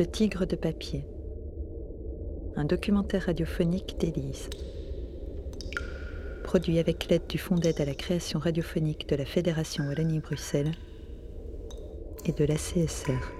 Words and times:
Le 0.00 0.06
tigre 0.06 0.46
de 0.46 0.56
papier. 0.56 1.04
Un 2.56 2.64
documentaire 2.64 3.24
radiophonique 3.26 3.98
d'Élise. 3.98 4.48
Produit 6.42 6.78
avec 6.78 7.10
l'aide 7.10 7.26
du 7.28 7.36
Fonds 7.36 7.56
d'aide 7.56 7.82
à 7.82 7.84
la 7.84 7.92
création 7.92 8.38
radiophonique 8.38 9.06
de 9.10 9.16
la 9.16 9.26
Fédération 9.26 9.84
Wallonie-Bruxelles 9.84 10.72
et 12.24 12.32
de 12.32 12.44
la 12.46 12.54
CSR. 12.54 13.39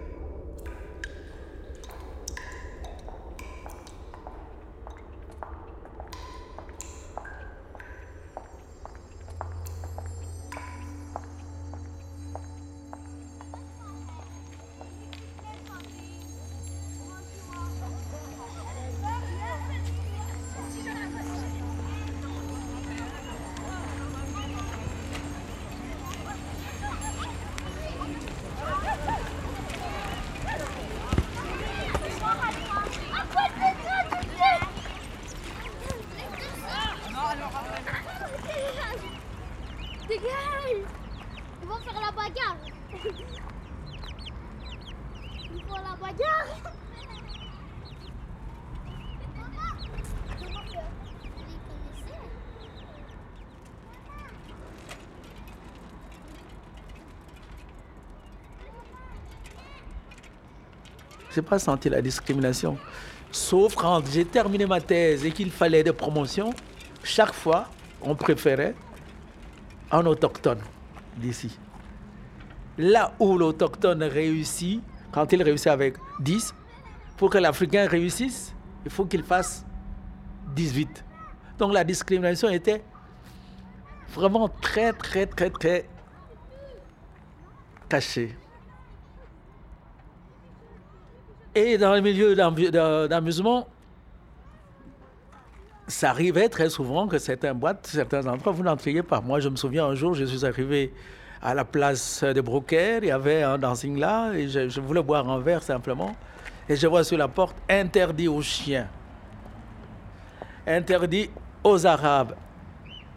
Pas 61.50 61.58
senti 61.58 61.88
la 61.90 62.00
discrimination. 62.00 62.78
Sauf 63.32 63.74
quand 63.74 64.06
j'ai 64.06 64.24
terminé 64.24 64.66
ma 64.66 64.80
thèse 64.80 65.24
et 65.24 65.32
qu'il 65.32 65.50
fallait 65.50 65.82
des 65.82 65.92
promotions, 65.92 66.54
chaque 67.02 67.34
fois, 67.34 67.66
on 68.00 68.14
préférait 68.14 68.74
un 69.90 70.06
autochtone 70.06 70.60
d'ici. 71.16 71.58
Là 72.78 73.12
où 73.18 73.36
l'autochtone 73.36 74.04
réussit, 74.04 74.80
quand 75.12 75.32
il 75.32 75.42
réussit 75.42 75.66
avec 75.66 75.96
10, 76.20 76.54
pour 77.16 77.30
que 77.30 77.38
l'Africain 77.38 77.86
réussisse, 77.88 78.54
il 78.84 78.90
faut 78.90 79.04
qu'il 79.04 79.24
fasse 79.24 79.66
18. 80.54 81.04
Donc 81.58 81.72
la 81.74 81.82
discrimination 81.84 82.48
était 82.48 82.82
vraiment 84.14 84.48
très, 84.48 84.92
très, 84.92 85.26
très, 85.26 85.50
très 85.50 85.88
cachée. 87.88 88.36
Et 91.54 91.78
dans 91.78 91.94
le 91.94 92.00
milieu 92.00 92.34
d'ambu- 92.34 92.70
de- 92.70 93.06
d'amusement, 93.08 93.66
ça 95.88 96.10
arrivait 96.10 96.48
très 96.48 96.70
souvent 96.70 97.08
que 97.08 97.18
certaines 97.18 97.58
boîtes, 97.58 97.88
certains 97.88 98.26
endroits, 98.26 98.52
vous 98.52 98.62
n'entriez 98.62 99.02
pas. 99.02 99.20
Moi, 99.20 99.40
je 99.40 99.48
me 99.48 99.56
souviens 99.56 99.86
un 99.86 99.94
jour, 99.96 100.14
je 100.14 100.24
suis 100.24 100.46
arrivé 100.46 100.92
à 101.42 101.54
la 101.54 101.64
place 101.64 102.22
de 102.22 102.40
Brocaire, 102.40 103.00
il 103.02 103.08
y 103.08 103.10
avait 103.10 103.42
un 103.42 103.58
dancing 103.58 103.98
là, 103.98 104.32
et 104.34 104.48
je 104.48 104.80
voulais 104.80 105.02
boire 105.02 105.28
un 105.28 105.40
verre 105.40 105.62
simplement. 105.62 106.14
Et 106.68 106.76
je 106.76 106.86
vois 106.86 107.02
sur 107.02 107.18
la 107.18 107.26
porte 107.26 107.56
interdit 107.68 108.28
aux 108.28 108.42
chiens, 108.42 108.88
interdit 110.66 111.30
aux 111.64 111.84
Arabes, 111.86 112.36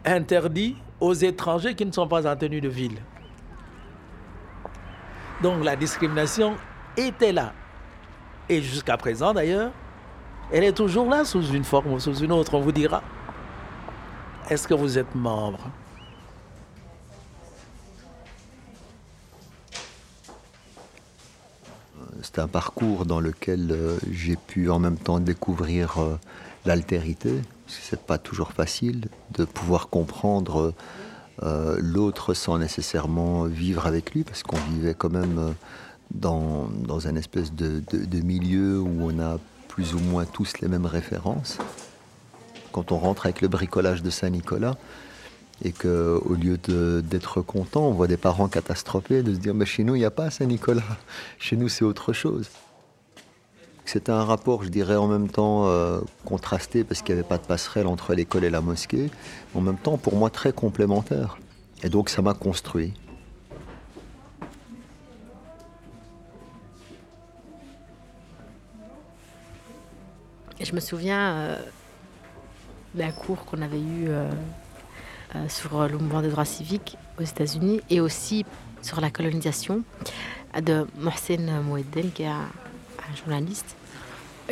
interdit 0.04 0.76
aux 0.98 1.14
étrangers 1.14 1.74
qui 1.74 1.86
ne 1.86 1.92
sont 1.92 2.08
pas 2.08 2.26
en 2.26 2.34
tenue 2.34 2.60
de 2.60 2.68
ville. 2.68 2.98
Donc 5.40 5.62
la 5.62 5.76
discrimination 5.76 6.54
était 6.96 7.32
là. 7.32 7.52
Et 8.48 8.60
jusqu'à 8.60 8.96
présent 8.96 9.32
d'ailleurs, 9.32 9.72
elle 10.52 10.64
est 10.64 10.72
toujours 10.72 11.08
là 11.08 11.24
sous 11.24 11.42
une 11.42 11.64
forme 11.64 11.92
ou 11.92 12.00
sous 12.00 12.16
une 12.16 12.32
autre. 12.32 12.54
On 12.54 12.60
vous 12.60 12.72
dira, 12.72 13.02
est-ce 14.50 14.68
que 14.68 14.74
vous 14.74 14.98
êtes 14.98 15.14
membre? 15.14 15.70
C'est 22.22 22.38
un 22.38 22.48
parcours 22.48 23.06
dans 23.06 23.20
lequel 23.20 23.70
euh, 23.70 23.96
j'ai 24.10 24.36
pu 24.36 24.68
en 24.70 24.78
même 24.78 24.96
temps 24.96 25.20
découvrir 25.20 25.98
euh, 25.98 26.18
l'altérité, 26.64 27.42
parce 27.64 27.78
que 27.78 27.84
c'est 27.84 28.00
pas 28.00 28.18
toujours 28.18 28.52
facile 28.52 29.08
de 29.32 29.44
pouvoir 29.44 29.88
comprendre 29.88 30.74
euh, 31.42 31.76
l'autre 31.80 32.34
sans 32.34 32.58
nécessairement 32.58 33.44
vivre 33.44 33.86
avec 33.86 34.14
lui, 34.14 34.24
parce 34.24 34.42
qu'on 34.42 34.58
vivait 34.72 34.94
quand 34.94 35.10
même 35.10 35.54
dans, 36.14 36.68
un 37.06 37.16
espèce 37.16 37.52
de, 37.52 37.82
milieu 38.22 38.80
où 38.80 39.10
on 39.10 39.18
a 39.20 39.38
plus 39.68 39.94
ou 39.94 39.98
moins 39.98 40.24
tous 40.24 40.52
les 40.60 40.68
mêmes 40.68 40.86
références. 40.86 41.58
Quand 42.72 42.92
on 42.92 42.98
rentre 42.98 43.26
avec 43.26 43.40
le 43.40 43.48
bricolage 43.48 44.02
de 44.02 44.10
Saint-Nicolas, 44.10 44.76
et 45.62 45.72
que 45.72 46.20
au 46.24 46.34
lieu 46.34 46.58
d'être 47.02 47.40
content, 47.40 47.82
on 47.82 47.92
voit 47.92 48.08
des 48.08 48.16
parents 48.16 48.48
catastrophés, 48.48 49.22
de 49.22 49.34
se 49.34 49.38
dire 49.38 49.54
mais 49.54 49.66
chez 49.66 49.84
nous 49.84 49.94
il 49.94 50.00
n'y 50.00 50.04
a 50.04 50.10
pas 50.10 50.30
Saint-Nicolas, 50.30 50.82
chez 51.38 51.56
nous 51.56 51.68
c'est 51.68 51.84
autre 51.84 52.12
chose. 52.12 52.48
C'était 53.86 54.12
un 54.12 54.24
rapport, 54.24 54.64
je 54.64 54.70
dirais, 54.70 54.96
en 54.96 55.06
même 55.06 55.28
temps 55.28 55.66
euh, 55.66 56.00
contrasté 56.24 56.84
parce 56.84 57.02
qu'il 57.02 57.14
n'y 57.14 57.20
avait 57.20 57.28
pas 57.28 57.36
de 57.36 57.44
passerelle 57.44 57.86
entre 57.86 58.14
l'école 58.14 58.44
et 58.44 58.50
la 58.50 58.62
mosquée, 58.62 59.10
en 59.54 59.60
même 59.60 59.76
temps 59.76 59.98
pour 59.98 60.16
moi 60.16 60.30
très 60.30 60.52
complémentaire. 60.52 61.38
Et 61.82 61.90
donc 61.90 62.08
ça 62.08 62.22
m'a 62.22 62.32
construit. 62.32 62.94
Je 70.60 70.72
me 70.72 70.80
souviens 70.80 71.32
euh, 71.34 71.58
d'un 72.94 73.10
cours 73.10 73.44
qu'on 73.44 73.60
avait 73.60 73.80
eu 73.80 74.06
euh, 74.08 74.30
euh, 75.34 75.48
sur 75.48 75.82
le 75.88 75.98
mouvement 75.98 76.22
des 76.22 76.28
droits 76.30 76.44
civiques 76.44 76.96
aux 77.18 77.24
États-Unis 77.24 77.80
et 77.90 78.00
aussi 78.00 78.44
sur 78.82 79.00
la 79.00 79.10
colonisation 79.10 79.82
de 80.62 80.86
Mohsen 80.98 81.60
Moueddel, 81.62 82.12
qui 82.12 82.22
est 82.22 82.26
un, 82.28 82.48
journaliste. 83.16 83.76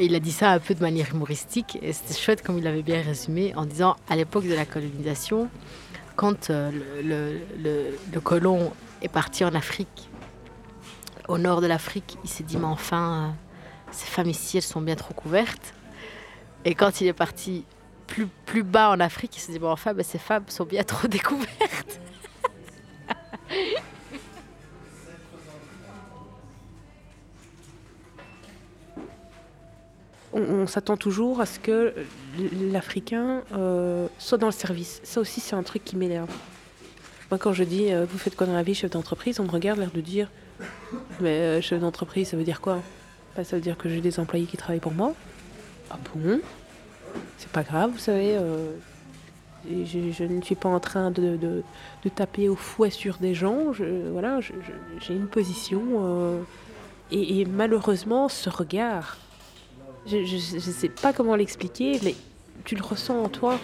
Il 0.00 0.14
a 0.14 0.20
dit 0.20 0.32
ça 0.32 0.50
un 0.50 0.58
peu 0.58 0.74
de 0.74 0.80
manière 0.82 1.10
humoristique 1.10 1.78
et 1.80 1.92
c'était 1.92 2.14
chouette 2.14 2.42
comme 2.42 2.58
il 2.58 2.64
l'avait 2.64 2.82
bien 2.82 3.00
résumé 3.00 3.54
en 3.56 3.64
disant 3.64 3.96
à 4.10 4.16
l'époque 4.16 4.46
de 4.46 4.54
la 4.54 4.66
colonisation, 4.66 5.48
quand 6.16 6.50
le, 6.50 7.40
le- 7.58 8.20
colon 8.20 8.72
est 9.00 9.08
parti 9.08 9.42
en 9.44 9.54
Afrique, 9.54 10.10
au 11.28 11.38
nord 11.38 11.60
de 11.62 11.66
l'Afrique, 11.66 12.18
il 12.24 12.28
s'est 12.30 12.42
dit 12.44 12.58
mais 12.58 12.66
enfin, 12.66 13.34
ces 13.90 14.06
femmes 14.06 14.28
ici, 14.28 14.58
elles 14.58 14.62
sont 14.62 14.82
bien 14.82 14.96
trop 14.96 15.14
couvertes. 15.14 15.72
Et 16.64 16.74
quand 16.74 17.00
il 17.00 17.06
est 17.08 17.12
parti 17.12 17.64
plus, 18.06 18.26
plus 18.46 18.62
bas 18.62 18.90
en 18.90 19.00
Afrique, 19.00 19.36
il 19.36 19.40
s'est 19.40 19.52
dit, 19.52 19.58
bon, 19.58 19.70
enfin, 19.70 19.94
ben, 19.94 20.04
ces 20.04 20.18
femmes 20.18 20.44
sont 20.48 20.64
bien 20.64 20.84
trop 20.84 21.08
découvertes. 21.08 22.00
on, 30.32 30.66
s'attend 30.66 30.96
toujours 30.96 31.40
à 31.40 31.46
ce 31.46 31.58
que 31.58 31.94
l'Africain 32.70 33.42
euh, 33.54 34.06
soit 34.18 34.38
dans 34.38 34.46
le 34.46 34.52
service. 34.52 35.00
Ça 35.04 35.20
aussi, 35.20 35.40
c'est 35.40 35.54
un 35.54 35.62
truc 35.62 35.84
qui 35.84 35.96
m'énerve. 35.96 36.30
Moi, 37.30 37.38
quand 37.38 37.52
je 37.52 37.64
dis 37.64 37.92
euh, 37.92 38.06
vous 38.08 38.18
faites 38.18 38.36
quoi 38.36 38.46
dans 38.46 38.54
la 38.54 38.62
vie, 38.62 38.74
chef 38.74 38.90
d'entreprise, 38.90 39.40
on 39.40 39.44
me 39.44 39.50
regarde 39.50 39.78
l'air 39.78 39.90
de 39.90 40.00
dire 40.00 40.28
mais 41.20 41.38
euh, 41.40 41.60
chef 41.60 41.80
d'entreprise, 41.80 42.28
ça 42.28 42.36
veut 42.36 42.44
dire 42.44 42.60
quoi? 42.60 42.80
Bah, 43.36 43.44
Ça 43.44 43.56
veut 43.56 43.62
dire 43.62 43.76
que 43.76 43.88
j'ai 43.88 44.00
des 44.00 44.20
employés 44.20 44.46
qui 44.46 44.56
travaillent 44.56 44.80
pour 44.80 44.92
moi. 44.92 45.14
Ah 45.90 45.98
bon? 46.14 46.40
C'est 47.38 47.50
pas 47.50 47.62
grave, 47.62 47.90
vous 47.92 47.98
savez. 47.98 48.36
euh, 48.36 48.72
je, 49.68 50.24
ne 50.24 50.40
suis 50.42 50.54
pas 50.54 50.68
en 50.68 50.80
train 50.80 51.10
de, 51.10 51.36
de- 51.36 51.62
taper 52.14 52.48
au 52.48 52.56
fouet 52.56 52.90
sur 52.90 53.16
des 53.18 53.34
gens. 53.34 53.72
Voilà, 54.12 54.40
j'ai 55.00 55.14
une 55.14 55.28
position. 55.28 55.82
euh, 56.00 56.40
et, 57.10 57.44
malheureusement, 57.44 58.28
ce 58.28 58.48
regard, 58.50 59.18
je 60.06 60.16
ne 60.18 60.60
sais 60.60 60.88
pas 60.88 61.12
comment 61.12 61.36
l'expliquer, 61.36 62.00
mais 62.02 62.14
tu 62.64 62.74
le 62.74 62.82
ressens 62.82 63.22
en 63.22 63.28
toi. 63.28 63.58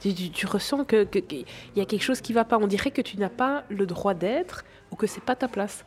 Tu, 0.00 0.12
tu- 0.14 0.46
ressens 0.46 0.84
que 0.84 1.04
que- 1.04 1.18
qu'il 1.18 1.44
y 1.76 1.80
a 1.80 1.84
quelque 1.86 2.02
chose 2.02 2.20
qui 2.20 2.32
va 2.32 2.44
pas. 2.44 2.58
On 2.58 2.66
dirait 2.66 2.90
que 2.90 3.00
tu 3.02 3.16
n'as 3.18 3.28
pas 3.30 3.64
le 3.70 3.86
droit 3.86 4.12
d'être 4.14 4.64
ou 4.90 4.96
que 4.96 5.06
c'est 5.06 5.22
pas 5.22 5.34
ta 5.36 5.48
place. 5.48 5.84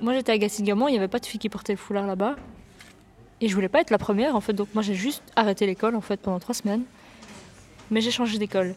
Moi 0.00 0.14
j'étais 0.14 0.32
à 0.32 0.38
Gassigament, 0.38 0.88
il 0.88 0.92
n'y 0.92 0.98
avait 0.98 1.08
pas 1.08 1.18
de 1.18 1.26
fille 1.26 1.40
qui 1.40 1.48
portait 1.48 1.72
le 1.72 1.78
foulard 1.78 2.06
là-bas. 2.06 2.36
Et 3.40 3.48
je 3.48 3.54
voulais 3.54 3.68
pas 3.68 3.80
être 3.80 3.90
la 3.90 3.98
première 3.98 4.34
en 4.36 4.40
fait, 4.40 4.52
donc 4.52 4.68
moi 4.74 4.82
j'ai 4.82 4.94
juste 4.94 5.22
arrêté 5.36 5.66
l'école 5.66 5.94
en 5.96 6.00
fait 6.00 6.20
pendant 6.20 6.38
trois 6.38 6.54
semaines. 6.54 6.82
Mais 7.90 8.00
j'ai 8.00 8.10
changé 8.10 8.38
d'école. 8.38 8.74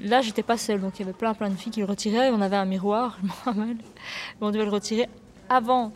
là, 0.00 0.20
j'étais 0.20 0.42
pas 0.42 0.56
seule, 0.56 0.80
donc 0.80 0.98
il 0.98 1.00
y 1.00 1.02
avait 1.04 1.12
plein 1.12 1.34
plein 1.34 1.50
de 1.50 1.56
filles 1.56 1.72
qui 1.72 1.80
le 1.80 1.86
retiraient. 1.86 2.30
On 2.30 2.40
avait 2.40 2.56
un 2.56 2.64
miroir, 2.64 3.18
je 3.22 3.26
me 3.26 3.32
rappelle. 3.44 3.76
Mais 3.76 4.46
on 4.46 4.50
devait 4.50 4.64
le 4.64 4.70
retirer 4.70 5.08
avant 5.48 5.92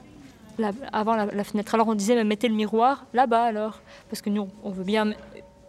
la, 0.59 0.73
avant 0.93 1.17
la, 1.17 1.45
fenêtre. 1.45 1.75
Alors 1.75 1.89
on 1.89 1.95
disait, 1.95 2.15
mais 2.15 2.25
mettez 2.25 2.49
le 2.49 2.55
miroir 2.55 3.07
là-bas 3.15 3.45
alors, 3.45 3.81
parce 4.11 4.23
que 4.23 4.31
nous, 4.31 4.49
on 4.63 4.71
veut 4.71 4.85
bien, 4.85 5.13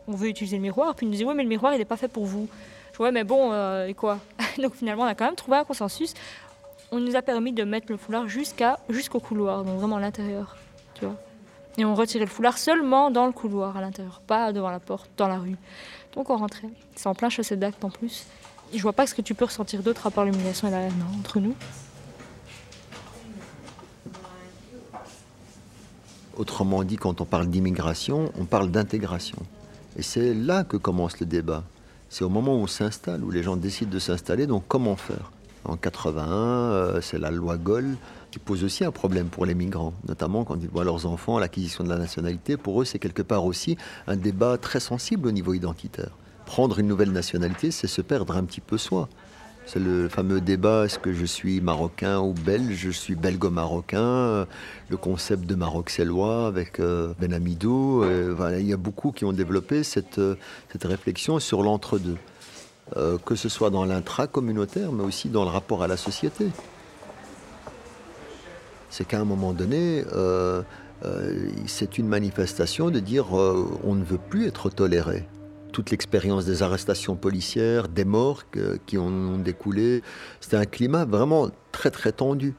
on 0.07 0.13
veut 0.13 0.29
utiliser 0.29 0.57
le 0.57 0.61
miroir. 0.61 0.95
Puis 0.95 1.05
ils 1.05 1.09
nous 1.09 1.13
disaient, 1.13 1.25
oui, 1.25 1.35
mais 1.35 1.43
le 1.43 1.49
miroir, 1.49 1.73
il 1.73 1.79
n'est 1.79 1.85
pas 1.85 1.97
fait 1.97 2.07
pour 2.07 2.25
vous. 2.25 2.47
Je 2.93 3.03
ouais, 3.03 3.11
mais 3.11 3.23
bon, 3.23 3.51
euh, 3.51 3.87
et 3.87 3.93
quoi? 3.93 4.19
Donc 4.61 4.75
finalement, 4.75 5.03
on 5.03 5.07
a 5.07 5.15
quand 5.15 5.25
même 5.25 5.35
trouvé 5.35 5.57
un 5.57 5.63
consensus. 5.63 6.13
On 6.91 6.99
nous 6.99 7.15
a 7.15 7.21
permis 7.21 7.51
de 7.51 7.63
mettre 7.63 7.87
le 7.89 7.97
foulard 7.97 8.27
jusqu'à 8.29 8.79
jusqu'au 8.89 9.19
couloir, 9.19 9.63
donc 9.63 9.77
vraiment 9.79 9.97
à 9.97 9.99
l'intérieur, 9.99 10.55
tu 10.93 11.05
vois. 11.05 11.15
Et 11.77 11.85
on 11.85 11.93
retirait 11.93 12.25
le 12.25 12.31
foulard 12.31 12.57
seulement 12.57 13.11
dans 13.11 13.25
le 13.25 13.31
couloir 13.31 13.75
à 13.75 13.81
l'intérieur, 13.81 14.21
pas 14.25 14.53
devant 14.53 14.71
la 14.71 14.79
porte, 14.79 15.09
dans 15.17 15.27
la 15.27 15.37
rue. 15.37 15.57
Donc 16.13 16.29
on 16.29 16.37
rentrait. 16.37 16.69
C'est 16.95 17.07
en 17.07 17.13
plein 17.13 17.29
chaussée 17.29 17.57
d'acte 17.57 17.83
en 17.83 17.89
plus. 17.89 18.25
Je 18.73 18.81
vois 18.81 18.93
pas 18.93 19.05
ce 19.05 19.13
que 19.13 19.21
tu 19.21 19.35
peux 19.35 19.45
ressentir 19.45 19.83
d'autre 19.83 20.07
à 20.07 20.11
part 20.11 20.25
l'humiliation 20.25 20.67
et 20.67 20.71
la 20.71 20.79
haine 20.79 20.93
hein, 21.01 21.17
entre 21.19 21.39
nous. 21.39 21.55
Autrement 26.37 26.83
dit, 26.83 26.97
quand 26.97 27.19
on 27.19 27.25
parle 27.25 27.47
d'immigration, 27.47 28.31
on 28.39 28.45
parle 28.45 28.69
d'intégration. 28.69 29.39
Et 29.97 30.03
c'est 30.03 30.33
là 30.33 30.63
que 30.63 30.77
commence 30.77 31.19
le 31.19 31.25
débat. 31.25 31.63
C'est 32.09 32.23
au 32.23 32.29
moment 32.29 32.55
où 32.55 32.59
on 32.59 32.67
s'installe, 32.67 33.23
où 33.23 33.31
les 33.31 33.43
gens 33.43 33.57
décident 33.57 33.91
de 33.91 33.99
s'installer, 33.99 34.47
donc 34.47 34.63
comment 34.67 34.95
faire? 34.95 35.31
En 35.65 35.75
81, 35.75 36.27
euh, 36.27 37.01
c'est 37.01 37.19
la 37.19 37.31
loi 37.31 37.57
Goll 37.57 37.97
qui 38.31 38.39
pose 38.39 38.63
aussi 38.63 38.83
un 38.83 38.91
problème 38.91 39.27
pour 39.27 39.45
les 39.45 39.55
migrants, 39.55 39.93
notamment 40.07 40.43
quand 40.43 40.57
ils 40.61 40.69
voient 40.69 40.83
leurs 40.83 41.05
enfants 41.05 41.39
l'acquisition 41.39 41.83
de 41.83 41.89
la 41.89 41.97
nationalité. 41.97 42.57
Pour 42.57 42.81
eux, 42.81 42.85
c'est 42.85 42.99
quelque 42.99 43.21
part 43.21 43.45
aussi 43.45 43.77
un 44.07 44.15
débat 44.15 44.57
très 44.57 44.79
sensible 44.79 45.27
au 45.27 45.31
niveau 45.31 45.53
identitaire. 45.53 46.11
Prendre 46.45 46.79
une 46.79 46.87
nouvelle 46.87 47.11
nationalité, 47.11 47.71
c'est 47.71 47.87
se 47.87 48.01
perdre 48.01 48.35
un 48.35 48.43
petit 48.43 48.61
peu 48.61 48.77
soi. 48.77 49.09
C'est 49.67 49.79
le 49.79 50.07
fameux 50.07 50.39
débat 50.39 50.85
est-ce 50.85 50.97
que 50.97 51.11
je 51.11 51.25
suis 51.25 51.59
marocain 51.59 52.19
ou 52.19 52.31
belge? 52.33 52.73
Je 52.73 52.89
suis 52.89 53.15
belgo-marocain. 53.15 54.47
Le 54.87 54.95
concept 54.95 55.45
de 55.45 55.55
maroc-sellois 55.55 56.47
avec 56.47 56.79
euh, 56.79 57.13
Ben 57.19 57.33
Amidou. 57.33 58.01
euh, 58.01 58.57
il 58.61 58.65
y 58.65 58.71
a 58.71 58.77
beaucoup 58.77 59.11
qui 59.11 59.25
ont 59.25 59.33
développé 59.33 59.81
euh, 60.17 60.35
cette 60.71 60.83
réflexion 60.85 61.39
sur 61.39 61.63
l'entre-deux. 61.63 62.15
Euh, 62.95 63.17
que 63.17 63.35
ce 63.35 63.49
soit 63.49 63.69
dans 63.69 63.83
l'intra-communautaire, 63.83 64.93
mais 64.93 65.03
aussi 65.03 65.27
dans 65.27 65.43
le 65.43 65.49
rapport 65.49 65.83
à 65.83 65.87
la 65.87 65.97
société. 65.97 66.47
C'est 68.89 69.05
qu'à 69.05 69.19
un 69.19 69.25
moment 69.25 69.51
donné, 69.51 70.05
euh, 70.13 70.61
euh, 71.03 71.49
c'est 71.65 71.97
une 71.97 72.07
manifestation 72.07 72.89
de 72.89 73.01
dire 73.01 73.33
on 73.33 73.93
ne 73.93 74.05
veut 74.05 74.17
plus 74.17 74.47
être 74.47 74.69
toléré 74.69 75.27
toute 75.73 75.91
l'expérience 75.91 76.45
des 76.45 76.63
arrestations 76.63 77.15
policières, 77.15 77.89
des 77.89 78.05
morts 78.05 78.45
qui 78.87 78.97
en 78.97 79.11
ont 79.11 79.37
découlé. 79.37 80.01
C'était 80.39 80.57
un 80.57 80.65
climat 80.65 81.03
vraiment 81.03 81.49
très 81.73 81.91
très 81.91 82.13
tendu. 82.13 82.55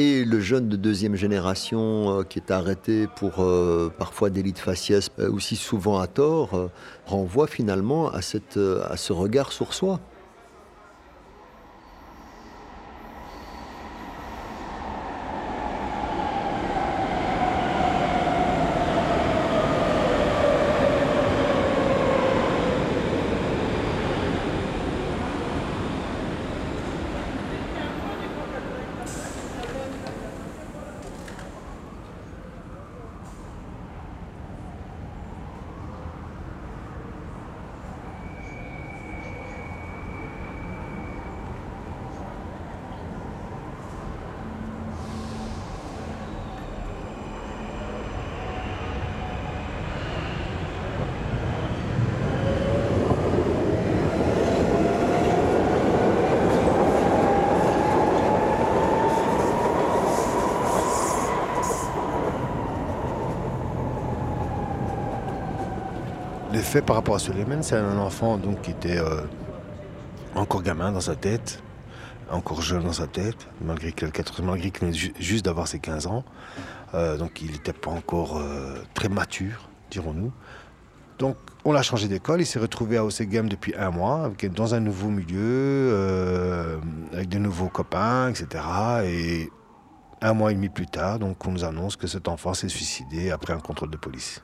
Et 0.00 0.24
le 0.24 0.38
jeune 0.38 0.68
de 0.68 0.76
deuxième 0.76 1.16
génération 1.16 2.20
euh, 2.20 2.22
qui 2.22 2.38
est 2.38 2.52
arrêté 2.52 3.08
pour 3.16 3.42
euh, 3.42 3.92
parfois 3.98 4.30
délit 4.30 4.52
de 4.52 4.58
faciès, 4.58 5.08
euh, 5.18 5.28
aussi 5.28 5.56
souvent 5.56 5.98
à 5.98 6.06
tort, 6.06 6.70
renvoie 7.04 7.48
finalement 7.48 8.08
à 8.08 8.22
ce 8.22 9.12
regard 9.12 9.50
sur 9.50 9.74
soi. 9.74 9.98
Les 66.68 66.72
faits 66.72 66.84
par 66.84 66.96
rapport 66.96 67.14
à 67.14 67.18
Suleiman, 67.18 67.62
c'est 67.62 67.76
un 67.78 67.96
enfant 67.96 68.36
donc, 68.36 68.60
qui 68.60 68.72
était 68.72 68.98
euh, 68.98 69.22
encore 70.34 70.62
gamin 70.62 70.92
dans 70.92 71.00
sa 71.00 71.16
tête, 71.16 71.62
encore 72.30 72.60
jeune 72.60 72.84
dans 72.84 72.92
sa 72.92 73.06
tête, 73.06 73.48
malgré 73.62 73.90
qu'il 73.90 74.06
malgré 74.42 74.70
ju- 74.92 75.14
juste 75.18 75.46
d'avoir 75.46 75.66
ses 75.66 75.78
15 75.78 76.06
ans. 76.08 76.24
Euh, 76.92 77.16
donc 77.16 77.40
il 77.40 77.52
n'était 77.52 77.72
pas 77.72 77.90
encore 77.90 78.36
euh, 78.36 78.82
très 78.92 79.08
mature, 79.08 79.70
dirons-nous. 79.90 80.30
Donc 81.18 81.38
on 81.64 81.72
l'a 81.72 81.80
changé 81.80 82.06
d'école, 82.06 82.42
il 82.42 82.46
s'est 82.46 82.58
retrouvé 82.58 82.98
à 82.98 83.04
Game 83.24 83.48
depuis 83.48 83.74
un 83.74 83.88
mois, 83.90 84.30
dans 84.54 84.74
un 84.74 84.80
nouveau 84.80 85.08
milieu, 85.08 86.78
avec 87.14 87.30
de 87.30 87.38
nouveaux 87.38 87.70
copains, 87.70 88.28
etc. 88.28 88.62
Et 89.04 89.50
un 90.20 90.34
mois 90.34 90.52
et 90.52 90.54
demi 90.54 90.68
plus 90.68 90.84
tard, 90.86 91.18
donc 91.18 91.46
on 91.46 91.52
nous 91.52 91.64
annonce 91.64 91.96
que 91.96 92.06
cet 92.06 92.28
enfant 92.28 92.52
s'est 92.52 92.68
suicidé 92.68 93.30
après 93.30 93.54
un 93.54 93.58
contrôle 93.60 93.88
de 93.88 93.96
police. 93.96 94.42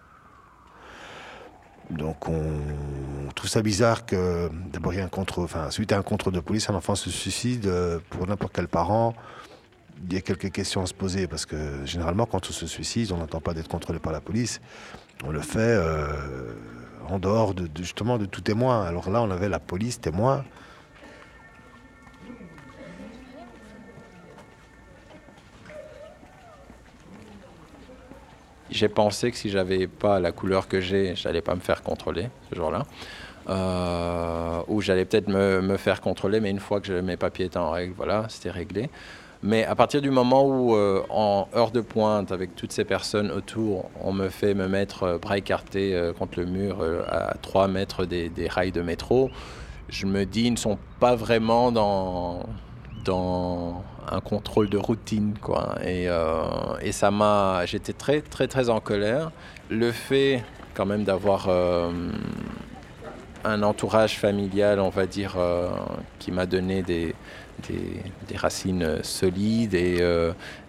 Donc 1.91 2.29
on 2.29 2.43
trouve 3.35 3.51
ça 3.51 3.63
bizarre 3.63 4.07
que 4.07 4.51
d'abord 4.73 4.95
il 4.95 4.99
y 4.99 5.03
a 5.03 5.05
un 5.05 5.09
contrôle, 5.09 5.45
enfin 5.45 5.71
suite 5.71 5.93
à 5.93 5.99
un 5.99 6.03
contrôle 6.03 6.33
de 6.33 6.41
police, 6.41 6.71
un 6.71 6.75
enfant 6.75 6.95
se 6.95 7.11
suicide 7.11 7.67
euh, 7.67 7.99
pour 8.11 8.27
n'importe 8.27 8.55
quel 8.55 8.69
parent. 8.69 9.15
Il 10.09 10.15
y 10.15 10.17
a 10.17 10.21
quelques 10.23 10.51
questions 10.51 10.83
à 10.83 10.87
se 10.87 10.95
poser 10.95 11.27
parce 11.29 11.47
que 11.47 11.85
généralement 11.85 12.27
quand 12.27 12.49
on 12.49 12.53
se 12.53 12.67
suicide, 12.67 13.13
on 13.13 13.19
n'entend 13.19 13.41
pas 13.41 13.55
d'être 13.55 13.69
contrôlé 13.69 13.99
par 13.99 14.13
la 14.13 14.21
police. 14.21 14.61
On 15.25 15.31
le 15.31 15.41
fait 15.41 15.59
euh, 15.61 16.55
en 17.09 17.19
dehors 17.19 17.55
de, 17.55 17.67
de- 17.67 17.83
justement 17.83 18.19
de 18.19 18.27
tout 18.27 18.41
témoin. 18.41 18.85
Alors 18.85 19.11
là, 19.11 19.23
on 19.23 19.31
avait 19.31 19.49
la 19.49 19.61
police 19.61 20.01
témoin. 20.01 20.45
J'ai 28.75 28.89
pensé 28.89 29.31
que 29.31 29.37
si 29.37 29.51
j'avais 29.51 29.87
pas 29.87 30.19
la 30.19 30.33
couleur 30.33 30.67
que 30.67 30.81
j'ai, 30.81 31.15
j'allais 31.15 31.43
pas 31.43 31.55
me 31.55 31.61
faire 31.61 31.85
contrôler 31.85 32.29
ce 32.51 32.57
jour-là. 32.57 32.83
Euh, 33.49 34.63
ou 34.67 34.81
j'allais 34.81 35.05
peut-être 35.05 35.29
me, 35.29 35.77
faire 35.77 36.01
contrôler, 36.01 36.41
mais 36.41 36.51
une 36.51 36.59
fois 36.59 36.81
que 36.81 37.01
mes 37.01 37.17
papiers 37.17 37.47
étaient 37.47 37.57
en 37.57 37.71
règle, 37.71 37.95
voilà, 37.97 38.27
c'était 38.29 38.51
réglé. 38.51 38.91
Mais 39.45 39.65
à 39.65 39.77
partir 39.77 40.03
du 40.03 40.11
moment 40.11 40.45
où, 40.45 40.75
euh, 40.75 41.03
en 41.09 41.47
heure 41.55 41.71
de 41.71 41.83
pointe, 41.83 42.33
avec 42.33 42.57
toutes 42.57 42.73
ces 42.73 42.85
personnes 42.85 43.31
autour, 43.31 43.91
on 44.03 44.13
me 44.13 44.29
fait 44.29 44.55
me 44.55 44.67
mettre 44.67 45.05
euh, 45.05 45.19
bras 45.19 45.39
écartés 45.39 46.11
contre 46.19 46.41
le 46.41 46.47
mur 46.47 46.79
à 47.07 47.35
3 47.43 47.69
mètres 47.69 48.07
des, 48.07 48.29
des 48.29 48.49
rails 48.49 48.73
de 48.73 48.83
métro, 48.83 49.31
je 49.89 50.07
me 50.07 50.25
dis, 50.25 50.47
ils 50.47 50.53
ne 50.53 50.57
sont 50.57 50.79
pas 50.99 51.15
vraiment 51.15 51.71
dans, 51.71 52.41
dans 53.05 53.85
un 54.11 54.21
contrôle 54.21 54.69
de 54.69 54.79
routine, 54.79 55.35
quoi. 55.41 55.77
Et, 55.83 56.09
euh, 56.09 56.77
et 56.83 56.93
ça 56.93 57.11
m'a... 57.11 57.65
J'étais 57.67 57.93
très, 57.93 58.21
très, 58.21 58.49
très 58.49 58.71
en 58.71 58.81
colère. 58.81 59.31
Le 59.71 59.93
fait, 59.93 60.43
quand 60.75 60.87
même, 60.87 61.05
d'avoir 61.05 61.47
euh, 61.49 61.91
un 63.45 63.63
entourage 63.63 64.19
familial, 64.19 64.81
on 64.81 64.91
va 64.91 65.07
dire, 65.07 65.35
euh, 65.37 65.71
qui 66.19 66.33
m'a 66.33 66.47
donné 66.47 66.83
des, 66.83 67.15
des, 67.69 68.37
racines 68.37 69.03
solides 69.03 69.75
et, 69.75 70.03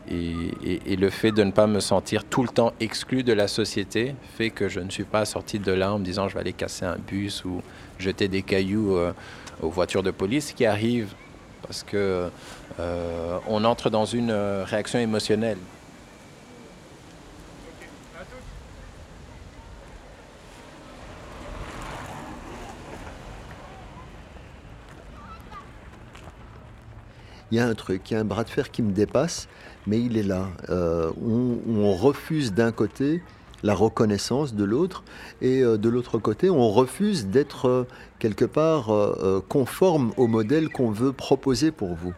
et, 0.10 0.96
le 0.96 1.10
fait 1.10 1.32
de 1.32 1.44
ne 1.44 1.52
pas 1.52 1.68
me 1.68 1.80
sentir 1.80 2.24
tout 2.24 2.44
le 2.44 2.50
temps 2.50 2.74
exclu 2.80 3.24
de 3.24 3.34
la 3.34 3.48
société 3.48 4.16
fait 4.38 4.52
que 4.52 4.70
je 4.70 4.80
ne 4.80 4.90
suis 4.90 5.04
pas 5.04 5.26
sorti 5.26 5.58
de 5.58 5.72
là 5.72 5.94
en 5.94 6.00
me 6.00 6.06
disant 6.06 6.30
je 6.30 6.36
vais 6.36 6.42
aller 6.42 6.54
casser 6.54 6.86
un 6.86 6.98
bus 6.98 7.44
ou 7.44 7.62
jeter 7.98 8.28
des 8.28 8.44
cailloux 8.44 8.96
aux 9.62 9.70
voitures 9.70 10.04
de 10.04 10.12
police 10.12 10.54
qui 10.54 10.66
arrivent 10.66 11.16
parce 11.66 11.84
que 11.84 12.30
euh, 12.80 13.40
on 13.48 13.64
entre 13.64 13.90
dans 13.90 14.06
une 14.06 14.32
euh, 14.32 14.64
réaction 14.66 15.00
émotionnelle. 15.00 15.58
Il 27.52 27.58
y 27.58 27.62
a 27.62 27.68
un 27.68 27.76
truc, 27.76 28.10
il 28.10 28.16
y 28.16 28.18
a 28.18 28.20
un 28.20 28.26
bras 28.26 28.44
de 28.44 28.50
fer 28.50 28.70
qui 28.72 28.82
me 28.82 28.92
dépasse, 28.92 29.48
mais 29.88 30.02
il 30.02 30.18
est 30.18 30.24
là. 30.24 30.48
Euh, 30.70 31.12
on, 31.22 31.94
refuse 31.94 32.54
d'un 32.54 32.72
côté 32.72 33.24
la 33.64 33.74
reconnaissance 33.74 34.56
de 34.56 34.64
l'autre. 34.66 35.04
Et 35.42 35.62
de 35.62 35.90
l'autre 35.90 36.18
côté, 36.18 36.50
on 36.50 36.70
refuse 36.70 37.28
d'être 37.28 37.88
quelque 38.20 38.46
part 38.46 38.92
conforme 39.48 40.12
au 40.18 40.28
modèle 40.28 40.70
qu'on 40.70 40.92
veut 40.92 41.14
proposer 41.14 41.72
pour 41.72 41.96
vous. 41.96 42.14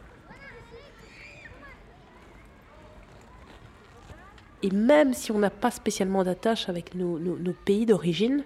Et 4.64 4.72
même 4.72 5.14
si 5.14 5.32
on 5.32 5.40
n'a 5.40 5.50
pas 5.50 5.72
spécialement 5.72 6.24
d'attache 6.24 6.70
avec 6.70 6.96
nos, 6.96 7.20
pays 7.66 7.86
d'origine, 7.86 8.44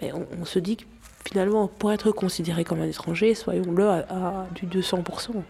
ben, 0.00 0.26
on, 0.40 0.44
se 0.44 0.58
dit 0.58 0.78
que 0.78 0.84
finalement, 1.24 1.68
pour 1.68 1.92
être 1.92 2.10
considéré 2.10 2.64
comme 2.64 2.80
un 2.80 2.88
étranger, 2.88 3.34
soyons-le 3.34 3.88
à, 3.88 3.98
à 4.08 4.46
du 4.54 4.66
200%. 4.66 5.42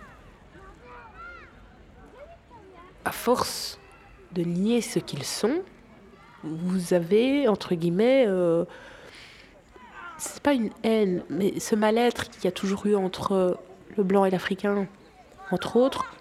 À 3.04 3.12
force 3.12 3.78
de 4.32 4.42
nier 4.42 4.82
ce 4.82 4.98
qu'ils 4.98 5.24
sont, 5.24 5.62
vous 6.42 6.94
avez, 6.94 7.48
entre 7.48 7.74
guillemets, 7.74 8.24
euh, 8.26 8.64
c'est 10.18 10.42
pas 10.42 10.54
une 10.54 10.70
haine, 10.82 11.22
mais 11.28 11.58
ce 11.60 11.74
mal-être 11.74 12.30
qu'il 12.30 12.44
y 12.44 12.48
a 12.48 12.52
toujours 12.52 12.86
eu 12.86 12.94
entre 12.94 13.58
le 13.96 14.02
blanc 14.02 14.24
et 14.24 14.30
l'africain, 14.30 14.86
entre 15.50 15.76
autres, 15.76 16.14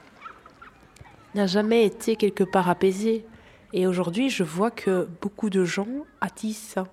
n'a 1.36 1.48
jamais 1.48 1.86
été 1.86 2.16
quelque 2.16 2.44
part 2.44 2.70
apaisé. 2.70 3.26
Et 3.74 3.86
aujourd'hui, 3.88 4.30
je 4.30 4.44
vois 4.44 4.72
que 4.72 5.08
beaucoup 5.22 5.50
de 5.50 5.64
gens 5.64 5.88
attisent 6.22 6.58
ça 6.58 6.86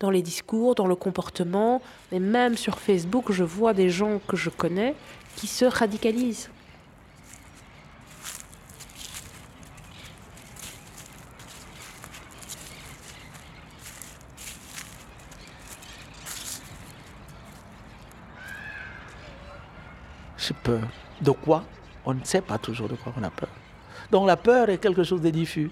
dans 0.00 0.10
les 0.10 0.22
discours, 0.22 0.74
dans 0.74 0.86
le 0.86 0.96
comportement, 0.96 1.80
mais 2.10 2.18
même 2.18 2.56
sur 2.56 2.78
Facebook, 2.80 3.30
je 3.30 3.44
vois 3.44 3.72
des 3.72 3.88
gens 3.88 4.20
que 4.26 4.36
je 4.36 4.50
connais 4.50 4.94
qui 5.36 5.46
se 5.46 5.64
radicalisent. 5.64 6.50
J'ai 20.36 20.54
peur. 20.54 20.80
De 21.20 21.30
quoi? 21.30 21.64
On 22.04 22.14
ne 22.14 22.24
sait 22.24 22.40
pas 22.40 22.58
toujours 22.58 22.88
de 22.88 22.94
quoi 22.94 23.12
on 23.16 23.22
a 23.22 23.30
peur. 23.30 23.48
Donc 24.10 24.26
la 24.26 24.36
peur 24.36 24.68
est 24.68 24.78
quelque 24.78 25.04
chose 25.04 25.20
de 25.22 25.30
diffus. 25.30 25.70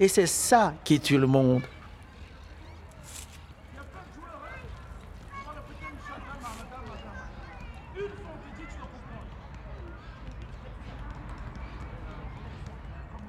Et 0.00 0.08
c'est 0.08 0.26
ça 0.26 0.74
qui 0.84 0.98
tue 1.00 1.18
le 1.18 1.26
monde. 1.26 1.62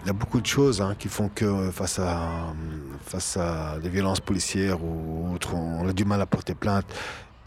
Il 0.06 0.10
y 0.10 0.12
a 0.12 0.14
beaucoup 0.14 0.40
de 0.40 0.46
choses 0.46 0.82
hein, 0.82 0.96
qui 1.00 1.08
font 1.08 1.30
que 1.34 1.46
euh, 1.46 1.72
face 1.72 1.98
à, 1.98 2.54
face 3.02 3.38
à 3.38 3.80
des 3.80 3.90
violences 3.90 4.20
policières 4.20 4.84
ou 4.84 5.34
autres, 5.34 5.56
on 5.56 5.90
a 5.90 5.94
du 5.94 6.06
mal 6.06 6.22
à 6.22 6.28
porter 6.28 6.54
plainte. 6.54 6.86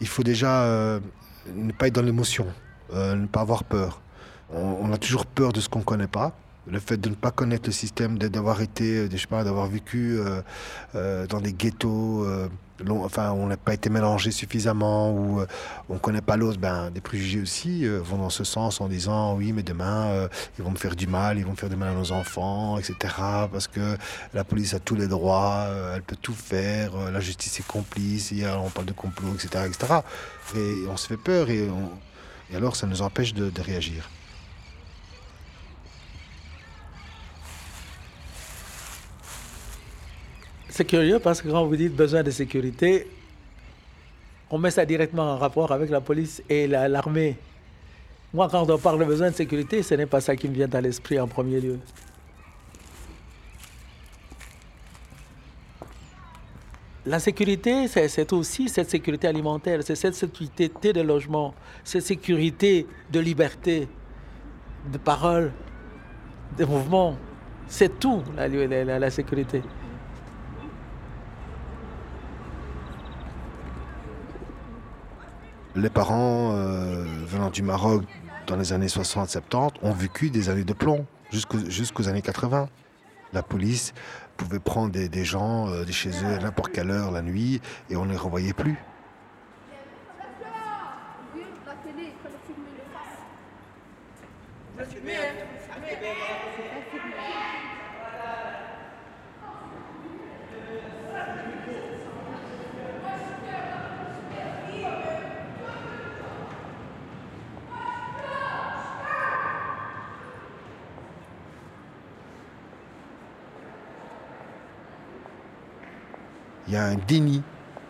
Il 0.01 0.07
faut 0.07 0.23
déjà 0.23 0.63
euh, 0.63 0.99
ne 1.55 1.71
pas 1.71 1.87
être 1.87 1.95
dans 1.95 2.01
l'émotion, 2.01 2.47
euh, 2.93 3.15
ne 3.15 3.27
pas 3.27 3.41
avoir 3.41 3.63
peur. 3.63 4.01
On, 4.51 4.91
a 4.91 4.97
toujours 4.97 5.27
peur 5.27 5.53
de 5.53 5.59
ce 5.61 5.69
qu'on 5.69 5.79
ne 5.79 5.83
connaît 5.83 6.07
pas. 6.07 6.33
Le 6.67 6.79
fait 6.79 6.97
de 6.97 7.09
ne 7.09 7.15
pas 7.15 7.29
connaître 7.29 7.67
le 7.67 7.71
système, 7.71 8.17
d'avoir 8.17 8.61
été, 8.61 8.97
euh, 8.97 9.09
je 9.11 9.17
sais 9.17 9.27
pas, 9.27 9.43
d'avoir 9.43 9.67
vécu 9.67 10.19
euh, 10.95 11.27
dans 11.27 11.39
des 11.39 11.53
ghettos, 11.53 12.25
enfin, 12.89 13.31
on 13.31 13.45
n'a 13.47 13.57
pas 13.57 13.75
été 13.75 13.91
mélangé 13.91 14.31
suffisamment 14.31 15.11
ou 15.11 15.41
on 15.87 15.93
ne 15.95 15.99
connaît 15.99 16.21
pas 16.21 16.35
l'autre, 16.35 16.59
ben, 16.59 16.89
des 16.89 17.01
préjugés 17.01 17.41
aussi 17.41 17.85
vont 17.85 18.17
dans 18.17 18.29
ce 18.31 18.43
sens 18.43 18.81
en 18.81 18.87
disant 18.87 19.35
oui, 19.35 19.51
mais 19.53 19.63
demain, 19.63 20.27
ils 20.57 20.63
vont 20.63 20.71
me 20.71 20.77
faire 20.77 20.95
du 20.95 21.05
mal, 21.05 21.37
ils 21.37 21.45
vont 21.45 21.55
faire 21.55 21.69
du 21.69 21.75
mal 21.75 21.89
à 21.89 21.93
nos 21.95 22.11
enfants, 22.11 22.77
etc. 22.79 22.95
Parce 23.51 23.67
que 23.67 23.97
la 24.33 24.43
police 24.43 24.73
a 24.73 24.79
tous 24.79 24.95
les 24.95 25.07
droits, 25.07 25.67
elle 25.95 26.01
peut 26.03 26.17
tout 26.19 26.33
faire, 26.33 26.91
la 27.11 27.19
justice 27.19 27.59
est 27.59 27.67
complice, 27.67 28.33
on 28.63 28.69
parle 28.69 28.87
de 28.87 28.93
complot, 28.93 29.33
etc. 29.35 29.65
etc. 29.67 29.93
Et 30.55 30.87
on 30.91 30.97
se 30.97 31.07
fait 31.07 31.17
peur 31.17 31.49
et, 31.51 31.69
on- 31.69 31.91
et 32.51 32.55
alors 32.55 32.75
ça 32.75 32.87
nous 32.87 33.01
empêche 33.01 33.33
de- 33.33 33.51
réagir. 33.61 34.09
C'est 40.69 40.85
curieux 40.85 41.19
parce 41.19 41.41
que 41.41 41.49
quand 41.49 41.65
vous 41.65 41.75
dites 41.75 41.95
besoin 41.95 42.23
de 42.23 42.31
sécurité, 42.31 43.07
on 44.49 44.57
met 44.57 44.71
ça 44.71 44.85
directement 44.85 45.33
en 45.33 45.37
rapport 45.37 45.71
avec 45.71 45.89
la 45.89 46.01
police 46.01 46.41
et 46.49 46.67
la- 46.67 46.87
l'armée. 46.87 47.35
Moi, 48.33 48.47
quand 48.49 48.69
on 48.69 48.77
parle 48.77 48.99
de 48.99 49.05
besoin 49.05 49.31
de 49.31 49.35
sécurité, 49.35 49.81
ce 49.81 49.95
n'est 49.95 50.05
pas 50.05 50.21
ça 50.21 50.35
qui 50.35 50.47
me 50.47 50.53
vient 50.53 50.69
à 50.71 50.81
l'esprit 50.81 51.19
en 51.19 51.27
premier 51.27 51.59
lieu. 51.59 51.79
La 57.09 57.17
sécurité, 57.17 57.87
c'est 57.87 58.33
aussi 58.33 58.69
cette 58.69 58.87
sécurité 58.91 59.27
alimentaire, 59.27 59.79
c'est 59.83 59.95
cette 59.95 60.13
sécurité 60.13 60.93
de 60.93 61.01
logement, 61.01 61.55
cette 61.83 62.03
sécurité 62.03 62.85
de 63.11 63.19
liberté, 63.19 63.87
de 64.93 64.97
parole, 64.99 65.51
de 66.55 66.65
mouvement. 66.65 67.17
C'est 67.67 67.99
tout, 67.99 68.21
la- 68.37 69.09
sécurité. 69.09 69.63
Les 75.75 75.89
parents 75.89 76.51
euh, 76.53 77.05
venant 77.25 77.49
du 77.49 77.63
Maroc 77.63 78.03
dans 78.45 78.55
les 78.55 78.71
années 78.71 78.85
60-70 78.85 79.71
ont 79.81 79.93
vécu 79.93 80.29
des 80.29 80.49
années 80.49 80.63
de 80.63 80.73
plomb 80.73 81.07
jusqu'aux 81.31 82.07
années 82.07 82.21
80. 82.21 82.67
La 83.33 83.41
police 83.41 83.93
pouvait 84.39 84.59
prendre 84.59 84.91
des, 84.91 85.25
gens 85.25 85.67
euh, 85.69 85.83
de 85.83 85.91
chez 85.91 86.09
eux 86.09 86.33
à 86.33 86.39
n'importe 86.39 86.71
quelle 86.71 86.91
heure 86.91 87.11
la 87.11 87.21
nuit 87.21 87.61
et 87.89 87.95
on 87.95 88.05
ne 88.05 88.11
les 88.11 88.17
revoyait 88.17 88.53
plus. 88.53 88.77
Il 116.69 116.73
y 116.73 116.77
a 116.77 116.85
un 116.85 116.95
déni, 117.07 117.41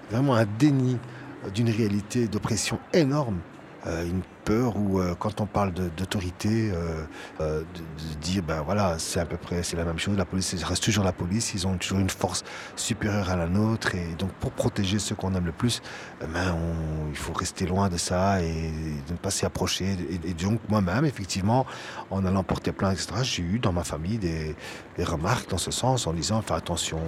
vraiment 0.10 0.36
un 0.36 0.46
déni 0.58 0.98
euh, 1.46 1.50
d'une 1.50 1.70
réalité 1.70 2.30
d'oppression 2.30 2.80
énorme. 2.94 3.40
Euh, 3.86 4.10
où, 4.54 5.00
euh, 5.00 5.16
quand 5.18 5.42
on 5.42 5.46
parle 5.46 5.74
d'autorité, 5.74 6.72
euh, 6.74 7.06
euh, 7.42 7.62
de, 7.62 8.16
dire, 8.22 8.44
ben 8.44 8.62
voilà, 8.62 8.98
c'est 9.00 9.20
à 9.20 9.26
peu 9.26 9.38
près 9.38 9.64
c'est 9.64 9.78
la 9.78 9.86
même 9.86 10.00
chose. 10.00 10.18
La 10.18 10.26
police 10.26 10.54
reste 10.64 10.84
toujours 10.84 11.04
la 11.04 11.12
police. 11.12 11.54
Ils 11.54 11.68
ont 11.68 11.78
toujours 11.78 12.00
une 12.00 12.10
force 12.10 12.44
supérieure 12.76 13.30
à 13.30 13.36
la 13.36 13.48
nôtre. 13.48 13.96
Et 13.96 14.16
donc, 14.18 14.32
pour 14.34 14.52
protéger 14.52 15.00
ceux 15.00 15.16
qu'on 15.16 15.34
aime 15.36 15.46
le 15.46 15.52
plus, 15.52 15.82
eh 16.22 16.26
ben, 16.28 16.54
on- 16.54 17.10
il 17.10 17.16
faut 17.18 17.34
rester 17.34 17.66
loin 17.66 17.90
de 17.90 17.98
ça 17.98 18.42
et 18.42 18.72
ne 19.10 19.16
pas 19.18 19.32
s'y 19.32 19.46
approcher. 19.46 19.96
Et, 20.26 20.34
donc, 20.34 20.60
moi-même, 20.70 21.06
effectivement, 21.06 21.66
en 22.10 22.26
allant 22.26 22.44
porter 22.44 22.72
plainte, 22.72 22.94
etc., 22.94 23.22
j'ai 23.24 23.44
eu 23.44 23.60
dans 23.60 23.72
ma 23.74 23.84
famille 23.84 24.18
des, 24.18 24.56
des 24.98 25.04
remarques 25.04 25.50
dans 25.50 25.58
ce 25.58 25.72
sens 25.72 26.08
en 26.08 26.14
disant, 26.14 26.42
fais 26.42 26.54
attention. 26.54 27.00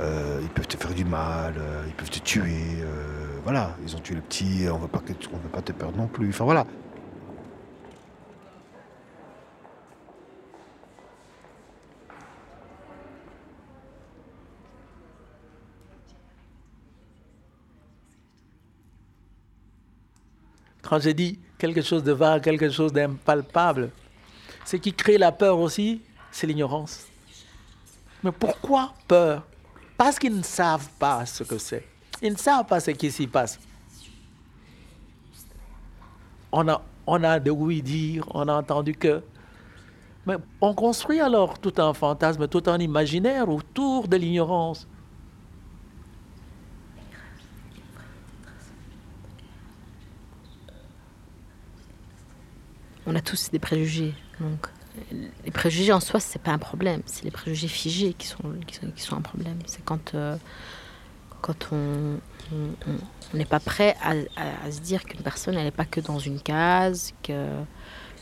ils 0.00 0.48
peuvent 0.50 0.66
te 0.66 0.76
faire 0.76 0.94
du 0.94 1.04
mal, 1.04 1.54
ils 1.86 1.94
peuvent 1.94 2.10
te 2.10 2.18
tuer. 2.18 2.84
voilà, 3.44 3.76
ils 3.84 3.96
ont 3.96 4.00
tué 4.00 4.14
le 4.14 4.20
petit, 4.20 4.66
on 4.70 4.76
ne 4.76 4.82
veut 4.82 4.88
pas 4.88 5.62
te 5.62 5.72
perdre 5.72 5.96
non 5.96 6.06
plus. 6.06 6.21
Quand 20.92 20.98
j'ai 20.98 21.14
dit 21.14 21.38
quelque 21.56 21.80
chose 21.80 22.02
de 22.02 22.12
vague, 22.12 22.42
quelque 22.42 22.68
chose 22.68 22.92
d'impalpable, 22.92 23.90
ce 24.66 24.76
qui 24.76 24.92
crée 24.92 25.16
la 25.16 25.32
peur 25.32 25.58
aussi, 25.58 26.02
c'est 26.30 26.46
l'ignorance. 26.46 27.06
Mais 28.22 28.30
pourquoi 28.30 28.92
peur? 29.08 29.46
Parce 29.96 30.18
qu'ils 30.18 30.36
ne 30.36 30.42
savent 30.42 30.90
pas 30.98 31.24
ce 31.24 31.44
que 31.44 31.56
c'est. 31.56 31.86
Ils 32.20 32.32
ne 32.32 32.36
savent 32.36 32.66
pas 32.66 32.78
ce 32.78 32.90
qui 32.90 33.10
s'y 33.10 33.26
passe. 33.26 33.58
On 36.52 36.68
a, 36.68 37.40
de 37.40 37.50
oui-dire, 37.50 38.26
on 38.34 38.46
a 38.48 38.52
entendu 38.52 38.94
que. 38.94 39.22
Mais 40.26 40.36
on 40.60 40.74
construit 40.74 41.20
alors 41.20 41.58
tout 41.58 41.72
un 41.78 41.92
fantasme, 41.94 42.46
tout 42.46 42.62
un 42.66 42.78
imaginaire 42.78 43.48
autour 43.48 44.06
de 44.06 44.16
l'ignorance. 44.16 44.86
On 53.04 53.16
a 53.16 53.20
tous 53.20 53.50
des 53.50 53.58
préjugés, 53.58 54.14
donc 54.38 54.68
les 55.44 55.50
préjugés 55.50 55.92
en 55.92 56.00
soi, 56.00 56.20
c'est 56.20 56.40
pas 56.40 56.52
un 56.52 56.58
problème. 56.58 57.02
C'est 57.06 57.24
les 57.24 57.30
préjugés 57.30 57.68
figés 57.68 58.12
qui 58.12 58.26
sont 58.26 59.16
un 59.16 59.20
problème. 59.20 59.58
C'est 59.66 59.84
quand, 59.84 60.14
euh, 60.14 60.36
quand 61.42 61.72
on 61.72 62.18
n'est 63.34 63.44
pas 63.44 63.60
prêt 63.60 63.96
à, 64.02 64.70
se 64.70 64.80
dire 64.80 65.04
qu'une 65.04 65.20
personne, 65.20 65.56
n'est 65.56 65.70
pas 65.70 65.84
que 65.84 66.00
dans 66.00 66.18
une 66.18 66.40
case, 66.40 67.12
que 67.22 67.48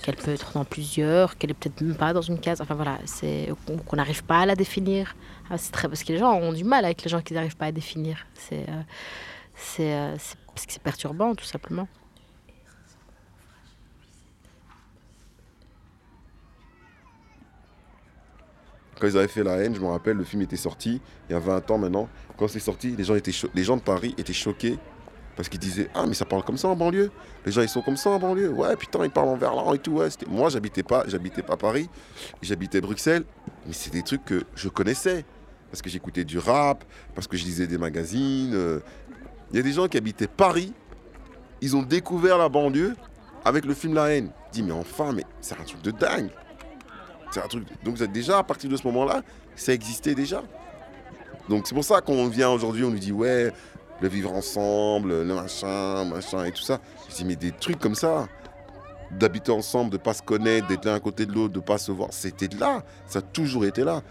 qu'elle 0.03 0.17
peut 0.17 0.31
être 0.31 0.53
dans 0.55 0.65
plusieurs, 0.65 1.37
qu'elle 1.37 1.51
est 1.51 1.55
peut-être 1.55 1.83
même 1.83 1.95
pas 1.95 2.15
dans 2.15 2.23
une 2.23 2.41
case. 2.41 2.63
Enfin 2.63 2.75
voilà, 2.75 2.99
c'est 3.05 3.51
qu'on 3.87 3.97
n'arrive 3.97 4.25
pas 4.25 4.41
à 4.41 4.47
la 4.47 4.57
définir. 4.57 5.15
Ah, 5.51 5.59
c'est 5.59 5.73
très 5.73 5.89
parce 5.89 6.03
que 6.03 6.13
les 6.13 6.19
gens 6.19 6.33
ont 6.33 6.53
du 6.55 6.65
mal 6.65 6.85
avec 6.87 7.03
les 7.05 7.11
gens 7.11 7.21
qui 7.21 7.35
n'arrivent 7.35 7.57
pas 7.57 7.67
à 7.67 7.73
définir. 7.73 8.27
C'est 8.35 8.67
euh, 8.69 8.83
euh, 9.81 10.17
c'est- 10.19 10.37
parce 10.47 10.67
que 10.67 10.73
c'est 10.73 10.83
perturbant 10.83 11.35
tout 11.35 11.45
simplement. 11.45 11.87
Quand 19.01 19.07
ils 19.07 19.17
avaient 19.17 19.29
fait 19.29 19.43
La 19.43 19.57
haine, 19.57 19.75
je 19.75 19.81
me 19.81 19.87
rappelle, 19.87 20.19
le 20.19 20.25
film 20.25 20.43
était 20.43 20.57
sorti 20.57 21.01
il 21.29 21.33
y 21.33 21.35
a 21.35 21.39
20 21.39 21.71
ans 21.71 21.79
maintenant. 21.79 22.09
Quand 22.41 22.49
c'est 22.49 22.59
sorti, 22.59 22.97
les 22.97 23.05
gens, 23.05 23.15
étaient 23.17 23.35
les 23.55 23.65
gens 23.65 23.77
de 23.77 23.83
Paris 23.83 24.15
étaient 24.17 24.33
choqués 24.33 24.79
parce 25.37 25.51
qu'ils 25.51 25.61
disaient 25.61 25.91
Ah, 25.95 26.07
mais 26.07 26.15
ça 26.15 26.25
parle 26.25 26.43
comme 26.43 26.57
ça 26.57 26.69
en 26.69 26.75
banlieue. 26.75 27.11
Les 27.45 27.53
gens, 27.53 27.61
ils 27.61 27.69
sont 27.69 27.83
comme 27.83 27.99
ça 27.99 28.09
en 28.09 28.19
banlieue. 28.19 28.49
Ouais, 28.49 28.75
putain, 28.77 29.05
ils 29.05 29.11
parlent 29.11 29.29
en 29.29 29.37
verlan 29.37 29.75
et 29.75 29.79
tout. 29.79 29.93
Ouais, 29.93 30.09
Moi, 30.27 30.49
j'habitais 30.49 30.83
pas, 30.83 31.05
j'habitais 31.07 31.43
pas 31.43 31.59
Paris, 31.59 31.91
j'habitais 32.41 32.81
Bruxelles, 32.81 33.25
mais 33.67 33.75
c'est 33.75 33.93
des 33.93 34.03
trucs 34.03 34.25
que 34.25 34.43
je 34.55 34.71
connaissais 34.71 35.27
parce 35.71 35.83
que 35.83 35.91
j'écoutais 35.91 36.25
du 36.25 36.39
rap, 36.39 36.83
parce 37.15 37.27
que 37.27 37.37
je 37.37 37.45
lisais 37.45 37.67
des 37.67 37.77
magazines. 37.77 38.53
euh. 38.55 38.81
Il 39.51 39.57
y 39.57 39.61
a 39.61 39.63
des 39.63 39.73
gens 39.73 39.87
qui 39.87 39.99
habitaient 39.99 40.27
Paris, 40.27 40.73
ils 41.61 41.77
ont 41.77 41.83
découvert 41.83 42.39
la 42.39 42.49
banlieue 42.49 42.97
avec 43.45 43.67
le 43.67 43.75
film 43.75 43.93
La 43.93 44.15
haine. 44.15 44.31
Dis, 44.51 44.63
mais 44.63 44.73
enfin, 44.73 45.13
mais 45.13 45.25
c'est 45.43 45.61
un 45.61 45.65
truc 45.65 45.83
de 45.83 45.91
dingue. 45.91 46.31
C'est 47.33 47.43
un 47.43 47.49
truc. 47.49 47.65
Donc 47.85 47.99
déjà 48.11 48.39
à 48.39 48.43
partir 48.43 48.71
de 48.71 48.77
ce 48.79 48.87
moment-là, 48.87 49.23
ça 49.57 49.75
existait 49.75 50.15
déjà. 50.15 50.43
Donc 51.51 51.67
c'est 51.67 51.75
pour 51.75 51.85
ça 51.85 52.01
qu'on 52.01 52.29
vient 52.29 52.49
aujourd'hui, 52.49 52.85
on 52.85 52.91
nous 52.91 52.99
dit 53.01 53.11
ouais, 53.11 53.53
le 54.01 54.09
vivre 54.09 54.33
ensemble, 54.33 55.25
le 55.25 55.35
machin, 55.35 56.05
machin 56.05 56.45
et 56.45 56.53
tout 56.53 56.63
ça. 56.63 56.79
Je 57.09 57.17
dis 57.17 57.25
mais 57.25 57.35
des 57.35 57.51
trucs 57.51 57.81
comme 57.81 57.97
ça, 57.97 58.29
d'habiter 59.11 59.51
ensemble, 59.51 59.91
de 59.91 59.97
pas 59.97 60.15
se 60.15 60.23
connaître, 60.23 60.69
d'être 60.69 60.85
l'un 60.85 60.95
à 60.95 61.01
côté 61.01 61.27
de 61.27 61.33
l'autre, 61.33 61.53
de 61.53 61.59
pas 61.59 61.77
se 61.77 61.91
voir, 61.91 62.11
c'était 62.13 62.49
là. 62.57 62.85
Ça 63.07 63.19
a 63.19 63.23
toujours 63.23 63.65
été 63.65 63.83
là. 63.83 64.03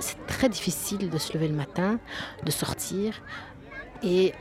c'est 0.00 0.26
très 0.26 0.48
difficile 0.48 1.10
de 1.10 1.16
se 1.16 1.32
lever 1.34 1.46
le 1.46 1.54
matin, 1.54 2.00
de 2.42 2.50
sortir 2.50 3.22
et 4.02 4.32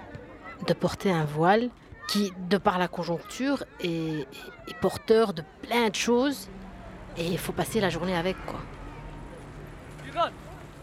de 0.66 0.74
porter 0.74 1.12
un 1.12 1.24
voile 1.24 1.70
qui, 2.10 2.34
de 2.50 2.58
par 2.58 2.80
la 2.80 2.88
conjoncture, 2.88 3.64
est, 3.80 4.22
est 4.22 4.80
porteur 4.82 5.36
de 5.36 5.44
plein 5.62 5.90
de 5.90 5.96
choses 5.96 6.50
et 7.16 7.28
il 7.28 7.38
faut 7.38 7.52
passer 7.52 7.80
la 7.80 7.92
journée 7.92 8.16
avec 8.16 8.44
quoi. 8.48 8.60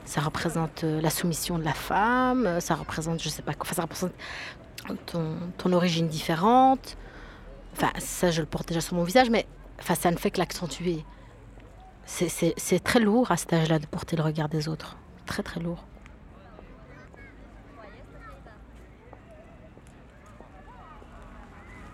Ça 0.05 0.21
représente 0.23 0.85
euh, 0.85 1.01
la 1.01 1.11
soumission 1.11 1.59
de 1.59 1.65
la 1.65 1.75
femme, 1.75 2.47
euh, 2.47 2.61
ça 2.61 2.75
représente, 2.75 3.23
je 3.23 3.29
sais 3.29 3.43
pas 3.43 3.53
ça 3.73 3.83
représente 3.83 4.13
ton, 5.07 5.37
ton 5.59 5.73
origine 5.73 6.09
différente. 6.09 6.97
Enfin, 7.73 7.93
ça, 7.99 8.31
je 8.31 8.41
le 8.41 8.47
porte 8.47 8.69
déjà 8.69 8.81
sur 8.81 8.97
mon 8.97 9.05
visage, 9.05 9.31
mais 9.31 9.47
enfin, 9.79 9.95
ça 9.95 10.11
ne 10.11 10.17
fait 10.17 10.31
que 10.31 10.39
l'accentuer. 10.39 11.05
C'est 12.07 12.83
très 12.83 13.01
lourd 13.01 13.31
à 13.31 13.37
cet 13.37 13.53
âge-là 13.53 13.79
de 13.79 13.87
porter 13.87 14.17
le 14.17 14.23
regard 14.23 14.49
des 14.49 14.67
autres. 14.67 14.97
Très 15.27 15.43
très 15.43 15.61
lourd. 15.61 15.85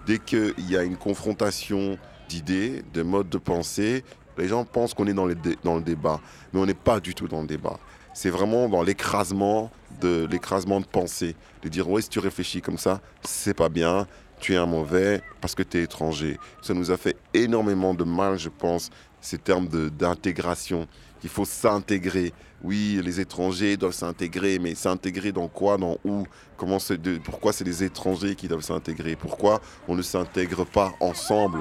Dès 0.06 0.18
qu'il 0.18 0.70
y 0.70 0.76
a 0.76 0.84
une 0.84 0.96
confrontation 0.96 1.98
d'idées, 2.28 2.84
de 2.92 3.02
modes 3.02 3.28
de 3.28 3.38
pensée, 3.38 4.04
les 4.38 4.48
gens 4.48 4.64
pensent 4.64 4.94
qu'on 4.94 5.06
est 5.06 5.12
dans, 5.14 5.28
dans 5.62 5.76
le 5.76 5.82
débat. 5.82 6.20
Mais 6.52 6.60
on 6.60 6.66
n'est 6.66 6.74
pas 6.74 7.00
du 7.00 7.14
tout 7.14 7.28
dans 7.28 7.40
le 7.40 7.46
débat. 7.46 7.78
C'est 8.14 8.30
vraiment 8.30 8.68
dans 8.68 8.82
l'écrasement 8.82 9.70
de 10.00 10.26
l'écrasement 10.30 10.80
de 10.80 10.86
pensée. 10.86 11.34
De 11.62 11.68
dire, 11.68 11.88
ouais, 11.88 12.02
si 12.02 12.08
tu 12.08 12.18
réfléchis 12.20 12.60
comme 12.62 12.78
ça, 12.78 13.00
c'est 13.22 13.54
pas 13.54 13.68
bien, 13.68 14.06
tu 14.40 14.54
es 14.54 14.56
un 14.56 14.66
mauvais 14.66 15.20
parce 15.40 15.54
que 15.54 15.62
tu 15.62 15.78
es 15.78 15.82
étranger. 15.82 16.38
Ça 16.62 16.74
nous 16.74 16.90
a 16.90 16.96
fait 16.96 17.16
énormément 17.32 17.94
de 17.94 18.04
mal, 18.04 18.38
je 18.38 18.48
pense, 18.50 18.90
ces 19.20 19.38
termes 19.38 19.68
d'intégration. 19.90 20.86
Il 21.22 21.30
faut 21.30 21.44
s'intégrer. 21.44 22.32
Oui, 22.62 23.00
les 23.02 23.20
étrangers 23.20 23.76
doivent 23.76 23.92
s'intégrer, 23.92 24.58
mais 24.58 24.74
s'intégrer 24.74 25.32
dans 25.32 25.48
quoi, 25.48 25.76
dans 25.76 25.98
où 26.04 26.24
Comment 26.56 26.78
de- 26.88 27.18
Pourquoi 27.18 27.52
c'est 27.52 27.64
les 27.64 27.82
étrangers 27.82 28.34
qui 28.36 28.46
doivent 28.48 28.60
s'intégrer? 28.62 29.16
Pourquoi 29.16 29.60
on 29.88 29.94
ne 29.94 30.02
s'intègre 30.02 30.64
pas 30.64 30.92
ensemble? 31.00 31.60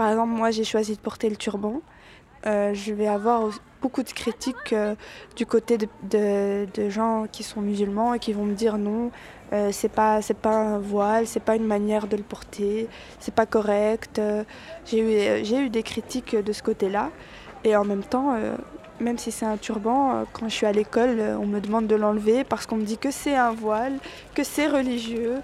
Par 0.00 0.08
exemple, 0.08 0.32
moi, 0.32 0.50
j'ai 0.50 0.64
choisi 0.64 0.94
de 0.94 0.98
porter 0.98 1.28
le 1.28 1.36
turban. 1.36 1.82
Euh, 2.46 2.72
je 2.72 2.94
vais 2.94 3.06
avoir 3.06 3.50
beaucoup 3.82 4.02
de 4.02 4.08
critiques 4.08 4.72
euh, 4.72 4.94
du 5.36 5.44
côté 5.44 5.76
de, 5.76 6.88
gens 6.88 7.26
qui 7.30 7.42
sont 7.42 7.60
musulmans 7.60 8.14
et 8.14 8.18
qui 8.18 8.32
vont 8.32 8.46
me 8.46 8.54
dire 8.54 8.78
non, 8.78 9.10
euh, 9.52 9.68
c'est 9.72 9.90
pas 9.90 10.20
pas 10.40 10.56
un 10.56 10.78
voile, 10.78 11.26
c'est 11.26 11.44
pas 11.44 11.54
une 11.54 11.66
manière 11.66 12.06
de 12.06 12.16
le 12.16 12.22
porter, 12.22 12.88
c'est 13.18 13.34
pas 13.34 13.44
correct. 13.44 14.18
Euh, 14.18 14.42
j'ai 14.86 15.00
eu 15.00 15.44
j'ai 15.44 15.58
eu 15.58 15.68
des 15.68 15.82
critiques 15.82 16.34
de 16.34 16.52
ce 16.54 16.62
côté-là 16.62 17.10
et 17.64 17.76
en 17.76 17.84
même 17.84 18.02
temps. 18.02 18.38
même 19.00 19.18
si 19.18 19.30
c'est 19.30 19.44
un 19.44 19.58
turban, 19.58 20.24
quand 20.32 20.48
je 20.48 20.54
suis 20.54 20.66
à 20.66 20.72
l'école, 20.72 21.20
on 21.38 21.46
me 21.46 21.60
demande 21.60 21.86
de 21.86 21.96
l'enlever 21.96 22.44
parce 22.44 22.64
qu'on 22.64 22.76
me 22.76 22.86
dit 22.86 22.96
que 22.96 23.10
c'est 23.10 23.36
un 23.36 23.52
voile, 23.52 23.98
que 24.34 24.44
c'est 24.44 24.66
religieux. 24.66 25.42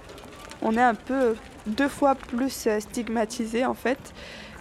On 0.62 0.72
est 0.78 0.88
un 0.94 0.94
peu 0.94 1.34
deux 1.66 1.88
fois 1.88 2.14
plus 2.14 2.68
stigmatisé 2.78 3.66
en 3.66 3.74
fait 3.74 4.14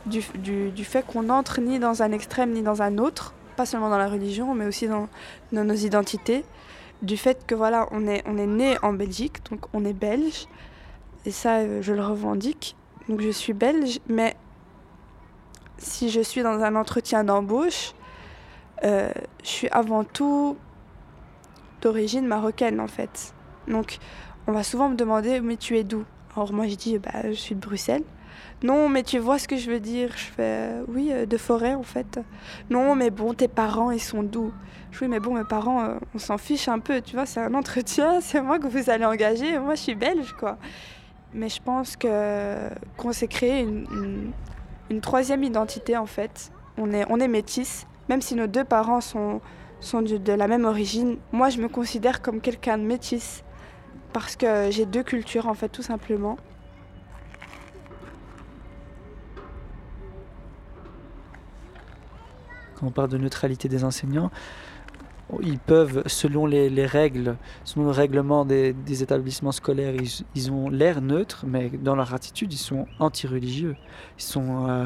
du, 0.05 0.71
du- 0.71 0.85
fait 0.85 1.05
qu'on 1.05 1.29
entre 1.29 1.61
ni 1.61 1.79
dans 1.79 2.01
un 2.03 2.11
extrême 2.11 2.51
ni 2.51 2.61
dans 2.61 2.81
un 2.81 2.97
autre, 2.97 3.33
pas 3.55 3.65
seulement 3.65 3.89
dans 3.89 3.97
la 3.97 4.07
religion, 4.07 4.53
mais 4.53 4.65
aussi 4.65 4.87
dans, 4.87 5.07
dans 5.51 5.63
nos 5.63 5.73
identités, 5.73 6.45
du 7.01 7.17
fait 7.17 7.45
que 7.45 7.55
voilà, 7.55 7.87
on 7.91 8.07
est, 8.07 8.23
on 8.25 8.37
est 8.37 8.47
né 8.47 8.77
en 8.81 8.93
Belgique, 8.93 9.37
donc 9.49 9.65
on 9.73 9.85
est 9.85 9.93
belge, 9.93 10.47
et 11.25 11.31
ça, 11.31 11.57
euh, 11.57 11.81
je 11.81 11.93
le 11.93 12.03
revendique. 12.03 12.75
Donc 13.09 13.21
je 13.21 13.29
suis 13.29 13.53
belge, 13.53 13.99
mais 14.07 14.35
si 15.77 16.09
je 16.09 16.21
suis 16.21 16.41
dans 16.41 16.61
un 16.63 16.75
entretien 16.75 17.23
d'embauche, 17.23 17.93
euh, 18.83 19.09
je 19.43 19.47
suis 19.47 19.69
avant 19.69 20.03
tout 20.03 20.57
d'origine 21.81 22.25
marocaine 22.25 22.79
en 22.79 22.87
fait. 22.87 23.33
Donc 23.67 23.99
on 24.47 24.51
va 24.51 24.63
souvent 24.63 24.89
me 24.89 24.95
demander, 24.95 25.39
mais 25.41 25.57
tu 25.57 25.77
es 25.77 25.83
d'où? 25.83 26.03
Alors 26.35 26.51
moi 26.51 26.67
je 26.67 26.75
dis, 26.75 26.97
bah, 26.97 27.11
je 27.25 27.33
suis 27.33 27.55
de 27.55 27.59
Bruxelles. 27.59 28.03
Non, 28.65 28.89
mais 28.89 29.03
tu 29.03 29.19
vois 29.19 29.37
ce 29.37 29.47
que 29.47 29.57
je 29.57 29.69
veux 29.69 29.79
dire 29.79 30.09
Je 30.15 30.23
fais 30.23 30.41
euh, 30.41 30.83
oui, 30.87 31.09
euh, 31.11 31.25
de 31.27 31.37
forêt 31.37 31.75
en 31.75 31.83
fait. 31.83 32.19
Non, 32.71 32.95
mais 32.95 33.11
bon, 33.11 33.33
tes 33.33 33.47
parents, 33.47 33.91
ils 33.91 34.01
sont 34.01 34.23
d'où 34.23 34.51
Je 34.91 34.97
dis, 34.97 35.03
oui, 35.03 35.07
mais 35.09 35.19
bon, 35.19 35.35
mes 35.35 35.43
parents, 35.43 35.83
euh, 35.83 35.95
on 36.15 36.17
s'en 36.19 36.37
fiche 36.37 36.67
un 36.67 36.79
peu, 36.79 37.01
tu 37.01 37.15
vois, 37.15 37.25
c'est 37.27 37.41
un 37.41 37.53
entretien, 37.53 38.21
c'est 38.27 38.41
moi 38.41 38.57
que 38.57 38.67
vous 38.67 38.89
allez 38.89 39.05
engager, 39.05 39.59
moi 39.59 39.75
je 39.75 39.81
suis 39.81 39.95
belge, 39.95 40.33
quoi. 40.39 40.57
Mais 41.33 41.49
je 41.49 41.61
pense 41.61 41.95
que 41.97 42.69
qu'on 42.97 43.11
s'est 43.11 43.27
créé 43.27 43.59
une, 43.61 44.31
une- 44.89 45.01
troisième 45.01 45.43
identité 45.43 45.95
en 45.97 46.05
fait. 46.07 46.51
On 46.77 46.91
est, 46.91 47.05
on 47.09 47.19
est 47.19 47.27
métis, 47.27 47.85
même 48.09 48.21
si 48.21 48.35
nos 48.35 48.47
deux 48.47 48.63
parents 48.63 49.01
sont, 49.01 49.41
sont 49.79 50.01
du- 50.01 50.17
de 50.19 50.33
la 50.33 50.47
même 50.47 50.65
origine. 50.65 51.17
Moi, 51.33 51.49
je 51.49 51.59
me 51.61 51.67
considère 51.67 52.21
comme 52.21 52.39
quelqu'un 52.41 52.77
de 52.77 52.83
métis 52.83 53.43
parce 54.13 54.35
que 54.37 54.69
j'ai 54.71 54.85
deux 54.85 55.03
cultures 55.03 55.47
en 55.47 55.53
fait, 55.53 55.69
tout 55.69 55.83
simplement. 55.83 56.37
Quand 62.79 62.87
on 62.87 62.91
parle 62.91 63.09
de 63.09 63.17
neutralité 63.17 63.67
des 63.67 63.83
enseignants, 63.83 64.31
ils 65.41 65.59
peuvent, 65.59 66.03
selon 66.05 66.45
les, 66.45 66.69
les 66.69 66.85
règles, 66.85 67.37
selon 67.63 67.85
le 67.85 67.91
règlement 67.91 68.45
des, 68.45 68.75
établissements 69.01 69.51
scolaires, 69.51 69.95
ils, 70.35 70.51
ont 70.51 70.69
l'air 70.69 71.01
neutres, 71.01 71.45
mais 71.47 71.69
dans 71.69 71.95
leur 71.95 72.13
attitude, 72.13 72.53
ils 72.53 72.57
sont 72.57 72.85
anti-religieux. 72.99 73.75
Ils 74.19 74.23
sont 74.23 74.69
euh, 74.69 74.85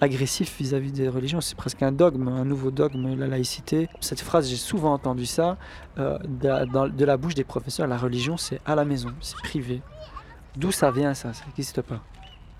agressifs 0.00 0.56
vis-à-vis 0.58 0.92
des 0.92 1.08
religions. 1.08 1.40
C'est 1.40 1.56
presque 1.56 1.82
un 1.82 1.92
dogme, 1.92 2.28
un 2.28 2.44
nouveau 2.44 2.70
dogme, 2.70 3.16
la 3.16 3.26
laïcité. 3.26 3.88
Cette 4.00 4.20
phrase, 4.20 4.48
j'ai 4.48 4.56
souvent 4.56 4.92
entendu 4.92 5.26
ça 5.26 5.56
euh, 5.98 6.18
de, 6.18 6.88
de 6.88 7.04
la 7.04 7.16
bouche 7.16 7.34
des 7.34 7.44
professeurs. 7.44 7.88
La 7.88 7.98
religion, 7.98 8.36
c'est 8.36 8.60
à 8.64 8.74
la 8.74 8.84
maison, 8.84 9.10
c'est 9.20 9.38
privé. 9.38 9.82
D'où 10.56 10.70
ça 10.70 10.92
vient, 10.92 11.14
ça? 11.14 11.32
Ça 11.32 11.44
n'existe 11.46 11.82
pas. 11.82 12.00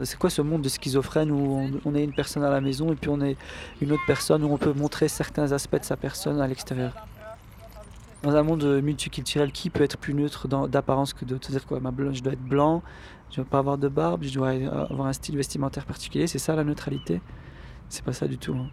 C'est 0.01 0.19
quoi 0.19 0.29
ce 0.29 0.43
monde 0.43 0.63
de 0.63 0.69
schizophrène 0.69 1.31
où 1.31 1.71
on, 1.85 1.95
est 1.95 2.03
une 2.03 2.13
personne 2.13 2.43
à 2.43 2.51
la 2.51 2.61
maison 2.61 2.93
et 2.93 2.97
puis 2.97 3.09
on 3.11 3.21
est 3.21 3.37
une 3.81 3.93
autre 3.93 4.03
personne 4.07 4.43
où 4.43 4.53
on 4.53 4.59
peut 4.59 4.73
montrer 4.73 5.07
certains 5.07 5.53
aspects 5.53 5.79
de 5.79 5.85
sa 5.85 5.97
personne 5.97 6.41
à 6.41 6.49
l'extérieur? 6.49 7.07
Dans 8.25 8.35
un 8.35 8.43
monde 8.43 8.65
multiculturel, 8.83 9.53
qui 9.53 9.71
peut 9.71 9.85
être 9.85 9.99
plus 9.99 10.15
neutre 10.15 10.49
d'apparence 10.67 11.13
que 11.13 11.25
d'autres? 11.25 11.47
C'est-à-dire 11.47 11.67
quoi? 11.67 11.81
Je 12.13 12.23
dois 12.23 12.33
être 12.33 12.43
blanc, 12.43 12.83
je 13.31 13.35
ne 13.41 13.45
dois 13.45 13.51
pas 13.51 13.59
avoir 13.59 13.79
de 13.79 13.89
barbe, 13.89 14.25
je 14.25 14.35
dois 14.35 14.51
avoir 14.51 15.07
un 15.07 15.13
style 15.13 15.37
vestimentaire 15.37 15.85
particulier. 15.85 16.27
C'est 16.27 16.39
ça 16.39 16.57
la 16.57 16.65
neutralité? 16.65 17.21
C'est 17.89 18.05
pas 18.05 18.13
ça 18.13 18.27
du 18.27 18.39
tout. 18.39 18.55
hein. 18.55 18.71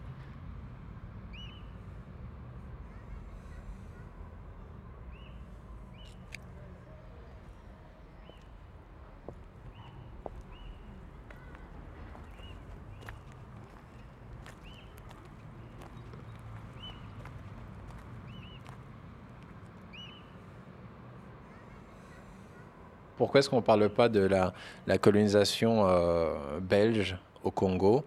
Pourquoi 23.22 23.38
est-ce 23.38 23.52
qu'on 23.52 23.58
ne 23.58 23.62
parle 23.62 23.88
pas 23.90 24.10
de 24.10 24.22
la, 24.22 24.98
colonisation 24.98 25.86
euh, 25.86 26.60
belge 26.60 27.16
au 27.44 27.52
Congo 27.52 28.04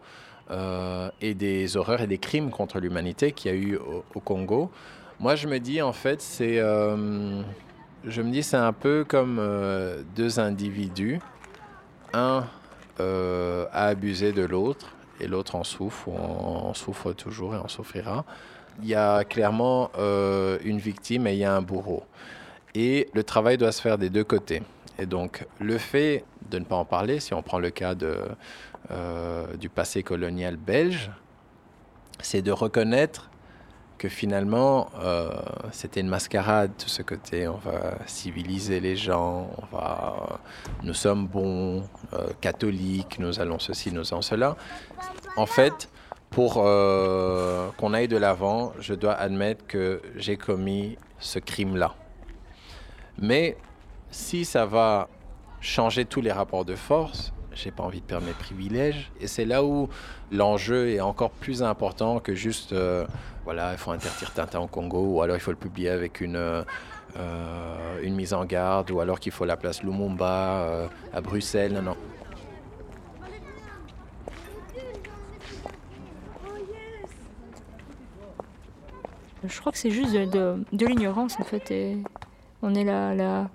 euh, 0.50 1.09
et 1.20 1.35
des 1.35 1.77
horreurs 1.77 2.00
et 2.00 2.09
des 2.09 2.18
crimes 2.18 2.50
contre 2.50 2.81
l'humanité 2.81 3.31
qu'il 3.31 3.53
y 3.53 3.55
a 3.55 3.57
eu 3.57 3.77
au, 3.77 4.18
Congo? 4.18 4.72
Moi, 5.20 5.37
je 5.37 5.46
me 5.46 5.61
dis, 5.61 5.81
en 5.81 5.92
fait, 5.92 6.20
c'est... 6.20 6.59
euh, 6.59 7.42
je 8.05 8.57
un 8.57 8.72
peu 8.72 9.05
comme 9.07 9.40
deux 10.16 10.40
individus. 10.40 11.20
Un 12.12 12.44
a 12.98 13.87
abusé 13.87 14.33
de 14.33 14.42
l'autre 14.42 14.96
et 15.20 15.29
l'autre 15.29 15.55
en 15.55 15.62
souffre, 15.62 16.09
ou 16.09 16.16
en, 16.16 16.70
en 16.70 16.74
souffre 16.74 17.12
toujours 17.12 17.55
et 17.55 17.59
en 17.59 17.68
souffrira. 17.68 18.24
Il 18.83 18.88
y 18.88 18.96
a 18.96 19.22
clairement 19.22 19.92
une 19.96 20.79
victime 20.79 21.29
et 21.29 21.35
il 21.35 21.38
y 21.38 21.44
a 21.44 21.55
un 21.55 21.62
bourreau. 21.62 22.03
Et 22.74 23.09
le 23.14 23.22
travail 23.22 23.57
doit 23.57 23.70
se 23.70 23.81
faire 23.81 23.96
des 23.96 24.11
deux 24.11 24.24
côtés. 24.24 24.61
Et 24.98 25.07
donc, 25.07 25.46
le 25.61 25.78
fait 25.78 26.24
de 26.50 26.59
ne 26.59 26.64
pas 26.64 26.76
en 26.76 26.85
parler, 26.85 27.20
si 27.20 27.35
on 27.35 27.42
prend 27.42 27.59
le 27.59 27.70
cas 27.70 27.94
euh, 28.90 29.57
du 29.57 29.68
passé 29.68 30.02
colonial 30.02 30.57
belge, 30.57 31.11
c'est 32.20 32.42
de 32.42 32.52
reconnaître 32.52 33.30
que 33.98 34.09
finalement, 34.09 34.90
euh, 35.00 35.30
c'était 35.72 36.00
une 36.00 36.09
mascarade, 36.09 36.72
tout 36.76 36.88
ce 36.88 37.02
côté, 37.02 37.48
on 37.48 37.57
va 37.57 37.96
civiliser 38.07 38.80
les 38.80 38.96
gens, 38.96 39.50
on 39.57 39.76
va, 39.76 40.40
nous 40.83 40.94
sommes 40.94 41.26
bons, 41.26 41.85
euh, 42.12 42.28
catholiques, 42.40 43.18
nous 43.18 43.40
allons 43.40 43.59
ceci, 43.59 43.92
nous 43.92 44.12
allons 44.12 44.22
cela. 44.22 44.57
En 45.37 45.46
fait, 45.46 45.88
pour 46.30 46.57
euh, 46.59 47.70
qu'on 47.78 47.94
aille 47.94 48.09
de 48.09 48.16
l'avant, 48.16 48.72
je 48.80 48.94
dois 48.94 49.14
admettre 49.14 49.66
que 49.66 50.02
j'ai 50.16 50.37
commis 50.37 50.98
ce 51.20 51.38
crime-là. 51.38 51.94
Mais 53.18 53.57
si 54.14 54.44
ça 54.44 54.64
va 54.64 55.09
changer 55.61 56.05
tous 56.05 56.20
les 56.20 56.31
rapports 56.31 56.64
de 56.64 56.77
force, 56.77 57.33
j'ai 57.53 57.72
pas 57.72 57.83
envie 57.83 58.00
de 58.00 58.07
perdre 58.07 58.27
mes 58.27 58.33
privilèges. 58.33 59.11
Et 59.20 59.27
c'est 59.27 59.44
là 59.44 59.64
où 59.64 59.88
l'enjeu 60.31 60.90
est 60.90 61.00
encore 61.00 61.31
plus 61.31 61.64
important 61.64 62.20
que 62.20 62.33
juste, 62.33 62.72
euh, 62.72 63.07
voilà, 63.44 63.72
il 63.72 63.79
faut 63.79 63.90
interdire 63.90 64.33
Tintin 64.33 64.61
au 64.61 64.68
Congo, 64.68 65.16
ou 65.16 65.22
alors 65.22 65.37
il 65.37 65.40
faut 65.40 65.50
le 65.50 65.57
publier 65.57 65.90
avec 65.90 66.20
une, 66.20 66.37
euh, 66.37 66.62
euh, 67.16 68.00
une 68.03 68.14
mise 68.14 68.35
en 68.35 68.44
garde, 68.44 68.92
ou 68.92 69.00
alors 69.00 69.18
qu'il 69.18 69.33
faut 69.33 69.44
la 69.44 69.57
place 69.57 69.83
Lumumba 69.83 70.88
à 71.12 71.20
Bruxelles. 71.20 71.72
Non, 71.72 71.83
non. 71.83 71.96
Je 79.46 79.61
crois 79.61 79.72
que 79.72 79.79
c'est 79.79 79.90
juste 79.90 80.12
de, 80.12 80.64
l'ignorance 80.72 81.38
en 81.40 81.44
fait. 81.44 81.74
On 82.62 82.74
est 82.74 82.85
la, 82.85 83.14
la, 83.14 83.50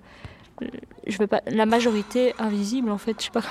je 1.06 1.18
veux 1.18 1.26
pas, 1.26 1.42
la 1.46 1.66
majorité 1.66 2.34
invisible 2.38 2.90
en 2.90 2.98
fait. 2.98 3.16
Je 3.18 3.24
sais 3.26 3.30
pas. 3.30 3.42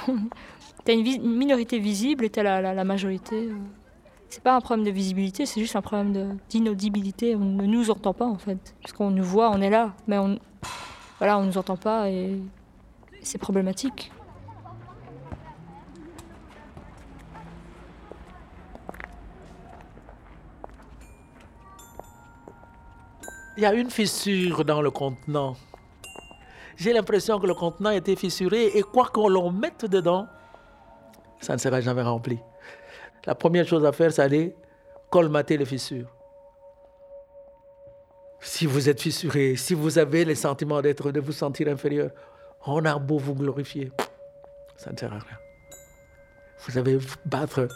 T'as 0.85 0.93
une, 0.93 1.37
minorité 1.37 1.77
visible 1.77 2.25
et 2.25 2.29
t'as 2.29 2.43
la, 2.43 2.73
la, 2.73 2.83
majorité. 2.83 3.47
euh. 3.47 3.55
C'est 4.29 4.43
pas 4.43 4.55
un 4.55 4.61
problème 4.61 4.85
de 4.85 4.91
visibilité, 4.91 5.45
c'est 5.45 5.59
juste 5.59 5.75
un 5.75 5.81
problème 5.81 6.37
d'inaudibilité. 6.49 7.35
On 7.35 7.39
ne 7.39 7.65
nous 7.65 7.89
entend 7.89 8.13
pas 8.13 8.27
en 8.27 8.37
fait, 8.37 8.75
parce 8.81 8.93
qu'on 8.93 9.09
nous 9.09 9.23
voit, 9.23 9.49
on 9.49 9.59
est 9.59 9.69
là, 9.69 9.93
mais 10.07 10.17
on, 10.19 10.39
voilà, 11.17 11.37
on 11.39 11.43
nous 11.43 11.57
entend 11.57 11.77
pas 11.77 12.09
et 12.09 12.39
c'est 13.21 13.39
problématique. 13.39 14.11
Il 23.57 23.63
y 23.63 23.65
a 23.65 23.73
une 23.73 23.89
fissure 23.89 24.63
dans 24.63 24.81
le 24.81 24.89
contenant. 24.89 25.57
J'ai 26.79 26.93
l'impression 26.93 27.39
que 27.39 27.45
le 27.45 27.53
contenant 27.53 27.89
été 27.89 28.15
fissuré 28.15 28.67
et 28.67 28.83
quoi 28.83 29.07
qu'on 29.07 29.27
l'on 29.27 29.51
mette 29.51 29.83
dedans, 29.85 30.27
ça 31.41 31.53
ne 31.53 31.57
sera 31.57 31.81
jamais 31.81 32.03
rempli. 32.03 32.39
La 33.25 33.35
première 33.35 33.67
chose 33.67 33.85
à 33.85 33.91
faire, 33.91 34.13
c'est 34.13 34.21
aller 34.21 34.55
colmater 35.09 35.57
les 35.57 35.65
fissures. 35.65 36.07
Si 38.39 38.65
vous 38.65 38.87
êtes 38.87 39.01
fissuré, 39.01 39.57
si 39.57 39.73
vous 39.73 39.97
avez 39.97 40.23
le 40.23 40.35
sentiment 40.35 40.81
d'être, 40.81 41.11
de 41.11 41.19
vous 41.19 41.33
sentir 41.33 41.67
inférieur, 41.67 42.11
on 42.65 42.85
a 42.85 42.97
beau 42.97 43.17
vous 43.17 43.35
glorifier, 43.35 43.91
ça 44.77 44.93
ne 44.93 44.97
sert 44.97 45.11
à 45.11 45.19
rien. 45.19 45.37
Vous 46.65 46.77
avez 46.77 46.97
battre, 47.25 47.67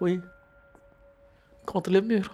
oui, 0.00 0.20
contre 1.64 1.90
le 1.90 2.00
mur. 2.00 2.32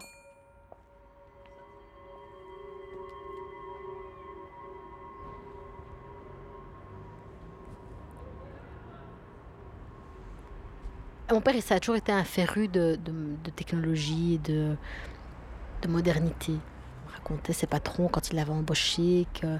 Mon 11.31 11.41
père, 11.41 11.55
ça 11.63 11.77
a 11.77 11.81
toujours 11.81 11.97
été 11.97 12.13
un 12.13 12.23
féru 12.23 12.69
de, 12.69 12.99
de, 13.03 13.51
technologie, 13.51 14.39
de, 14.45 14.77
de 15.81 15.89
modernité. 15.89 16.53
Il 16.53 17.13
racontait 17.15 17.55
ses 17.55 17.67
patrons 17.67 18.09
quand 18.09 18.29
il 18.29 18.37
l'avait 18.37 18.53
embauché, 18.53 19.27
qu'il 19.33 19.59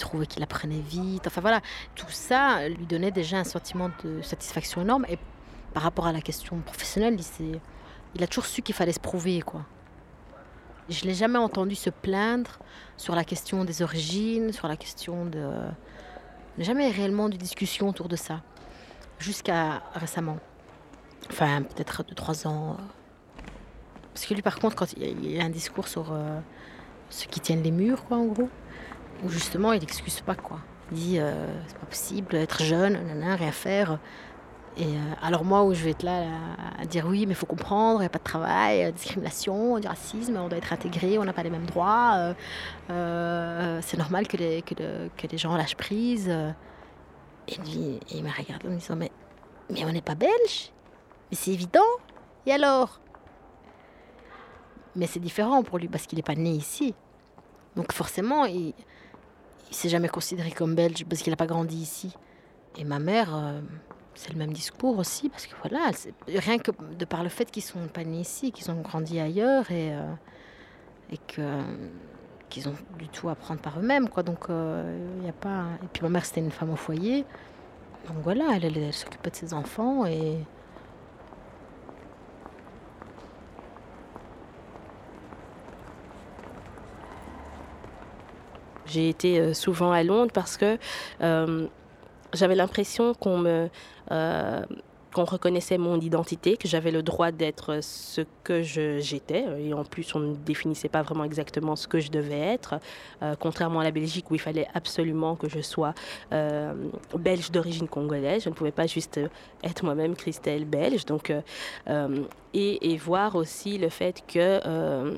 trouvait 0.00 0.26
qu'il 0.26 0.42
apprenait 0.42 0.80
vite. 0.80 1.26
Enfin 1.26 1.42
voilà, 1.42 1.60
tout 1.94 2.08
ça 2.08 2.66
lui 2.66 2.86
donnait 2.86 3.10
déjà 3.10 3.36
un 3.36 3.44
sentiment 3.44 3.90
de 4.02 4.22
satisfaction 4.22 4.80
énorme. 4.80 5.04
Et 5.10 5.18
par 5.74 5.82
rapport 5.82 6.06
à 6.06 6.12
la 6.12 6.22
question 6.22 6.58
professionnelle, 6.60 7.18
il, 7.40 7.60
il 8.14 8.22
a 8.22 8.26
toujours 8.26 8.46
su 8.46 8.62
qu'il 8.62 8.74
fallait 8.74 8.92
se 8.92 9.00
prouver, 9.00 9.42
quoi. 9.42 9.66
Je 10.88 11.04
l'ai 11.04 11.14
jamais 11.14 11.38
entendu 11.38 11.74
se 11.74 11.90
plaindre 11.90 12.58
sur 12.96 13.14
la 13.14 13.24
question 13.24 13.64
des 13.64 13.82
origines, 13.82 14.52
sur 14.52 14.66
la 14.66 14.76
question 14.76 15.26
de... 15.26 15.50
Jamais 16.58 16.90
réellement 16.90 17.28
de 17.28 17.36
discussion 17.36 17.88
autour 17.88 18.08
de 18.08 18.16
ça, 18.16 18.40
jusqu'à 19.18 19.82
récemment. 19.94 20.38
Enfin, 21.30 21.62
peut-être 21.62 22.04
deux, 22.04 22.14
trois 22.14 22.46
ans. 22.46 22.76
Parce 24.12 24.26
que 24.26 24.34
lui, 24.34 24.42
par 24.42 24.58
contre, 24.58 24.76
quand 24.76 24.92
il 24.94 25.40
a, 25.40 25.44
un 25.44 25.50
discours 25.50 25.88
sur 25.88 26.12
euh, 26.12 26.38
ceux 27.08 27.26
qui 27.26 27.40
tiennent 27.40 27.62
les 27.62 27.70
murs, 27.70 28.04
quoi, 28.04 28.18
en 28.18 28.26
gros, 28.26 28.48
où 29.24 29.28
justement, 29.28 29.72
il 29.72 29.80
n'excuse 29.80 30.20
pas, 30.20 30.34
quoi. 30.34 30.58
Il 30.90 30.98
dit, 30.98 31.18
euh, 31.18 31.46
c'est 31.66 31.78
pas 31.78 31.86
possible, 31.86 32.36
être 32.36 32.62
jeune, 32.62 32.94
nanana, 32.94 33.36
rien 33.36 33.52
faire. 33.52 33.98
Et 34.76 34.84
euh, 34.84 34.98
alors 35.22 35.44
moi, 35.44 35.64
où 35.64 35.74
je 35.74 35.84
vais 35.84 35.90
être 35.90 36.02
là, 36.02 36.24
à 36.78 36.84
dire 36.86 37.06
oui, 37.06 37.26
mais 37.26 37.32
il 37.32 37.36
faut 37.36 37.46
comprendre, 37.46 38.00
il 38.00 38.02
n'y 38.02 38.06
a 38.06 38.10
pas 38.10 38.18
de 38.18 38.24
travail, 38.24 38.84
euh, 38.84 38.90
discrimination, 38.90 39.78
du 39.78 39.86
racisme, 39.86 40.36
on 40.36 40.48
doit 40.48 40.58
être 40.58 40.72
intégré, 40.72 41.18
on 41.18 41.24
n'a 41.24 41.32
pas 41.32 41.42
les 41.42 41.50
mêmes 41.50 41.66
droits, 41.66 42.34
c'est 42.88 43.98
normal 43.98 44.26
que 44.26 44.36
les, 44.38 44.62
que, 44.62 44.74
que 44.74 45.26
les 45.30 45.38
gens 45.38 45.56
lâchent 45.56 45.76
prise. 45.76 46.28
Et 47.48 47.56
lui, 47.56 48.00
il 48.10 48.22
me 48.22 48.30
regarde 48.30 48.64
en 48.66 48.70
me 48.70 48.76
disant, 48.76 48.96
mais, 48.96 49.10
mais 49.70 49.84
on 49.84 49.92
n'est 49.92 50.02
pas 50.02 50.14
belge 50.14 50.72
mais 51.32 51.36
c'est 51.36 51.50
évident. 51.50 51.80
Et 52.44 52.52
alors? 52.52 53.00
Mais 54.94 55.06
c'est 55.06 55.18
différent 55.18 55.62
pour 55.62 55.78
lui 55.78 55.88
parce 55.88 56.06
qu'il 56.06 56.18
n'est 56.18 56.22
pas 56.22 56.34
né 56.34 56.50
ici. 56.50 56.94
Donc 57.74 57.92
forcément, 57.92 58.44
il 58.44 58.66
ne 58.66 59.74
s'est 59.74 59.88
jamais 59.88 60.08
considéré 60.08 60.50
comme 60.50 60.74
belge 60.74 61.06
parce 61.08 61.22
qu'il 61.22 61.30
n'a 61.30 61.38
pas 61.38 61.46
grandi 61.46 61.78
ici. 61.78 62.14
Et 62.76 62.84
ma 62.84 62.98
mère, 62.98 63.34
euh, 63.34 63.62
c'est 64.14 64.30
le 64.30 64.38
même 64.38 64.52
discours 64.52 64.98
aussi 64.98 65.30
parce 65.30 65.46
que 65.46 65.54
voilà, 65.62 65.90
rien 66.28 66.58
que 66.58 66.70
de 66.70 67.04
par 67.06 67.22
le 67.22 67.30
fait 67.30 67.50
qu'ils 67.50 67.62
sont 67.62 67.88
pas 67.88 68.04
nés 68.04 68.20
ici, 68.20 68.52
qu'ils 68.52 68.70
ont 68.70 68.82
grandi 68.82 69.18
ailleurs 69.18 69.70
et, 69.70 69.94
euh, 69.94 70.12
que 71.28 71.62
qu'ils 72.50 72.68
ont 72.68 72.74
du 72.98 73.08
tout 73.08 73.30
à 73.30 73.32
apprendre 73.32 73.62
par 73.62 73.78
eux-mêmes. 73.78 74.08
Donc 74.26 74.48
il 74.50 75.24
y 75.24 75.30
a 75.30 75.32
pas. 75.32 75.64
Et 75.82 75.86
puis 75.90 76.02
ma 76.02 76.10
mère 76.10 76.26
c'était 76.26 76.42
une 76.42 76.50
femme 76.50 76.70
au 76.70 76.76
foyer. 76.76 77.24
Donc 78.08 78.18
voilà, 78.22 78.48
elle, 78.54 78.66
elle, 78.66 78.76
elle 78.76 78.92
s'occupait 78.92 79.30
de 79.30 79.36
ses 79.36 79.54
enfants 79.54 80.04
et 80.04 80.36
J'ai 88.92 89.08
été 89.08 89.40
euh, 89.40 89.54
souvent 89.54 89.92
à 89.92 90.02
Londres 90.02 90.32
parce 90.32 90.56
que 90.56 90.78
euh, 91.22 91.66
j'avais 92.34 92.54
l'impression 92.54 93.14
qu'on 93.14 93.38
me 93.38 93.68
euh, 94.10 94.62
qu'on 95.14 95.24
reconnaissait 95.24 95.76
mon 95.76 96.00
identité, 96.00 96.56
que 96.56 96.66
j'avais 96.66 96.90
le 96.90 97.02
droit 97.02 97.32
d'être 97.32 97.80
ce 97.82 98.22
que 98.44 98.62
j'étais. 98.62 99.44
Et 99.60 99.74
en 99.74 99.84
plus, 99.84 100.14
on 100.14 100.20
ne 100.20 100.34
définissait 100.34 100.88
pas 100.88 101.02
vraiment 101.02 101.24
exactement 101.24 101.76
ce 101.76 101.86
que 101.86 102.00
je 102.00 102.10
devais 102.10 102.38
être. 102.38 102.76
Contrairement 103.38 103.80
à 103.80 103.84
la 103.84 103.90
Belgique 103.90 104.30
où 104.30 104.36
il 104.36 104.40
fallait 104.40 104.68
absolument 104.72 105.36
que 105.36 105.50
je 105.50 105.60
sois 105.60 105.92
belge 106.30 107.50
d'origine 107.50 107.88
congolaise. 107.88 108.44
Je 108.44 108.48
ne 108.48 108.54
pouvais 108.54 108.72
pas 108.72 108.86
juste 108.86 109.20
être 109.62 109.84
moi-même 109.84 110.16
Christelle 110.16 110.64
belge. 110.64 111.04
Donc, 111.04 111.30
et 112.54 112.96
voir 112.96 113.34
aussi 113.34 113.76
le 113.76 113.90
fait 113.90 114.24
que... 114.26 115.12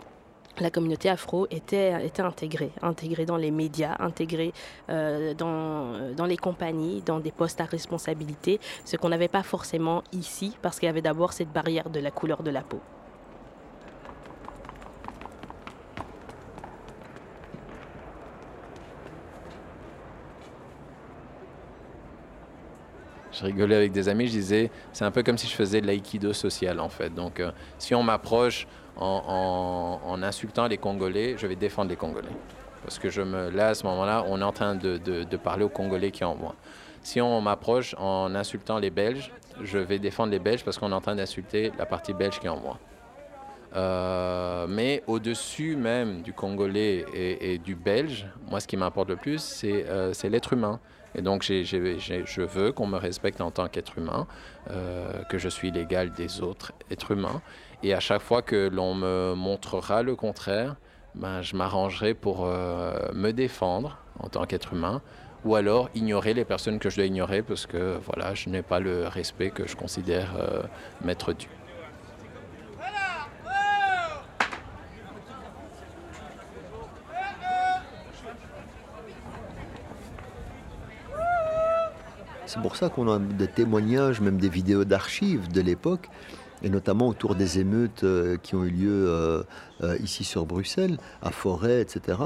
euh, 0.57 0.63
la 0.63 0.71
communauté 0.71 1.09
afro 1.09 1.47
était, 1.51 1.93
intégrée, 2.19 2.71
intégrée 2.83 3.27
dans 3.27 3.37
les 3.37 3.51
médias, 3.51 3.97
intégrée 3.99 4.53
euh, 4.91 5.35
dans, 5.35 6.15
dans 6.15 6.27
les 6.27 6.37
compagnies, 6.37 7.03
dans 7.03 7.21
des 7.21 7.33
postes 7.33 7.61
à 7.61 7.65
responsabilité, 7.65 8.61
ce 8.85 8.97
qu'on 8.97 9.09
n'avait 9.09 9.29
pas 9.29 9.43
forcément 9.43 10.03
ici, 10.13 10.57
parce 10.63 10.79
qu'il 10.79 10.87
y 10.87 10.91
avait 10.91 11.03
d'abord 11.03 11.33
cette 11.33 11.53
barrière 11.53 11.91
de 11.91 12.01
la 12.01 12.11
couleur 12.11 12.43
de 12.43 12.51
la 12.51 12.63
peau. 12.63 12.81
Je 23.35 23.45
rigolais 23.45 23.75
avec 23.75 23.91
des 23.91 24.09
amis, 24.09 24.29
je 24.29 24.33
disais, 24.33 24.71
c'est 24.93 25.05
un 25.05 25.11
peu 25.11 25.25
comme 25.25 25.37
si 25.37 25.49
je 25.49 25.55
faisais 25.55 25.81
de 25.81 25.87
l'aïkido 25.87 26.33
social 26.33 26.79
en 26.79 26.89
fait. 26.89 27.13
Donc 27.13 27.41
euh, 27.41 27.51
si 27.79 27.95
on 27.95 28.03
m'approche 28.03 28.69
en, 28.97 30.23
insultant 30.23 30.67
les 30.67 30.79
Congolais, 30.79 31.37
je 31.37 31.47
vais 31.47 31.57
défendre 31.57 31.91
les 31.91 31.97
Congolais. 31.97 32.29
Parce 32.83 32.99
que 32.99 33.11
je 33.11 33.23
me, 33.23 33.51
là, 33.51 33.69
à 33.69 33.75
ce 33.75 33.85
moment-là, 33.87 34.25
on 34.29 34.41
est 34.41 34.45
en 34.45 34.53
train 34.53 34.75
de, 34.75 35.37
parler 35.37 35.65
aux 35.65 35.69
Congolais 35.69 36.11
qui 36.11 36.25
en 36.25 36.35
moi. 36.35 36.55
Si 37.03 37.21
on 37.21 37.41
m'approche 37.41 37.95
en 37.99 38.35
insultant 38.35 38.79
les 38.79 38.91
Belges, 38.91 39.31
je 39.63 39.79
vais 39.79 39.99
défendre 39.99 40.33
les 40.33 40.39
Belges 40.39 40.65
parce 40.65 40.79
qu'on 40.79 40.91
est 40.91 40.95
en 40.95 41.01
train 41.01 41.15
d'insulter 41.15 41.71
la 41.79 41.87
partie 41.87 42.15
belge 42.15 42.41
qui 42.41 42.47
est 42.47 42.51
en 42.51 42.59
moi. 42.59 42.79
Euh, 43.77 44.67
mais 44.69 45.03
au-dessus 45.07 45.77
même 45.77 46.23
du 46.23 46.33
Congolais 46.33 47.05
et, 47.13 47.59
du 47.59 47.75
Belge, 47.75 48.27
moi 48.49 48.61
ce 48.61 48.69
qui 48.69 48.77
m'importe 48.77 49.09
le 49.09 49.17
plus, 49.17 49.43
c'est 49.43 49.85
euh, 49.89 50.13
l'être 50.25 50.53
humain. 50.53 50.81
Et 51.17 51.23
donc 51.23 51.43
je 51.43 52.43
veux 52.43 52.73
qu'on 52.73 52.87
me 52.87 52.99
respecte 52.99 53.41
en 53.41 53.51
tant 53.51 53.69
qu'être 53.69 53.99
humain, 53.99 54.27
euh, 54.71 55.23
que 55.25 55.39
je 55.39 55.49
suis 55.49 55.71
l'égal 55.71 56.11
des 56.13 56.41
autres 56.41 56.73
êtres 56.91 57.13
humains. 57.13 57.41
Et 57.87 57.93
à 57.93 58.01
chaque 58.01 58.23
fois 58.23 58.41
que 58.41 58.71
l'on 58.73 58.95
me 58.95 59.35
montrera 59.35 60.03
le 60.03 60.17
contraire, 60.17 60.77
ben, 61.15 61.43
je 61.43 61.55
m'arrangerai 61.55 62.15
pour 62.15 62.47
euh, 62.47 62.95
me 63.13 63.31
défendre 63.33 63.99
en 64.19 64.31
tant 64.31 64.47
qu'être 64.47 64.73
humain, 64.73 65.03
ou 65.45 65.55
alors 65.55 65.91
ignorer 65.95 66.33
les 66.33 66.47
personnes 66.47 66.79
que 66.79 66.89
je 66.89 66.97
dois 66.97 67.05
ignorer 67.05 67.43
parce 67.43 67.67
que 67.67 67.99
voilà, 68.07 68.33
je 68.33 68.49
n'ai 68.49 68.63
pas 68.63 68.81
le 68.81 69.07
respect 69.07 69.51
que 69.51 69.69
je 69.69 69.77
considère 69.77 70.33
euh, 70.39 70.63
m'être 71.05 71.35
dû. 71.35 71.47
C'est 82.47 82.63
pour 82.63 82.77
ça 82.77 82.89
qu'on 82.89 83.13
a 83.13 83.19
des 83.19 83.49
témoignages, 83.49 84.23
même 84.23 84.39
des 84.39 84.49
vidéos 84.49 84.87
d'archives 84.87 85.53
de 85.53 85.61
l'époque, 85.61 86.09
et 86.65 86.71
notamment 86.71 87.09
autour 87.09 87.35
des 87.35 87.61
émeutes 87.61 88.05
euh, 88.05 88.37
qui 88.43 88.57
ont 88.57 88.65
eu 88.65 88.71
lieu 88.71 89.09
euh, 89.09 89.43
euh, 89.83 89.97
ici 90.03 90.25
sur 90.25 90.47
Bruxelles, 90.47 90.97
à 91.23 91.31
Forêt, 91.31 91.83
etc. 91.83 92.19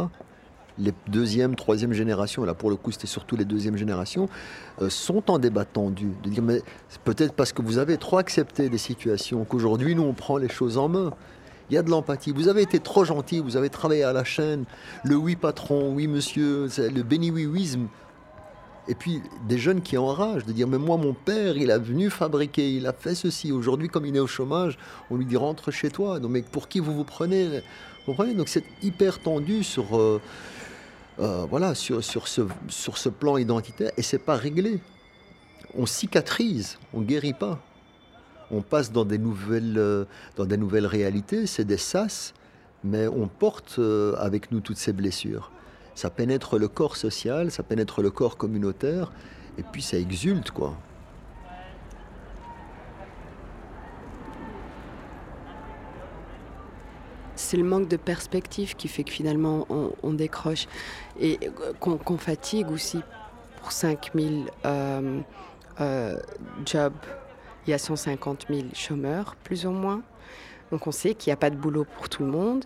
Les 0.79 0.95
deuxième, 1.09 1.57
troisième 1.57 1.93
générations, 1.93 2.45
là 2.45 2.55
pour 2.55 2.71
le 2.71 2.77
coup 2.77 2.93
c'était 2.93 3.09
surtout 3.09 3.35
les 3.37 3.45
deuxièmes 3.45 3.77
générations, 3.77 4.29
sont 4.89 5.29
en 5.29 5.41
débat 5.41 5.65
tendu. 5.65 6.13
De 6.23 6.31
dire, 6.31 6.43
mais 6.45 6.63
peut-être 7.05 7.33
parce 7.33 7.53
que 7.53 7.63
vous 7.63 7.79
avez 7.79 7.97
trop 7.97 8.19
accepté 8.19 8.69
des 8.69 8.79
situations 8.79 9.45
qu'aujourd'hui 9.45 9.97
nous 9.97 10.05
on 10.05 10.13
prend 10.13 10.37
les 10.37 10.49
choses 10.49 10.79
en 10.79 10.89
main. 10.89 11.13
Il 11.69 11.75
y 11.75 11.79
a 11.79 11.83
de 11.83 11.91
l'empathie. 11.91 12.31
Vous 12.31 12.47
avez 12.47 12.63
été 12.63 12.79
trop 12.79 13.05
gentil, 13.05 13.41
vous 13.41 13.57
avez 13.57 13.71
travaillé 13.71 14.05
à 14.05 14.13
la 14.13 14.23
chaîne, 14.23 14.67
le 15.03 15.17
oui 15.17 15.35
patron, 15.35 15.93
oui 15.93 16.07
monsieur, 16.07 16.69
le 16.79 17.03
béni 17.03 17.33
oui 17.33 17.77
et 18.89 18.95
puis 18.95 19.23
des 19.47 19.59
jeunes 19.59 19.83
qui 19.83 19.99
enragent, 19.99 20.47
de 20.47 20.53
dire 20.53 20.67
mais 20.67 20.79
moi 20.79 20.97
mon 20.97 21.13
père 21.13 21.59
il 21.59 21.71
a 21.71 21.79
venu 21.79 22.09
fabriquer, 22.09 22.73
il 22.73 22.87
a 22.87 22.95
fait 22.95 23.15
ceci. 23.15 23.53
Aujourd'hui 23.53 23.89
comme 23.89 24.07
il 24.07 24.17
est 24.17 24.21
au 24.21 24.27
chômage, 24.27 24.79
on 25.11 25.17
lui 25.17 25.27
dit 25.27 25.37
rentre 25.37 25.71
chez 25.71 25.91
toi. 25.91 26.19
Donc 26.19 26.31
mais 26.31 26.43
pour 26.43 26.69
qui 26.69 26.81
vous 26.81 26.95
vous 26.95 27.05
prenez? 27.05 27.47
Vous 27.49 28.07
comprenez? 28.07 28.33
Donc 28.33 28.49
c'est 28.49 28.65
hyper 28.83 29.21
tendu 29.21 29.63
sur 29.63 29.99
euh, 29.99 30.21
euh, 31.21 31.47
voilà 31.51 31.75
sur, 31.75 32.03
ce, 32.03 33.09
plan 33.11 33.37
identitaire 33.37 33.93
et 33.99 34.03
c'est 34.03 34.19
pas 34.19 34.37
réglé. 34.37 34.81
On 35.77 35.85
cicatrise, 35.85 36.79
on 36.95 37.03
guérit 37.03 37.35
pas. 37.35 37.61
On 38.51 38.63
passe 38.63 38.91
dans 38.91 39.05
des 39.05 39.19
nouvelles 39.19 39.77
euh, 39.77 40.07
dans 40.37 40.47
des 40.47 40.57
nouvelles 40.57 40.87
réalités, 40.87 41.47
c'est 41.47 41.67
des 41.67 41.77
sas, 41.77 42.33
mais 42.83 43.07
on 43.07 43.29
porte 43.29 43.79
avec 44.17 44.51
nous 44.51 44.61
toutes 44.61 44.79
ces 44.79 44.95
blessures 44.95 45.53
ça 45.99 46.11
pénètre 46.11 46.59
le 46.59 46.69
corps 46.69 46.97
social, 46.97 47.51
ça 47.51 47.65
pénètre 47.65 48.03
le 48.03 48.13
corps 48.13 48.37
communautaire, 48.37 49.11
et 49.59 49.65
puis 49.65 49.83
ça 49.83 49.99
exulte, 49.99 50.53
quoi. 50.53 50.77
C'est 57.35 57.57
le 57.57 57.65
manque 57.65 57.89
de 57.89 57.97
perspective 57.97 58.77
qui 58.77 58.87
fait 58.87 59.03
que 59.03 59.11
finalement 59.11 59.67
on, 60.03 60.13
décroche 60.13 60.69
et 61.19 61.41
qu'on 61.81 61.99
qu 61.99 62.17
fatigue 62.17 62.71
aussi. 62.71 63.01
Pour 63.61 63.73
5000 63.73 64.45
euh, 64.67 65.21
euh, 65.81 66.17
jobs, 66.65 66.95
il 67.67 67.71
y 67.71 67.73
a 67.75 67.79
150 67.79 68.47
000 68.49 68.69
chômeurs, 68.73 69.35
plus 69.43 69.67
ou 69.67 69.73
moins. 69.73 70.03
Donc 70.71 70.87
on 70.87 70.93
sait 70.93 71.15
qu'il 71.15 71.31
n'y 71.31 71.35
a 71.35 71.37
pas 71.37 71.51
de 71.51 71.57
boulot 71.57 71.87
pour 71.97 72.09
tout 72.09 72.23
le 72.23 72.31
monde 72.31 72.65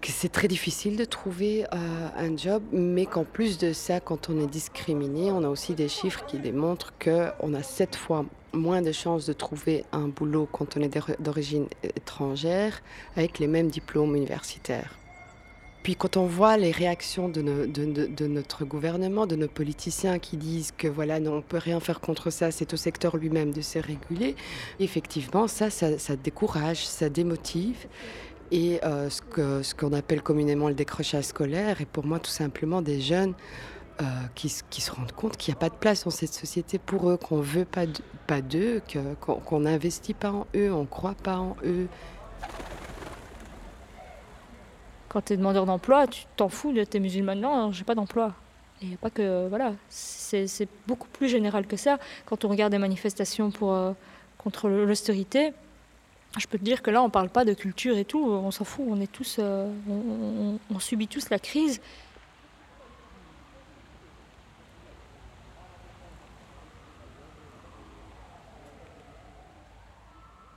que 0.00 0.08
c'est 0.08 0.28
très 0.28 0.48
difficile 0.48 0.96
de 0.96 1.04
trouver 1.04 1.64
euh, 1.64 2.08
un 2.16 2.36
job, 2.36 2.62
mais 2.72 3.06
qu'en 3.06 3.24
plus 3.24 3.58
de 3.58 3.72
ça, 3.72 4.00
quand 4.00 4.30
on 4.30 4.40
est 4.40 4.46
discriminé, 4.46 5.32
on 5.32 5.42
a 5.42 5.48
aussi 5.48 5.74
des 5.74 5.88
chiffres 5.88 6.24
qui 6.26 6.38
démontrent 6.38 6.92
qu'on 7.02 7.54
a 7.54 7.62
sept 7.62 7.96
fois 7.96 8.24
moins 8.52 8.82
de 8.82 8.92
chances 8.92 9.26
de 9.26 9.32
trouver 9.32 9.84
un 9.92 10.08
boulot 10.08 10.48
quand 10.50 10.76
on 10.76 10.80
est 10.80 10.98
d'origine 11.20 11.66
étrangère 11.82 12.82
avec 13.16 13.38
les 13.38 13.46
mêmes 13.46 13.68
diplômes 13.68 14.16
universitaires. 14.16 14.96
Puis 15.82 15.94
quand 15.94 16.16
on 16.16 16.26
voit 16.26 16.56
les 16.56 16.72
réactions 16.72 17.28
de, 17.28 17.42
no, 17.42 17.64
de, 17.64 17.84
de, 17.84 18.06
de, 18.06 18.26
notre 18.26 18.64
gouvernement, 18.64 19.24
de 19.24 19.36
nos 19.36 19.46
politiciens 19.46 20.18
qui 20.18 20.36
disent 20.36 20.72
que 20.76 20.88
voilà, 20.88 21.20
non, 21.20 21.34
on 21.36 21.42
peut 21.42 21.58
rien 21.58 21.78
faire 21.78 22.00
contre 22.00 22.30
ça, 22.30 22.50
c'est 22.50 22.72
au 22.74 22.76
secteur 22.76 23.16
lui-même 23.16 23.52
de 23.52 23.60
se 23.60 23.78
réguler, 23.78 24.34
effectivement, 24.80 25.46
ça, 25.46 25.70
ça, 25.70 25.96
ça 25.96 26.16
décourage, 26.16 26.84
ça 26.84 27.08
démotive 27.08 27.86
et 28.50 28.80
euh, 28.84 29.10
ce 29.10 29.22
qu'on 29.22 29.62
ce 29.62 29.74
qu 29.74 29.86
appelle 29.94 30.22
communément 30.22 30.68
le 30.68 30.74
décrochage 30.74 31.24
scolaire, 31.24 31.80
et 31.80 31.86
pour 31.86 32.04
moi 32.04 32.18
tout 32.18 32.30
simplement 32.30 32.82
des 32.82 33.00
jeunes 33.00 33.34
euh, 34.02 34.04
qui, 34.34 34.48
se 34.48 34.90
rendent 34.90 35.12
compte 35.12 35.36
qu'il 35.36 35.52
n'y 35.52 35.56
a 35.56 35.60
pas 35.60 35.70
de 35.70 35.74
place 35.74 36.04
dans 36.04 36.10
cette 36.10 36.34
société 36.34 36.78
pour 36.78 37.10
eux, 37.10 37.16
qu'on 37.16 37.38
ne 37.38 37.42
veut 37.42 37.64
pas 37.64 38.40
d'eux, 38.42 38.82
qu'on 39.20 39.60
n'investit 39.60 40.14
pas 40.14 40.32
en 40.32 40.46
eux, 40.54 40.72
on 40.72 40.82
ne 40.82 40.86
croit 40.86 41.14
pas 41.14 41.38
en 41.38 41.56
eux. 41.64 41.88
Quand 45.08 45.22
tu 45.22 45.32
es 45.32 45.36
demandeur 45.36 45.64
d'emploi, 45.64 46.06
tu 46.06 46.24
t'en 46.36 46.48
fous 46.48 46.72
de 46.72 46.84
tes 46.84 47.00
musulmans, 47.00 47.34
non, 47.34 47.72
j'ai 47.72 47.84
pas 47.84 47.94
d'emploi. 47.94 48.34
A 48.82 48.96
pas 49.00 49.08
que. 49.08 49.48
Voilà, 49.48 49.72
c'est 49.88 50.68
beaucoup 50.86 51.08
plus 51.08 51.28
général 51.28 51.66
que 51.66 51.76
ça. 51.76 51.98
Quand 52.26 52.44
on 52.44 52.48
regarde 52.48 52.72
des 52.72 52.78
manifestations 52.78 53.50
pour, 53.50 53.72
euh, 53.72 53.92
contre 54.36 54.68
l'austérité, 54.68 55.54
je 56.38 56.46
peux 56.46 56.58
te 56.58 56.64
dire 56.64 56.82
que 56.82 56.90
là, 56.90 57.02
on 57.02 57.06
ne 57.06 57.10
parle 57.10 57.30
pas 57.30 57.44
de 57.44 57.54
culture 57.54 57.96
et 57.96 58.04
tout, 58.04 58.22
on 58.22 58.50
s'en 58.50 58.64
fout, 58.64 58.84
on 58.88 59.00
est 59.00 59.10
tous, 59.10 59.36
euh, 59.38 59.70
on, 59.88 60.78
subit 60.78 61.08
tous 61.08 61.30
la 61.30 61.38
crise. 61.38 61.80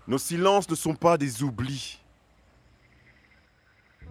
Nos 0.07 0.17
silences 0.17 0.69
ne 0.69 0.75
sont 0.75 0.95
pas 0.95 1.17
des 1.17 1.43
oublis. 1.43 1.99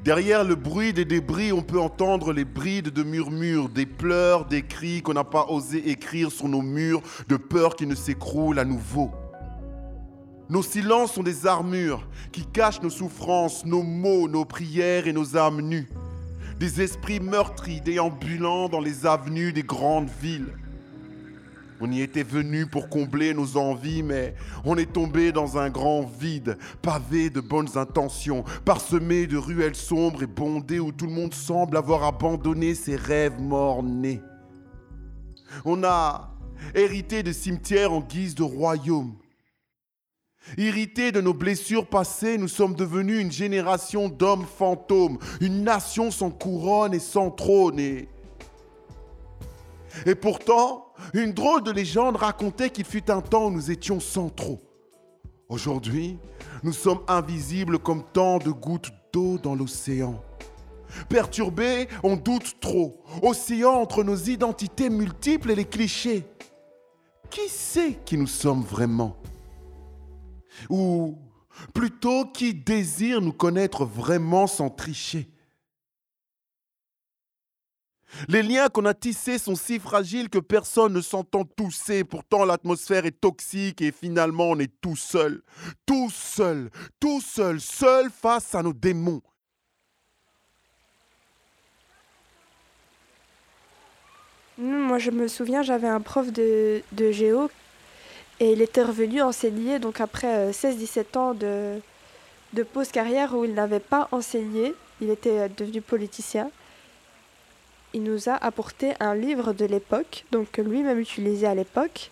Derrière 0.04 0.44
le 0.44 0.54
bruit 0.54 0.92
des 0.92 1.04
débris, 1.04 1.52
on 1.52 1.60
peut 1.60 1.80
entendre 1.80 2.32
les 2.32 2.44
brides 2.44 2.90
de 2.90 3.02
murmures, 3.02 3.68
des 3.68 3.84
pleurs, 3.84 4.44
des 4.44 4.62
cris 4.62 5.02
qu'on 5.02 5.12
n'a 5.12 5.24
pas 5.24 5.46
osé 5.48 5.90
écrire 5.90 6.30
sur 6.30 6.48
nos 6.48 6.62
murs, 6.62 7.02
de 7.28 7.36
peur 7.36 7.74
qu'ils 7.74 7.88
ne 7.88 7.96
s'écroulent 7.96 8.60
à 8.60 8.64
nouveau. 8.64 9.10
Nos 10.50 10.62
silences 10.62 11.12
sont 11.12 11.22
des 11.22 11.46
armures 11.46 12.06
qui 12.32 12.46
cachent 12.46 12.80
nos 12.80 12.88
souffrances, 12.90 13.66
nos 13.66 13.82
maux, 13.82 14.28
nos 14.28 14.46
prières 14.46 15.06
et 15.06 15.12
nos 15.12 15.36
âmes 15.36 15.60
nues. 15.60 15.88
Des 16.58 16.80
esprits 16.80 17.20
meurtris 17.20 17.82
déambulant 17.82 18.70
dans 18.70 18.80
les 18.80 19.04
avenues 19.04 19.52
des 19.52 19.62
grandes 19.62 20.08
villes. 20.22 20.54
On 21.80 21.92
y 21.92 22.00
était 22.00 22.22
venu 22.22 22.66
pour 22.66 22.88
combler 22.88 23.34
nos 23.34 23.58
envies, 23.58 24.02
mais 24.02 24.34
on 24.64 24.76
est 24.76 24.90
tombé 24.90 25.32
dans 25.32 25.58
un 25.58 25.68
grand 25.68 26.02
vide, 26.02 26.56
pavé 26.80 27.28
de 27.28 27.40
bonnes 27.40 27.76
intentions, 27.76 28.42
parsemé 28.64 29.26
de 29.26 29.36
ruelles 29.36 29.76
sombres 29.76 30.22
et 30.22 30.26
bondé 30.26 30.80
où 30.80 30.92
tout 30.92 31.06
le 31.06 31.12
monde 31.12 31.34
semble 31.34 31.76
avoir 31.76 32.04
abandonné 32.04 32.74
ses 32.74 32.96
rêves 32.96 33.38
morts-nés. 33.38 34.22
On 35.64 35.84
a 35.84 36.34
hérité 36.74 37.22
de 37.22 37.32
cimetières 37.32 37.92
en 37.92 38.00
guise 38.00 38.34
de 38.34 38.42
royaume 38.42 39.14
Irrités 40.56 41.12
de 41.12 41.20
nos 41.20 41.34
blessures 41.34 41.86
passées, 41.86 42.38
nous 42.38 42.48
sommes 42.48 42.74
devenus 42.74 43.20
une 43.20 43.32
génération 43.32 44.08
d'hommes 44.08 44.46
fantômes, 44.46 45.18
une 45.40 45.62
nation 45.62 46.10
sans 46.10 46.30
couronne 46.30 46.94
et 46.94 46.98
sans 46.98 47.30
trône. 47.30 47.78
Et, 47.78 48.08
pourtant, 50.20 50.86
une 51.12 51.32
drôle 51.32 51.62
de 51.62 51.70
légende 51.70 52.16
racontait 52.16 52.70
qu'il 52.70 52.84
fut 52.84 53.10
un 53.10 53.20
temps 53.20 53.46
où 53.46 53.50
nous 53.50 53.70
étions 53.70 54.00
centraux. 54.00 54.60
Aujourd'hui, 55.48 56.18
nous 56.62 56.72
sommes 56.72 57.00
invisibles 57.08 57.78
comme 57.78 58.02
tant 58.12 58.38
de 58.38 58.50
gouttes 58.50 58.90
d'eau 59.12 59.38
dans 59.38 59.54
l'océan. 59.54 60.22
Perturbés, 61.08 61.88
on 62.02 62.16
doute 62.16 62.56
trop, 62.60 63.02
oscillant 63.22 63.74
entre 63.74 64.02
nos 64.04 64.16
identités 64.16 64.90
multiples 64.90 65.50
et 65.50 65.54
les 65.54 65.64
clichés. 65.64 66.24
Qui 67.30 67.48
sait 67.48 67.98
qui 68.04 68.16
nous 68.16 68.26
sommes 68.26 68.62
vraiment? 68.62 69.16
Ou 70.68 71.18
plutôt 71.74 72.24
qui 72.26 72.54
désire 72.54 73.20
nous 73.20 73.32
connaître 73.32 73.84
vraiment 73.84 74.46
sans 74.46 74.70
tricher. 74.70 75.28
Les 78.28 78.42
liens 78.42 78.68
qu'on 78.68 78.86
a 78.86 78.94
tissés 78.94 79.38
sont 79.38 79.54
si 79.54 79.78
fragiles 79.78 80.30
que 80.30 80.38
personne 80.38 80.94
ne 80.94 81.00
s'entend 81.00 81.44
tousser. 81.44 82.04
Pourtant, 82.04 82.44
l'atmosphère 82.44 83.04
est 83.04 83.20
toxique 83.20 83.82
et 83.82 83.92
finalement, 83.92 84.50
on 84.50 84.58
est 84.58 84.72
tout 84.80 84.96
seul. 84.96 85.42
Tout 85.84 86.10
seul, 86.10 86.70
tout 86.98 87.20
seul, 87.20 87.60
seul 87.60 88.10
face 88.10 88.54
à 88.54 88.62
nos 88.62 88.72
démons. 88.72 89.20
Moi, 94.56 94.98
je 94.98 95.10
me 95.10 95.28
souviens, 95.28 95.62
j'avais 95.62 95.86
un 95.86 96.00
prof 96.00 96.32
de, 96.32 96.82
de 96.92 97.12
géo 97.12 97.48
et 98.40 98.52
il 98.52 98.62
était 98.62 98.82
revenu 98.82 99.22
enseigner, 99.22 99.78
donc 99.78 100.00
après 100.00 100.50
16-17 100.50 101.18
ans 101.18 101.34
de, 101.34 101.80
de 102.52 102.62
pause 102.62 102.90
carrière 102.90 103.34
où 103.34 103.44
il 103.44 103.54
n'avait 103.54 103.80
pas 103.80 104.08
enseigné, 104.12 104.74
il 105.00 105.10
était 105.10 105.38
euh, 105.38 105.48
devenu 105.56 105.80
politicien. 105.80 106.50
Il 107.94 108.02
nous 108.02 108.28
a 108.28 108.34
apporté 108.34 108.92
un 109.00 109.14
livre 109.14 109.52
de 109.52 109.64
l'époque, 109.64 110.24
donc 110.30 110.50
que 110.52 110.62
lui-même 110.62 110.98
utilisait 110.98 111.46
à 111.46 111.54
l'époque, 111.54 112.10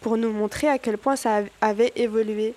pour 0.00 0.16
nous 0.16 0.32
montrer 0.32 0.68
à 0.68 0.78
quel 0.78 0.98
point 0.98 1.16
ça 1.16 1.42
avait 1.60 1.92
évolué. 1.96 2.54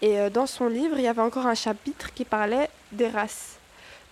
Et 0.00 0.18
euh, 0.18 0.30
dans 0.30 0.46
son 0.46 0.66
livre, 0.66 0.96
il 0.98 1.04
y 1.04 1.08
avait 1.08 1.22
encore 1.22 1.46
un 1.46 1.54
chapitre 1.54 2.12
qui 2.12 2.24
parlait 2.24 2.68
des 2.90 3.08
races. 3.08 3.58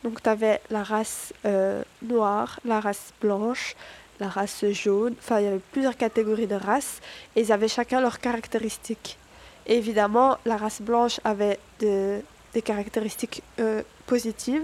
Donc 0.05 0.22
tu 0.22 0.29
avais 0.29 0.61
la 0.70 0.83
race 0.83 1.35
euh, 1.44 1.83
noire, 2.03 2.61
la 2.64 2.81
race 2.81 3.12
blanche, 3.20 3.74
la 4.20 4.28
race 4.28 4.64
jaune, 4.70 5.14
enfin 5.18 5.40
il 5.40 5.44
y 5.44 5.48
avait 5.48 5.61
plusieurs 5.72 5.96
catégories 5.96 6.46
de 6.46 6.54
races 6.54 7.00
et 7.35 7.40
ils 7.40 7.52
avaient 7.52 7.68
chacun 7.68 8.00
leurs 8.00 8.20
caractéristiques. 8.20 9.18
Évidemment, 9.66 10.38
la 10.44 10.56
race 10.56 10.80
blanche 10.80 11.20
avait 11.24 11.59
de, 11.80 12.20
des 12.54 12.62
caractéristiques 12.62 13.42
euh, 13.59 13.83
positives, 14.06 14.62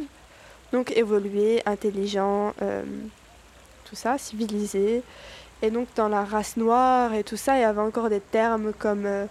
donc 0.73 0.92
évolué, 0.97 1.62
intelligent, 1.66 2.53
euh, 2.62 2.83
tout 3.85 3.97
ça, 3.97 4.19
civilisé. 4.19 5.03
Et 5.62 5.71
donc 5.71 5.88
dans 5.97 6.09
la 6.09 6.25
race 6.25 6.57
noire 6.57 7.14
et 7.14 7.25
tout 7.25 7.37
ça, 7.37 7.57
il 7.57 7.62
y 7.62 7.64
avait 7.64 7.81
encore 7.81 8.11
des 8.11 8.21
termes 8.21 8.73
comme 8.79 9.07
euh, 9.07 9.27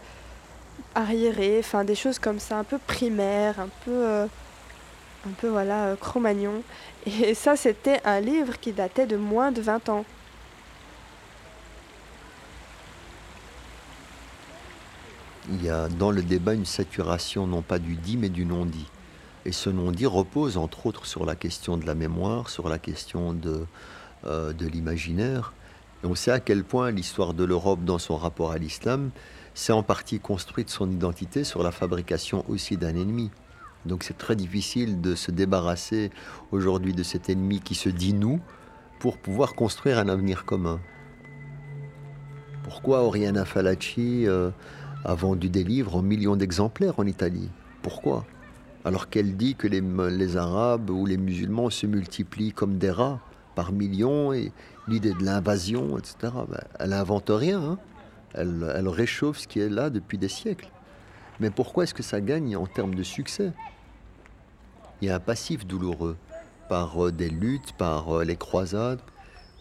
arriéré, 0.96 1.58
enfin 1.60 1.84
des 1.84 1.96
choses 1.96 2.20
comme 2.20 2.40
ça, 2.40 2.58
un 2.58 2.64
peu 2.64 2.80
primaires, 2.80 3.60
un 3.60 3.70
peu, 3.84 3.92
euh, 3.92 4.26
un 5.28 5.32
peu 5.32 5.48
voilà, 5.48 5.88
euh, 5.88 5.96
Cro-Magnon. 5.96 6.64
Et 7.06 7.34
ça, 7.34 7.56
c'était 7.56 8.02
un 8.06 8.20
livre 8.20 8.60
qui 8.60 8.74
datait 8.74 9.08
de 9.08 9.18
moins 9.18 9.52
de 9.52 9.62
20 9.62 9.90
ans. 9.90 10.06
Il 15.50 15.64
y 15.64 15.70
a 15.70 15.88
dans 15.90 16.10
le 16.10 16.24
débat 16.24 16.56
une 16.56 16.66
saturation 16.66 17.46
non 17.46 17.62
pas 17.62 17.78
du 17.78 17.96
dit 17.96 18.18
mais 18.18 18.30
du 18.30 18.46
non-dit. 18.46 18.88
Et 19.46 19.52
ce 19.52 19.70
non-dit 19.70 20.08
repose 20.08 20.58
entre 20.58 20.88
autres 20.88 21.06
sur 21.06 21.24
la 21.24 21.36
question 21.36 21.78
de 21.78 21.86
la 21.86 21.94
mémoire, 21.94 22.50
sur 22.50 22.68
la 22.68 22.80
question 22.80 23.32
de, 23.32 23.68
euh, 24.26 24.54
de 24.54 24.66
l'imaginaire. 24.66 25.54
Et 26.04 26.08
on 26.08 26.16
sait 26.16 26.32
à 26.32 26.40
quel 26.40 26.64
point 26.64 26.90
l'histoire 26.90 27.36
de 27.36 27.44
l'Europe 27.44 27.84
dans 27.86 28.00
son 28.00 28.18
rapport 28.18 28.52
à 28.52 28.58
l'islam 28.58 29.12
s'est 29.54 29.72
en 29.72 29.84
partie 29.84 30.20
construite 30.20 30.72
son 30.72 30.90
identité 30.90 31.44
sur 31.44 31.62
la 31.62 31.72
fabrication 31.72 32.44
aussi 32.50 32.76
d'un 32.76 32.96
ennemi. 32.96 33.30
Donc 33.86 34.04
c'est 34.04 34.18
très 34.18 34.36
difficile 34.36 35.02
de 35.02 35.16
se 35.16 35.32
débarrasser 35.32 36.12
aujourd'hui 36.52 36.94
de 36.94 37.04
cet 37.04 37.30
ennemi 37.30 37.60
qui 37.62 37.76
se 37.76 37.90
dit 37.90 38.14
nous 38.14 38.40
pour 39.00 39.18
pouvoir 39.18 39.54
construire 39.54 40.00
un 40.00 40.10
avenir 40.10 40.46
commun. 40.46 40.80
Pourquoi 42.64 43.04
Oriana 43.04 43.46
Falacci 43.46 44.28
euh, 44.28 44.50
a 45.04 45.14
vendu 45.14 45.50
des 45.50 45.64
livres 45.64 45.96
en 45.96 46.02
millions 46.02 46.36
d'exemplaires 46.36 47.00
en 47.00 47.06
Italie? 47.06 47.50
Pourquoi? 47.84 48.26
Alors 48.86 49.10
qu'elle 49.10 49.38
dit 49.38 49.56
que 49.56 49.68
les, 49.68 50.38
Arabes 50.38 50.90
ou 50.90 51.06
les 51.06 51.18
musulmans 51.18 51.70
se 51.70 51.86
multiplient 51.86 52.54
comme 52.54 52.78
des 52.78 52.92
rats 52.92 53.20
par 53.56 53.72
millions 53.72 54.34
et 54.34 54.52
l'idée 54.88 55.14
de 55.14 55.24
l'invasion, 55.24 55.98
etc. 55.98 56.16
ben, 56.22 56.60
elle 56.80 56.90
n'invente 56.90 57.30
rien. 57.30 57.62
hein. 57.62 57.78
Elle 58.34 58.88
réchauffe 58.88 59.40
ce 59.40 59.48
qui 59.48 59.60
est 59.60 59.70
là 59.70 59.90
depuis 59.90 60.18
des 60.18 60.28
siècles. 60.28 60.70
Mais 61.40 61.50
pourquoi 61.50 61.84
est-ce 61.84 61.94
que 61.94 62.04
ça 62.04 62.22
gagne 62.22 62.56
en 62.56 62.66
termes 62.66 62.96
de 62.96 63.04
succès? 63.04 63.52
Il 65.02 65.08
y 65.10 65.12
a 65.12 65.16
un 65.16 65.20
passif 65.20 65.68
douloureux 65.68 66.16
par 66.70 67.06
euh, 67.06 67.12
des 67.12 67.30
luttes, 67.30 67.74
par 67.78 68.18
euh, 68.18 68.24
les 68.24 68.38
croisades. 68.38 69.00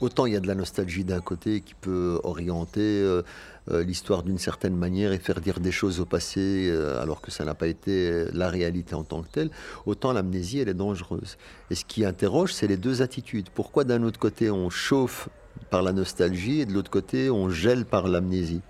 Autant 0.01 0.27
il 0.27 0.35
y 0.35 0.37
a 0.37 0.41
de 0.41 0.47
la 0.47 0.55
nostalgie 0.55 1.05
d'un 1.05 1.21
côté 1.21 1.61
qui 1.61 1.75
peut 1.75 2.21
orienter 2.25 2.81
euh, 2.83 3.23
l'histoire 3.69 4.23
d'une 4.23 4.39
certaine 4.39 4.77
manière 4.77 5.13
et 5.13 5.19
faire 5.19 5.41
dire 5.41 5.61
des 5.61 5.73
choses 5.73 6.01
au 6.01 6.05
passé 6.05 6.71
alors 7.01 7.23
que 7.23 7.31
ça 7.31 7.45
n'a 7.45 7.55
pas 7.55 7.69
été 7.69 8.27
la 8.33 8.51
réalité 8.51 8.95
en 8.97 9.05
tant 9.05 9.23
que 9.23 9.29
telle, 9.29 9.51
autant 9.87 10.13
l'amnésie 10.13 10.59
elle 10.59 10.69
est 10.69 10.75
dangereuse. 10.75 11.39
Et 11.71 11.75
ce 11.75 11.85
qui 11.85 12.05
interroge, 12.05 12.53
c'est 12.53 12.67
les 12.67 12.77
deux 12.77 13.01
attitudes. 13.03 13.49
Pourquoi 13.55 13.85
d'un 13.85 14.03
autre 14.03 14.19
côté 14.19 14.51
on 14.51 14.69
chauffe 14.69 15.29
par 15.71 15.83
la 15.83 15.93
nostalgie 15.93 16.61
et 16.61 16.67
de 16.67 16.73
l'autre 16.73 16.91
côté 16.91 17.31
on 17.31 17.49
gèle 17.49 17.87
par 17.87 18.09
l'amnésie? 18.09 18.61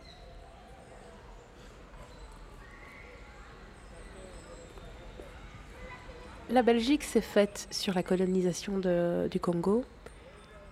La 6.50 6.62
Belgique 6.62 7.04
s'est 7.04 7.22
faite 7.22 7.66
sur 7.70 7.94
la 7.94 8.02
colonisation 8.02 8.78
du 8.78 9.40
Congo. 9.40 9.84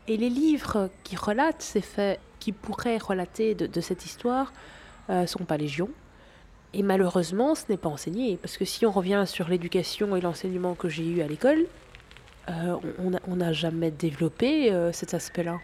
Et 0.07 0.17
les 0.17 0.29
livres 0.29 0.91
qui 1.03 1.17
relatent 1.17 1.63
ces 1.63 1.81
faits, 1.81 2.21
qui 2.41 2.53
pourraient 2.53 2.99
relater 2.99 3.55
de, 3.55 3.81
cette 3.81 4.05
histoire, 4.05 4.53
euh, 5.09 5.27
sont 5.27 5.45
pas 5.45 5.57
légion. 5.57 5.89
Et 6.75 6.83
malheureusement, 6.83 7.55
ce 7.55 7.65
n'est 7.69 7.77
pas 7.79 7.89
enseigné. 7.89 8.37
Parce 8.37 8.59
que 8.59 8.65
si 8.65 8.85
on 8.85 8.91
revient 8.91 9.25
sur 9.27 9.49
l'éducation 9.49 10.15
et 10.17 10.21
l'enseignement 10.21 10.75
que 10.75 10.89
j'ai 10.89 11.07
eu 11.07 11.23
à 11.23 11.27
l'école, 11.27 11.67
euh, 12.51 12.77
on 13.29 13.37
n'a 13.37 13.53
jamais 13.53 13.91
développé 13.91 14.73
euh, 14.73 14.93
cet 14.93 15.15
aspect-là. 15.15 15.59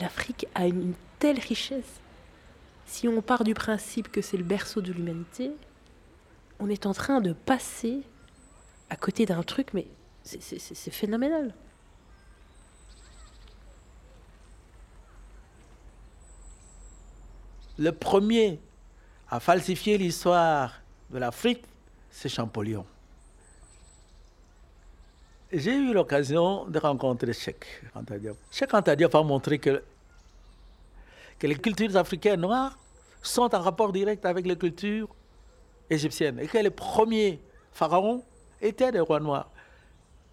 L'Afrique 0.00 0.46
a 0.54 0.66
une 0.66 0.94
telle 1.18 1.38
richesse. 1.38 2.00
Si 2.94 3.08
on 3.08 3.20
part 3.22 3.42
du 3.42 3.54
principe 3.54 4.08
que 4.08 4.22
c'est 4.22 4.36
le 4.36 4.44
berceau 4.44 4.80
de 4.80 4.92
l'humanité, 4.92 5.50
on 6.60 6.68
est 6.68 6.86
en 6.86 6.92
train 6.94 7.20
de 7.20 7.32
passer 7.32 8.02
à 8.88 8.94
côté 8.94 9.26
d'un 9.26 9.42
truc, 9.42 9.74
mais 9.74 9.88
c'est- 10.22 10.90
phénoménal. 10.92 11.52
Le 17.80 17.90
premier 17.90 18.60
à 19.28 19.40
falsifier 19.40 19.98
l'histoire 19.98 20.80
de 21.10 21.18
l'Afrique, 21.18 21.64
c'est 22.12 22.28
Champollion. 22.28 22.86
J'ai 25.52 25.74
eu 25.74 25.92
l'occasion 25.92 26.66
de 26.66 26.78
rencontrer 26.78 27.32
Cheikh 27.32 27.64
Anta. 27.96 28.14
Cheikh 28.52 28.72
Anta 28.72 28.92
a 28.92 29.22
montré 29.24 29.58
que 29.58 29.82
les 31.42 31.56
cultures 31.56 31.96
africaines 31.96 32.40
noires 32.40 32.78
sont 33.28 33.54
en 33.54 33.60
rapport 33.60 33.92
direct 33.92 34.24
avec 34.26 34.46
les 34.46 34.56
cultures 34.56 35.08
égyptiennes 35.90 36.38
et 36.40 36.46
que 36.46 36.58
les 36.58 36.70
premiers 36.70 37.40
pharaons 37.72 38.22
étaient 38.60 38.92
des 38.92 39.00
rois 39.00 39.20
noirs. 39.20 39.48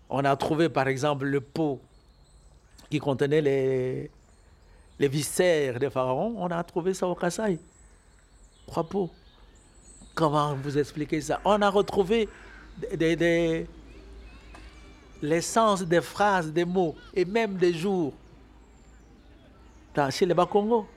On 0.10 0.24
a 0.26 0.36
trouvé 0.36 0.70
par 0.70 0.88
exemple 0.88 1.26
le 1.26 1.42
pot 1.42 1.80
qui 2.90 3.00
contenait 3.00 3.42
les, 3.42 4.12
les 5.00 5.08
viscères 5.08 5.80
des 5.80 5.90
pharaons, 5.90 6.36
on 6.38 6.48
a 6.48 6.64
trouvé 6.64 6.94
ça 6.94 7.08
au 7.08 7.16
Kassai. 7.16 7.58
Trois 8.68 8.84
pots. 8.84 9.10
Comment 10.14 10.54
vous 10.56 10.78
expliquer 10.78 11.22
ça? 11.22 11.40
On 11.46 11.62
a 11.62 11.70
retrouvé 11.70 12.28
des- 12.98 13.16
des- 13.16 13.68
l'essence 15.22 15.84
des 15.84 16.02
phrases, 16.02 16.52
des 16.52 16.66
mots 16.66 16.96
et 17.14 17.24
même 17.24 17.56
des 17.56 17.74
jours 17.74 18.14
chez 20.10 20.26
les 20.26 20.34
Bakongo, 20.34 20.88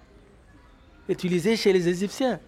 utilisés 1.08 1.56
chez 1.56 1.72
les 1.72 1.88
Égyptiens. 1.88 2.40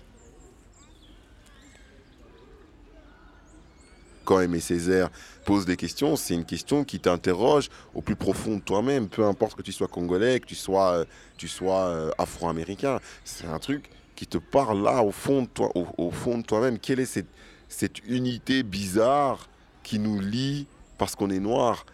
quand 4.26 4.40
Aimé 4.40 4.60
Césaire 4.60 5.08
pose 5.46 5.64
des 5.64 5.76
questions, 5.76 6.16
c'est 6.16 6.34
une 6.34 6.44
question 6.44 6.84
qui 6.84 7.00
t'interroge 7.00 7.70
au 7.94 8.02
plus 8.02 8.16
profond 8.16 8.56
de 8.56 8.60
toi-même, 8.60 9.08
peu 9.08 9.24
importe 9.24 9.56
que 9.56 9.62
tu 9.62 9.72
sois 9.72 9.88
congolais, 9.88 10.40
que 10.40 10.46
tu 10.46 10.56
sois, 10.56 10.90
euh, 10.92 11.04
euh, 11.62 12.10
afro-américain. 12.18 13.00
C'est 13.24 13.46
un 13.46 13.58
truc 13.58 13.88
qui 14.16 14.26
te 14.26 14.36
parle 14.36 14.82
là 14.82 15.02
au 15.02 15.12
fond 15.12 15.42
de 15.42 15.46
toi, 15.46 15.70
au, 15.74 15.86
au 15.96 16.10
fond 16.10 16.38
de 16.38 16.42
toi-même. 16.42 16.78
Quelle 16.78 17.00
est 17.00 17.06
cette, 17.06 17.30
cette 17.68 18.04
unité 18.06 18.62
bizarre 18.62 19.48
qui 19.82 19.98
nous 19.98 20.20
lie 20.20 20.66
parce 20.98 21.14
qu'on 21.14 21.30
est 21.30 21.40
noir? 21.40 21.86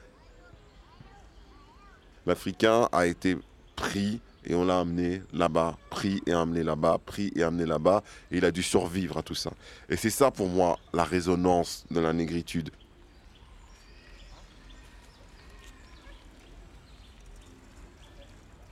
L'Africain 2.25 2.89
a 2.93 3.07
été 3.07 3.37
pris 3.77 4.21
et 4.45 4.55
on 4.55 4.65
l'a 4.65 4.81
amené 4.81 5.23
là-bas, 5.33 5.79
pris 5.91 6.23
et 6.27 6.33
amené 6.33 6.63
là-bas, 6.63 6.99
pris 7.05 7.33
et 7.37 7.43
amené 7.43 7.67
là-bas, 7.67 8.03
et 8.31 8.39
il 8.39 8.45
a 8.45 8.51
dû 8.51 8.63
survivre 8.63 9.19
à 9.19 9.23
tout 9.23 9.35
ça. 9.35 9.53
Et 9.89 9.97
c'est 9.97 10.11
ça 10.11 10.31
pour 10.31 10.49
moi 10.49 10.79
la 10.93 11.05
résonance 11.05 11.85
de 11.91 12.01
la 12.01 12.13
négritude. 12.13 12.71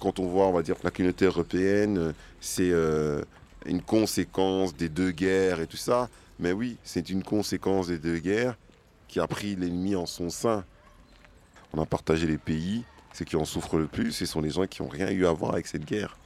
Quand 0.01 0.19
on 0.19 0.27
voit, 0.27 0.47
on 0.47 0.53
va 0.53 0.63
dire, 0.63 0.77
la 0.83 0.91
communauté 0.91 1.27
européenne, 1.27 2.15
c'est 2.41 2.71
euh, 2.71 3.23
une 3.67 3.83
conséquence 3.83 4.75
des 4.75 4.89
deux 4.89 5.11
guerres 5.11 5.61
et 5.61 5.67
tout 5.67 5.77
ça. 5.77 6.09
Mais 6.39 6.53
oui, 6.53 6.79
c'est 6.83 7.11
une 7.11 7.23
conséquence 7.23 7.89
des 7.89 7.99
deux 7.99 8.19
guerres 8.19 8.57
qui 9.09 9.21
a 9.21 9.27
pris 9.27 9.57
l'ennemi 9.57 9.95
en 9.95 10.07
son 10.07 10.31
sein. 10.31 10.65
On 11.75 11.83
a 11.83 11.87
partagé 11.87 12.27
les 12.27 12.39
pays. 12.39 12.83
Ceux 13.13 13.25
qui 13.25 13.37
en 13.37 13.45
souffrent 13.45 13.79
le 13.79 13.87
plus, 13.87 14.13
ce 14.13 14.27
sont 14.27 14.41
les 14.41 14.51
gens 14.51 14.67
qui 14.67 14.83
n'ont 14.83 14.89
rien 14.89 15.11
eu 15.11 15.27
à 15.27 15.33
voir 15.33 15.53
avec 15.53 15.67
cette 15.67 15.85
guerre. 15.85 16.17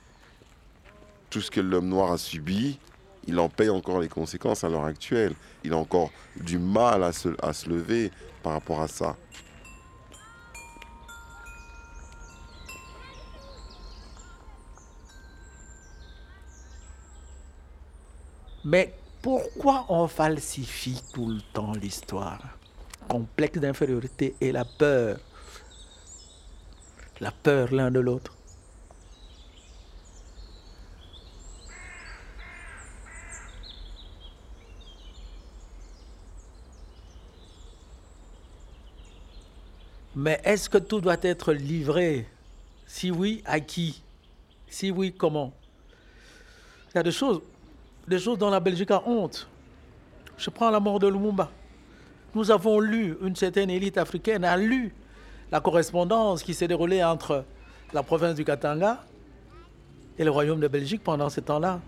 Tout 1.31 1.41
ce 1.41 1.51
que 1.51 1.61
l'homme 1.61 1.89
noir 1.89 2.13
a 2.13 2.19
subi, 2.19 2.79
il 3.27 3.39
en 3.39 3.49
paye 3.49 3.71
encore 3.71 4.01
les 4.01 4.09
conséquences 4.09 4.65
à 4.65 4.69
l'heure 4.69 4.85
actuelle. 4.85 5.35
Il 5.65 5.73
a 5.73 5.77
encore 5.77 6.11
du 6.37 6.59
mal 6.59 7.03
à 7.03 7.13
se, 7.13 7.31
à 7.43 7.53
se 7.53 7.69
lever 7.69 8.11
par 8.43 8.53
rapport 8.53 8.81
à 8.81 8.89
ça. 8.89 9.17
Mais 18.65 18.95
pourquoi 19.21 19.85
on 19.89 20.09
falsifie 20.09 21.03
tout 21.13 21.29
le 21.29 21.41
temps 21.53 21.73
l'histoire? 21.73 22.41
Complexe 23.09 23.59
d'infériorité 23.59 24.35
et 24.41 24.53
la 24.53 24.65
peur. 24.65 25.19
La 27.21 27.31
peur 27.31 27.73
l'un 27.73 27.91
de 27.91 28.01
l'autre. 28.01 28.35
Mais 40.17 40.41
est-ce 40.45 40.69
que 40.69 40.79
tout 40.79 41.01
doit 41.01 41.17
être 41.23 41.53
livré? 41.53 42.27
Si 42.87 43.11
oui, 43.11 43.43
à 43.45 43.61
qui? 43.61 44.03
Si 44.69 44.91
oui, 44.91 45.13
comment? 45.13 45.53
Il 46.91 46.97
y 46.97 46.99
a 46.99 47.03
des 47.03 47.13
choses, 47.13 47.41
des 48.07 48.19
choses 48.19 48.39
dont 48.39 48.51
la 48.51 48.61
Belgique 48.61 48.91
a 48.91 49.03
honte. 49.07 49.49
Je 50.37 50.51
prends 50.51 50.71
la 50.71 50.81
mort 50.81 50.99
de 50.99 51.09
Lumumba. 51.09 51.51
Nous 52.35 52.51
avons 52.51 52.81
lu, 52.81 53.17
une 53.23 53.37
certaine 53.37 53.71
élite 53.71 53.99
africaine 53.99 54.45
a 54.45 54.57
lu 54.57 54.95
la 55.55 55.61
correspondance 55.61 56.43
qui 56.43 56.53
s'est 56.53 56.67
déroulée 56.67 57.05
entre 57.05 57.45
la 57.93 58.03
province 58.03 58.35
du 58.35 58.45
Katanga 58.45 59.05
et 60.19 60.25
le 60.25 60.31
royaume 60.33 60.59
de 60.59 60.67
Belgique 60.67 61.05
pendant 61.05 61.31
ce 61.31 61.39
temps-là. 61.39 61.79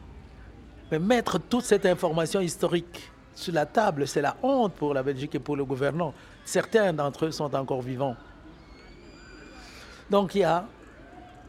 Mais 0.89 1.01
mettre 1.01 1.41
toute 1.41 1.65
cette 1.65 1.85
information 1.85 2.41
historique 2.41 3.11
sur 3.35 3.53
la 3.53 3.67
table, 3.67 4.07
c'est 4.07 4.23
la 4.23 4.37
honte 4.41 4.75
pour 4.75 4.95
la 4.95 5.03
Belgique 5.03 5.35
et 5.35 5.41
pour 5.41 5.57
le 5.57 5.65
gouvernement. 5.65 6.15
Certains 6.45 6.93
d'entre 6.93 7.25
eux 7.27 7.33
sont 7.33 7.53
encore 7.57 7.83
vivants. 7.83 8.15
Donc 10.11 10.37
il 10.37 10.43
y 10.43 10.45
a 10.45 10.65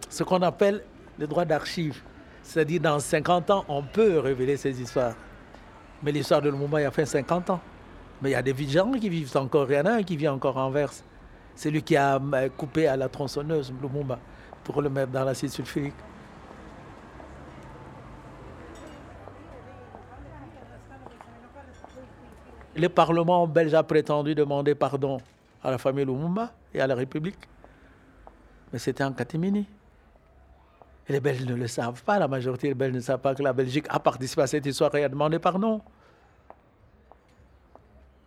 ce 0.10 0.24
qu'on 0.24 0.42
appelle 0.42 0.84
le 1.20 1.28
droit 1.28 1.46
d'archive. 1.46 2.02
C'est-à-dire 2.42 2.82
dans 2.82 2.98
50 2.98 3.52
ans, 3.52 3.66
on 3.68 3.84
peut 3.84 4.18
révéler 4.18 4.58
ces 4.58 4.82
histoires. 4.82 5.14
Mais 6.02 6.12
l'histoire 6.12 6.42
de 6.42 6.50
Lumumba, 6.50 6.80
il 6.80 6.84
y 6.86 6.88
a 6.88 6.92
fait 6.92 7.06
50 7.06 7.52
ans. 7.52 7.62
Mais 8.24 8.32
il 8.32 8.34
y 8.34 8.36
a 8.36 8.42
des 8.42 8.56
gens 8.68 8.92
qui 8.94 9.08
vivent 9.08 9.38
encore. 9.38 9.72
Il 9.72 9.76
y 9.76 9.80
en 9.80 9.86
a 9.86 9.92
un 9.92 10.02
qui 10.02 10.18
vit 10.18 10.28
encore 10.28 10.58
en 10.58 10.72
Verse. 10.72 11.04
C'est 11.58 11.72
lui 11.72 11.82
qui 11.82 11.98
a 11.98 12.18
euh, 12.20 12.50
coupé 12.56 12.86
à 12.86 12.96
la 12.96 13.10
tronçonneuse 13.10 13.74
Lumumba 13.82 14.20
pour 14.64 14.80
le 14.80 14.92
mettre 14.92 15.12
dans 15.12 15.24
l'acide 15.24 15.50
sulfurique. 15.50 15.96
Le 22.76 22.88
Parlement 22.90 23.48
belge 23.48 23.74
a 23.74 23.82
prétendu 23.82 24.36
demander 24.36 24.76
pardon 24.76 25.18
à 25.64 25.72
la 25.72 25.80
famille 25.80 26.06
Lumumba 26.06 26.54
et 26.76 26.80
à 26.80 26.86
la 26.86 26.94
République. 26.94 27.50
Mais 28.72 28.78
c'était 28.78 29.04
en 29.04 29.12
catimini. 29.12 29.66
Et 31.10 31.14
les 31.14 31.20
Belges 31.20 31.44
ne 31.44 31.56
le 31.56 31.68
savent 31.68 32.04
pas, 32.04 32.20
la 32.20 32.28
majorité 32.28 32.68
des 32.68 32.76
Belges 32.76 32.94
ne 32.94 33.00
savent 33.00 33.20
pas 33.20 33.34
que 33.34 33.42
la 33.42 33.54
Belgique 33.54 33.88
a 33.90 34.00
participé 34.00 34.44
à 34.44 34.48
cette 34.48 34.66
histoire 34.68 34.94
et 34.94 35.04
a 35.04 35.10
demandé 35.10 35.40
pardon. 35.40 35.82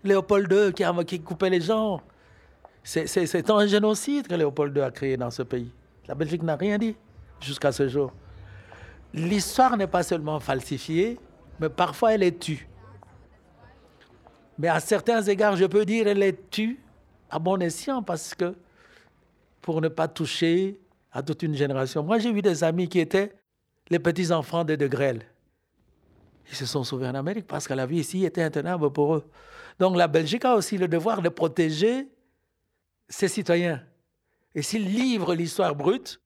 Léopold 0.02 0.50
II 0.50 0.72
qui, 0.72 0.82
a, 0.82 0.92
qui 1.04 1.20
coupait 1.20 1.50
les 1.50 1.60
gens, 1.60 2.00
c'est 2.82 3.50
un 3.50 3.66
génocide 3.66 4.26
que 4.26 4.34
Léopold 4.34 4.76
II 4.76 4.82
a 4.82 4.90
créé 4.90 5.16
dans 5.16 5.30
ce 5.30 5.42
pays. 5.42 5.70
La 6.08 6.14
Belgique 6.14 6.42
n'a 6.42 6.56
rien 6.56 6.78
dit 6.78 6.96
jusqu'à 7.40 7.72
ce 7.72 7.88
jour. 7.88 8.12
L'histoire 9.12 9.76
n'est 9.76 9.86
pas 9.86 10.02
seulement 10.02 10.40
falsifiée, 10.40 11.18
mais 11.58 11.68
parfois 11.68 12.14
elle 12.14 12.22
est 12.22 12.38
tue. 12.38 12.68
Mais 14.58 14.68
à 14.68 14.80
certains 14.80 15.22
égards, 15.22 15.56
je 15.56 15.64
peux 15.64 15.84
dire, 15.84 16.06
elle 16.06 16.22
est 16.22 16.50
tue 16.50 16.80
à 17.30 17.38
bon 17.38 17.60
escient 17.62 18.02
parce 18.02 18.34
que 18.34 18.54
pour 19.60 19.80
ne 19.80 19.88
pas 19.88 20.08
toucher 20.08 20.80
à 21.12 21.22
toute 21.22 21.42
une 21.42 21.54
génération. 21.54 22.02
Moi, 22.02 22.18
j'ai 22.18 22.32
vu 22.32 22.42
des 22.42 22.62
amis 22.64 22.88
qui 22.88 23.00
étaient 23.00 23.32
les 23.88 23.98
petits-enfants 23.98 24.64
de 24.64 24.76
De 24.76 24.86
Grelle. 24.86 25.22
Ils 26.50 26.56
se 26.56 26.66
sont 26.66 26.84
sauvés 26.84 27.08
en 27.08 27.14
Amérique 27.14 27.46
parce 27.46 27.66
que 27.68 27.74
la 27.74 27.86
vie 27.86 27.98
ici 27.98 28.24
était 28.24 28.42
intenable 28.42 28.92
pour 28.92 29.14
eux. 29.14 29.24
Donc 29.78 29.96
la 29.96 30.08
Belgique 30.08 30.44
a 30.44 30.54
aussi 30.54 30.78
le 30.78 30.88
devoir 30.88 31.22
de 31.22 31.28
protéger 31.28 32.08
ses 33.10 33.28
citoyens. 33.28 33.82
Et 34.54 34.62
s'ils 34.62 34.86
livrent 34.86 35.34
l'histoire 35.34 35.76
brute, 35.76 36.20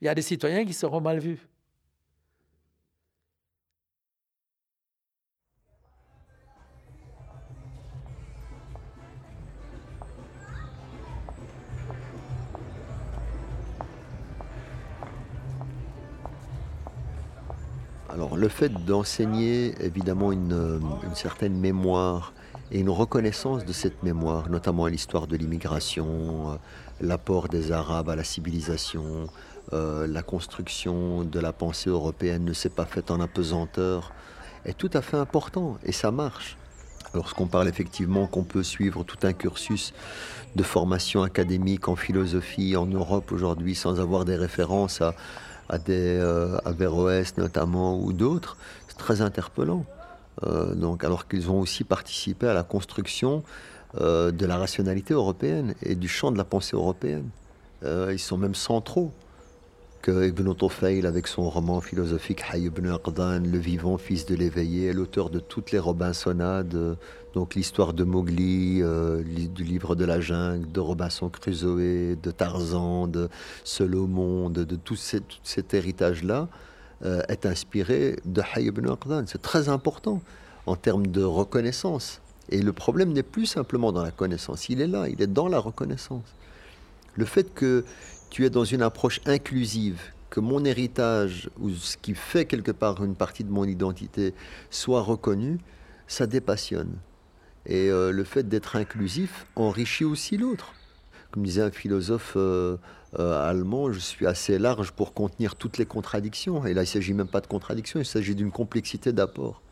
il 0.00 0.06
y 0.06 0.08
a 0.08 0.14
des 0.14 0.22
citoyens 0.22 0.64
qui 0.64 0.72
seront 0.72 1.00
mal 1.00 1.20
vus. 1.20 1.48
Alors 18.16 18.38
le 18.38 18.48
fait 18.48 18.70
d'enseigner 18.86 19.74
évidemment 19.78 20.32
une, 20.32 20.80
certaine 21.14 21.58
mémoire 21.58 22.32
et 22.70 22.80
une 22.80 22.90
reconnaissance 22.90 23.64
de 23.64 23.72
cette 23.72 24.02
mémoire, 24.02 24.48
notamment 24.50 24.86
l'histoire 24.86 25.26
de 25.26 25.36
l'immigration, 25.36 26.52
euh, 26.52 26.56
l'apport 27.00 27.48
des 27.48 27.72
Arabes 27.72 28.10
à 28.10 28.16
la 28.16 28.24
civilisation, 28.24 29.28
euh, 29.72 30.06
la 30.06 30.22
construction 30.22 31.24
de 31.24 31.40
la 31.40 31.52
pensée 31.52 31.90
européenne 31.90 32.44
ne 32.44 32.52
s'est 32.52 32.70
pas 32.70 32.86
faite 32.86 33.10
en 33.10 33.20
apesanteur, 33.20 34.12
est 34.64 34.76
tout 34.76 34.90
à 34.92 35.02
fait 35.02 35.16
important 35.16 35.78
et 35.84 35.92
ça 35.92 36.10
marche. 36.10 36.56
Lorsqu'on 37.14 37.46
parle 37.46 37.68
effectivement 37.68 38.26
qu'on 38.26 38.44
peut 38.44 38.62
suivre 38.62 39.04
tout 39.04 39.18
un 39.22 39.32
cursus 39.32 39.94
de 40.54 40.62
formation 40.62 41.22
académique 41.22 41.88
en 41.88 41.96
philosophie 41.96 42.76
en 42.76 42.86
Europe 42.86 43.32
aujourd'hui 43.32 43.74
sans 43.74 44.00
avoir 44.00 44.24
des 44.24 44.36
références 44.36 45.00
à, 45.00 45.14
à 45.68 45.78
euh, 45.88 47.24
notamment 47.38 47.98
ou 47.98 48.12
d'autres, 48.12 48.56
c'est 48.88 48.98
très 48.98 49.20
interpellant. 49.20 49.84
Euh, 50.44 50.74
donc, 50.74 51.04
alors 51.04 51.28
qu'ils 51.28 51.50
ont 51.50 51.60
aussi 51.60 51.84
participé 51.84 52.46
à 52.46 52.54
la 52.54 52.62
construction 52.62 53.42
euh, 54.00 54.30
de 54.30 54.44
la 54.46 54.58
rationalité 54.58 55.14
européenne 55.14 55.74
et 55.82 55.94
du 55.94 56.08
champ 56.08 56.30
de 56.30 56.38
la 56.38 56.44
pensée 56.44 56.76
européenne. 56.76 57.28
ils 57.82 58.18
sont 58.18 58.36
même 58.36 58.54
centraux 58.54 59.12
que 60.02 60.28
Ibn 60.28 60.54
Tufayl, 60.54 61.06
avec 61.06 61.26
son 61.26 61.48
roman 61.50 61.80
philosophique 61.80 62.42
Hay 62.52 62.62
ibn 62.62 62.86
Le 62.86 63.58
vivant, 63.58 63.98
fils 63.98 64.26
de 64.26 64.34
l'éveillé, 64.36 64.88
est 64.88 64.92
l'auteur 64.92 65.30
de 65.30 65.40
toutes 65.40 65.72
les 65.72 65.78
Robinsonades, 65.78 66.96
donc 67.36 67.54
l'histoire 67.54 67.92
de 67.92 68.02
Mowgli, 68.02 68.80
euh, 68.80 69.22
du 69.22 69.62
livre 69.62 69.94
de 69.94 70.06
la 70.06 70.20
jungle, 70.20 70.72
de 70.72 70.80
Robinson 70.80 71.28
Crusoe, 71.28 72.16
de 72.16 72.30
Tarzan, 72.30 73.08
de 73.08 73.28
Solomon, 73.62 74.48
de, 74.48 74.64
tout, 74.76 74.96
cet 74.96 75.74
héritage-là, 75.74 76.42
euh, 76.42 76.46
est 77.02 77.46
inspiré 77.46 78.16
de 78.24 78.40
Hay 78.40 78.64
ibn 78.64 78.88
Aqdan. 78.88 79.24
C'est 79.26 79.42
très 79.42 79.68
important 79.68 80.22
en 80.66 80.76
termes 80.76 81.06
de 81.06 81.22
reconnaissance. 81.22 82.20
Et 82.48 82.62
le 82.62 82.72
problème 82.72 83.12
n'est 83.12 83.22
plus 83.22 83.46
simplement 83.46 83.92
dans 83.92 84.02
la 84.02 84.10
connaissance, 84.10 84.68
il 84.68 84.80
est 84.80 84.86
là, 84.86 85.08
il 85.08 85.20
est 85.20 85.26
dans 85.26 85.48
la 85.48 85.58
reconnaissance. 85.58 86.24
Le 87.14 87.24
fait 87.24 87.52
que 87.54 87.84
tu 88.30 88.44
es 88.44 88.50
dans 88.50 88.64
une 88.64 88.82
approche 88.82 89.20
inclusive, 89.26 90.00
que 90.30 90.40
mon 90.40 90.64
héritage, 90.64 91.48
ou 91.60 91.70
ce 91.70 91.96
qui 91.96 92.14
fait 92.14 92.44
quelque 92.44 92.72
part 92.72 93.02
une 93.02 93.14
partie 93.14 93.44
de 93.44 93.50
mon 93.50 93.64
identité, 93.64 94.34
soit 94.70 95.02
reconnu, 95.02 95.58
ça 96.06 96.26
dépassionne. 96.26 96.92
Et 97.64 97.90
euh, 97.90 98.12
le 98.12 98.22
fait 98.22 98.48
d'être 98.48 98.76
inclusif 98.76 99.46
enrichit 99.56 100.04
aussi 100.04 100.36
l'autre. 100.36 100.74
Comme 101.32 101.44
disait 101.44 101.62
un 101.62 101.70
philosophe 101.70 102.34
euh, 102.36 102.76
euh, 103.18 103.48
allemand, 103.48 103.92
je 103.92 103.98
suis 103.98 104.26
assez 104.26 104.58
large 104.58 104.92
pour 104.92 105.14
contenir 105.14 105.56
toutes 105.56 105.78
les 105.78 105.86
contradictions. 105.86 106.66
Et 106.66 106.74
là, 106.74 106.82
il 106.82 106.84
ne 106.84 106.90
s'agit 106.90 107.14
même 107.14 107.28
pas 107.28 107.40
de 107.40 107.46
contradictions, 107.46 108.00
il 108.00 108.06
s'agit 108.06 108.34
d'une 108.34 108.50
complexité 108.50 109.12
d'apport. 109.12 109.62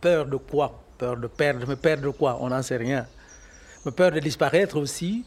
Peur 0.00 0.26
de 0.26 0.36
quoi? 0.36 0.80
Peur 0.96 1.16
de 1.16 1.26
perdre, 1.26 1.66
mais 1.66 1.76
perdre 1.76 2.04
de 2.04 2.10
quoi? 2.10 2.38
On 2.40 2.48
n'en 2.48 2.62
sait 2.62 2.76
rien 2.76 3.06
peur 3.90 4.12
de 4.12 4.20
disparaître 4.20 4.78
aussi 4.78 5.24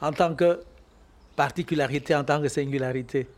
en 0.00 0.12
tant 0.12 0.34
que 0.34 0.62
particularité, 1.36 2.14
en 2.14 2.24
tant 2.24 2.40
que 2.40 2.48
singularité. 2.48 3.28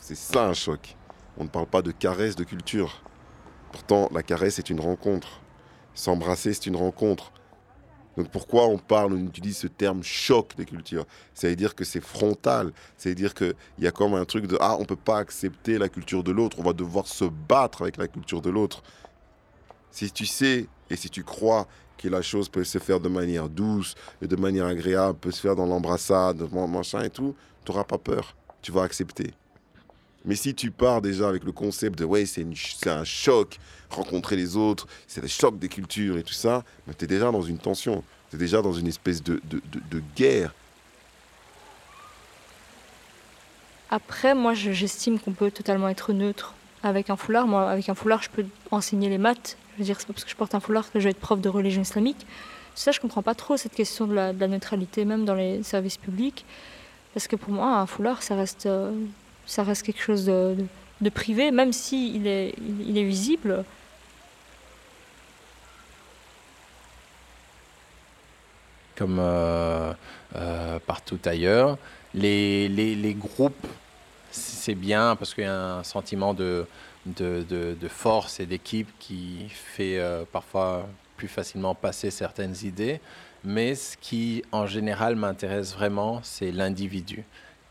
C'est 0.00 0.16
ça 0.16 0.46
un 0.46 0.54
choc. 0.54 0.96
On 1.36 1.44
ne 1.44 1.48
parle 1.48 1.66
pas 1.66 1.82
de 1.82 1.92
caresse 1.92 2.34
de 2.34 2.44
culture. 2.44 3.02
Pourtant, 3.72 4.08
la 4.12 4.22
caresse 4.22 4.58
est 4.58 4.70
une 4.70 4.80
rencontre. 4.80 5.40
S'embrasser, 5.94 6.54
c'est 6.54 6.66
une 6.66 6.76
rencontre. 6.76 7.32
Donc 8.16 8.30
pourquoi 8.30 8.66
on 8.66 8.78
parle, 8.78 9.12
on 9.12 9.26
utilise 9.26 9.58
ce 9.58 9.68
terme 9.68 10.02
choc 10.02 10.56
des 10.56 10.64
cultures? 10.64 11.06
Ça 11.34 11.48
veut 11.48 11.54
dire 11.54 11.76
que 11.76 11.84
c'est 11.84 12.00
frontal, 12.00 12.72
ça 12.96 13.08
veut 13.08 13.14
dire 13.14 13.32
qu'il 13.32 13.54
y 13.78 13.86
a 13.86 13.92
comme 13.92 14.14
un 14.14 14.24
truc 14.24 14.48
de 14.48 14.58
ah 14.60 14.76
on 14.80 14.84
peut 14.84 14.96
pas 14.96 15.18
accepter 15.18 15.78
la 15.78 15.88
culture 15.88 16.24
de 16.24 16.32
l'autre, 16.32 16.58
on 16.58 16.64
va 16.64 16.72
devoir 16.72 17.06
se 17.06 17.24
battre 17.24 17.82
avec 17.82 17.96
la 17.96 18.08
culture 18.08 18.42
de 18.42 18.50
l'autre. 18.50 18.82
Si 19.92 20.10
tu 20.10 20.26
sais 20.26 20.66
et 20.90 20.96
si 20.96 21.10
tu 21.10 21.22
crois 21.22 21.68
que 21.96 22.08
la 22.08 22.20
chose 22.20 22.48
peut 22.48 22.64
se 22.64 22.78
faire 22.78 22.98
de 22.98 23.08
manière 23.08 23.48
douce 23.48 23.94
et 24.20 24.26
de 24.26 24.34
manière 24.34 24.66
agréable, 24.66 25.16
peut 25.18 25.30
se 25.30 25.40
faire 25.40 25.54
dans 25.54 25.66
l'embrassade, 25.66 26.42
machin 26.52 27.02
et 27.02 27.10
tout, 27.10 27.36
tu 27.64 27.70
n'auras 27.70 27.84
pas 27.84 27.98
peur, 27.98 28.34
tu 28.62 28.72
vas 28.72 28.82
accepter. 28.82 29.32
Mais 30.28 30.36
si 30.36 30.54
tu 30.54 30.70
pars 30.70 31.00
déjà 31.00 31.26
avec 31.26 31.42
le 31.42 31.52
concept 31.52 31.98
de 31.98 32.04
ouais, 32.04 32.26
c'est 32.26 32.44
un 32.86 33.04
choc, 33.04 33.58
rencontrer 33.88 34.36
les 34.36 34.58
autres, 34.58 34.86
c'est 35.06 35.22
le 35.22 35.26
choc 35.26 35.58
des 35.58 35.68
cultures 35.68 36.18
et 36.18 36.22
tout 36.22 36.34
ça, 36.34 36.64
tu 36.98 37.06
es 37.06 37.08
déjà 37.08 37.32
dans 37.32 37.40
une 37.40 37.56
tension, 37.56 38.04
tu 38.28 38.36
es 38.36 38.38
déjà 38.38 38.60
dans 38.60 38.74
une 38.74 38.86
espèce 38.86 39.22
de, 39.22 39.40
de, 39.44 39.62
de, 39.90 40.02
guerre. 40.14 40.52
Après, 43.90 44.34
moi, 44.34 44.52
j'estime 44.52 45.18
qu'on 45.18 45.32
peut 45.32 45.50
totalement 45.50 45.88
être 45.88 46.12
neutre 46.12 46.52
avec 46.82 47.08
un 47.08 47.16
foulard. 47.16 47.46
Moi, 47.46 47.70
avec 47.70 47.88
un 47.88 47.94
foulard, 47.94 48.22
je 48.22 48.28
peux 48.28 48.44
enseigner 48.70 49.08
les 49.08 49.16
maths. 49.16 49.56
Je 49.72 49.78
veux 49.78 49.84
dire, 49.86 49.98
c'est 49.98 50.06
pas 50.06 50.12
parce 50.12 50.24
que 50.24 50.30
je 50.30 50.36
porte 50.36 50.54
un 50.54 50.60
foulard 50.60 50.92
que 50.92 51.00
je 51.00 51.04
vais 51.04 51.12
être 51.12 51.20
prof 51.20 51.40
de 51.40 51.48
religion 51.48 51.80
islamique. 51.80 52.26
Ça, 52.74 52.92
je 52.92 53.00
comprends 53.00 53.22
pas 53.22 53.34
trop 53.34 53.56
cette 53.56 53.74
question 53.74 54.06
de 54.06 54.12
la, 54.12 54.34
de 54.34 54.40
la 54.40 54.48
neutralité, 54.48 55.06
même 55.06 55.24
dans 55.24 55.34
les 55.34 55.62
services 55.62 55.96
publics. 55.96 56.44
Parce 57.14 57.26
que 57.28 57.36
pour 57.36 57.50
moi, 57.50 57.78
un 57.78 57.86
foulard, 57.86 58.22
ça 58.22 58.36
reste, 58.36 58.66
euh, 58.66 58.92
ça 59.48 59.62
reste 59.64 59.82
quelque 59.82 60.02
chose 60.02 60.26
de, 60.26 61.10
privé, 61.10 61.50
même 61.50 61.72
s'il 61.72 62.26
il 62.26 62.26
est, 62.98 63.04
visible. 63.04 63.64
Comme 68.94 69.18
euh, 69.18 69.92
euh, 70.36 70.78
partout 70.86 71.18
ailleurs, 71.24 71.78
les, 72.14 73.16
groupes, 73.18 73.66
c'est 74.30 74.74
bien 74.74 75.16
parce 75.16 75.34
qu'il 75.34 75.44
y 75.44 75.46
a 75.46 75.78
un 75.78 75.82
sentiment 75.82 76.34
de, 76.34 76.66
force 77.88 78.40
et 78.40 78.46
d'équipe 78.46 78.88
qui 78.98 79.46
fait 79.48 79.98
parfois 80.30 80.86
plus 81.16 81.28
facilement 81.28 81.74
passer 81.74 82.10
certaines 82.10 82.54
idées. 82.64 83.00
Mais 83.44 83.74
ce 83.74 83.96
qui, 83.96 84.42
en 84.52 84.66
général, 84.66 85.16
m'intéresse 85.16 85.72
vraiment, 85.72 86.20
c'est 86.22 86.50
l'individu. 86.50 87.24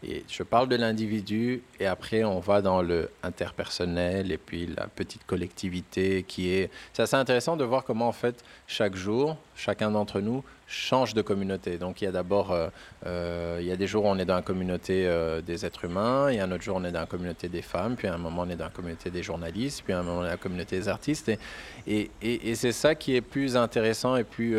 Et 0.04 0.24
je 0.30 0.44
parle 0.44 0.70
de 0.70 0.76
l'individu 0.76 1.64
et 1.80 1.88
après 1.88 2.24
on 2.24 2.40
va 2.40 2.62
dans 2.62 2.84
le 2.84 3.10
interpersonnel 3.24 4.32
et 4.32 4.38
puis 4.38 4.68
la 4.68 4.88
petite 4.88 5.26
collectivité 5.26 6.24
qui 6.24 6.50
est... 6.54 6.70
C'est 6.94 7.02
assez 7.02 7.16
intéressant 7.16 7.58
de 7.58 7.64
voir 7.64 7.84
comment 7.84 8.08
en 8.08 8.12
fait 8.12 8.44
chaque 8.68 8.96
jour, 8.96 9.38
chacun 9.56 9.90
d'entre 9.90 10.22
nous 10.22 10.44
change 10.68 11.14
de 11.14 11.22
communauté. 11.22 11.78
Donc 11.78 12.02
il 12.02 12.06
y 12.06 12.08
a 12.08 12.12
d'abord, 12.12 12.52
euh, 12.52 12.68
euh, 13.06 13.58
il 13.62 13.68
y 13.68 13.72
a 13.72 13.76
des 13.76 13.88
jours 13.88 14.06
où 14.06 14.08
on 14.10 14.20
est 14.20 14.26
dans 14.26 14.36
la 14.36 14.42
communauté 14.42 15.08
euh, 15.08 15.42
des 15.42 15.66
êtres 15.66 15.86
humains, 15.86 16.30
il 16.30 16.36
y 16.36 16.40
a 16.40 16.44
un 16.44 16.52
autre 16.52 16.64
jour 16.64 16.76
on 16.76 16.84
est 16.84 16.92
dans 16.92 17.00
la 17.00 17.06
communauté 17.06 17.48
des 17.48 17.62
femmes, 17.62 17.96
puis 17.96 18.08
à 18.08 18.14
un 18.14 18.18
moment 18.18 18.44
on 18.46 18.50
est 18.50 18.56
dans 18.56 18.66
la 18.66 18.72
communauté 18.72 19.10
des 19.10 19.24
journalistes, 19.24 19.82
puis 19.84 19.94
à 19.94 20.00
un 20.00 20.04
moment 20.04 20.20
on 20.20 20.24
est 20.24 20.26
dans 20.26 20.32
la 20.32 20.38
communauté 20.38 20.78
des 20.78 20.90
artistes. 20.90 21.30
Et, 21.30 21.40
et, 21.88 22.12
et, 22.22 22.50
et 22.50 22.56
c'est 22.56 22.74
ça 22.74 22.96
qui 22.96 23.16
est 23.16 23.22
plus 23.22 23.56
intéressant 23.56 24.18
et 24.18 24.26
plus 24.26 24.58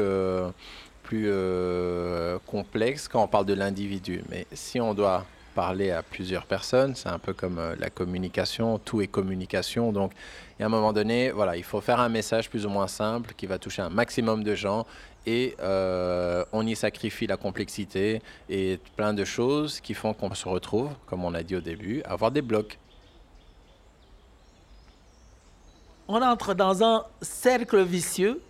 plus 1.08 1.28
euh, 1.30 2.38
complexe 2.46 3.08
quand 3.08 3.22
on 3.22 3.28
parle 3.28 3.46
de 3.46 3.54
l'individu. 3.54 4.22
Mais 4.28 4.46
si 4.52 4.78
on 4.78 4.92
doit 4.92 5.24
parler 5.54 5.90
à 5.90 6.02
plusieurs 6.02 6.44
personnes, 6.44 6.94
c'est 6.94 7.08
un 7.08 7.18
peu 7.18 7.32
comme 7.32 7.58
euh, 7.58 7.74
la 7.78 7.88
communication, 7.88 8.78
tout 8.78 9.00
est 9.00 9.06
communication. 9.06 9.90
Donc, 9.90 10.12
à 10.60 10.66
un 10.66 10.68
moment 10.68 10.92
donné, 10.92 11.30
voilà, 11.30 11.56
il 11.56 11.62
faut 11.62 11.80
faire 11.80 11.98
un 11.98 12.10
message 12.10 12.50
plus 12.50 12.66
ou 12.66 12.68
moins 12.68 12.88
simple 12.88 13.32
qui 13.38 13.46
va 13.46 13.58
toucher 13.58 13.80
un 13.80 13.88
maximum 13.88 14.44
de 14.44 14.54
gens 14.54 14.84
et 15.24 15.56
euh, 15.60 16.44
on 16.52 16.66
y 16.66 16.76
sacrifie 16.76 17.26
la 17.26 17.38
complexité 17.38 18.20
et 18.50 18.78
plein 18.96 19.14
de 19.14 19.24
choses 19.24 19.80
qui 19.80 19.94
font 19.94 20.12
qu'on 20.12 20.34
se 20.34 20.46
retrouve, 20.46 20.90
comme 21.06 21.24
on 21.24 21.32
a 21.32 21.42
dit 21.42 21.56
au 21.56 21.62
début, 21.62 22.02
à 22.02 22.12
avoir 22.12 22.32
des 22.32 22.42
blocs. 22.42 22.78
On 26.06 26.20
entre 26.20 26.52
dans 26.52 26.84
un 26.84 27.04
cercle 27.22 27.82
vicieux 27.82 28.42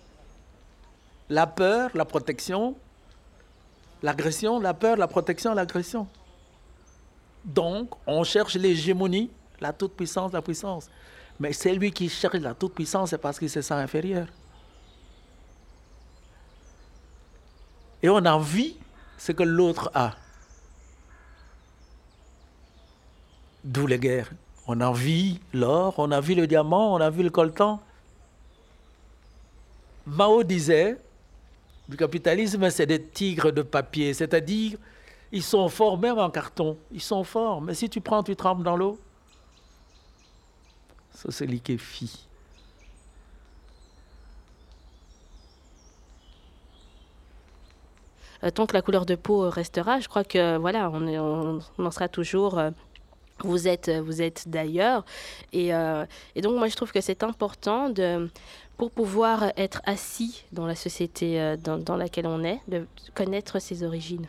la 1.29 1.47
peur, 1.47 1.91
la 1.95 2.05
protection, 2.05 2.77
l'agression, 4.03 4.61
la 4.61 4.75
peur, 4.75 4.97
la 4.97 5.09
protection, 5.09 5.55
l'agression. 5.55 6.07
Donc, 7.45 7.91
on 8.07 8.25
cherche 8.25 8.55
l'hégémonie, 8.55 9.31
la 9.61 9.73
toute-puissance, 9.73 10.33
la 10.33 10.43
puissance. 10.43 10.89
Mais 11.41 11.53
c'est 11.53 11.75
lui 11.75 11.93
qui 11.93 12.09
cherche 12.09 12.35
la 12.37 12.55
toute-puissance, 12.55 13.11
c'est 13.11 13.19
parce 13.19 13.39
qu'il 13.39 13.51
se 13.51 13.63
sent 13.63 13.75
inférieur. 13.75 14.27
Et 18.03 18.09
on 18.09 18.25
envie 18.25 18.77
ce 19.17 19.33
que 19.33 19.43
l'autre 19.43 19.91
a. 19.95 20.15
D'où 23.65 23.87
les 23.87 23.99
guerres. 23.99 24.31
On 24.67 24.81
envie 24.81 25.41
l'or, 25.53 25.95
on 25.99 26.21
vu 26.21 26.35
le 26.35 26.47
diamant, 26.47 26.95
on 26.95 27.11
vu 27.11 27.23
le 27.23 27.31
coltan. 27.31 27.81
Mao 30.07 30.43
disait, 30.43 30.99
le 31.89 31.97
capitalisme, 31.97 32.69
c'est 32.71 32.87
des 32.87 33.03
tigres 33.03 33.51
de 33.51 33.63
papier, 33.63 34.13
c'est-à-dire, 34.15 34.79
ils 35.33 35.43
sont 35.43 35.69
forts 35.69 35.99
même 35.99 36.19
en 36.19 36.31
carton, 36.31 36.77
ils 36.93 37.01
sont 37.01 37.25
forts, 37.25 37.61
mais 37.61 37.75
si 37.75 37.89
tu 37.89 38.01
prends, 38.01 38.23
tu 38.23 38.37
trempes 38.37 38.63
dans 38.63 38.77
l'eau, 38.77 38.99
ça 41.13 41.31
c'est 41.31 41.47
liquéfie. 41.47 42.29
Euh, 48.45 48.51
tant 48.51 48.67
que 48.67 48.75
la 48.75 48.83
couleur 48.83 49.05
de 49.05 49.17
peau 49.17 49.49
restera, 49.51 50.01
je 50.01 50.09
crois 50.09 50.25
que 50.25 50.57
voilà, 50.59 50.91
on, 50.91 51.61
en 51.79 51.91
sera 51.91 52.09
toujours. 52.09 52.59
Euh, 52.59 52.71
vous 53.45 53.69
êtes, 53.69 53.91
vous 53.91 54.21
êtes 54.21 54.49
d'ailleurs. 54.49 55.05
Euh, 55.55 56.07
et, 56.35 56.41
donc, 56.41 56.57
moi, 56.57 56.69
je 56.69 56.75
trouve 56.75 56.93
que 56.93 57.01
c'est 57.01 57.23
important 57.23 57.89
de, 57.89 58.29
pour 58.79 58.93
pouvoir 58.93 59.53
être 59.57 59.83
assis 59.85 60.45
dans 60.53 60.67
la 60.67 60.77
société 60.77 61.41
euh, 61.41 61.57
dans, 61.57 61.97
laquelle 61.97 62.27
on 62.27 62.45
est, 62.45 62.61
de 62.69 62.87
connaître 63.15 63.59
ses 63.59 63.83
origines. 63.83 64.29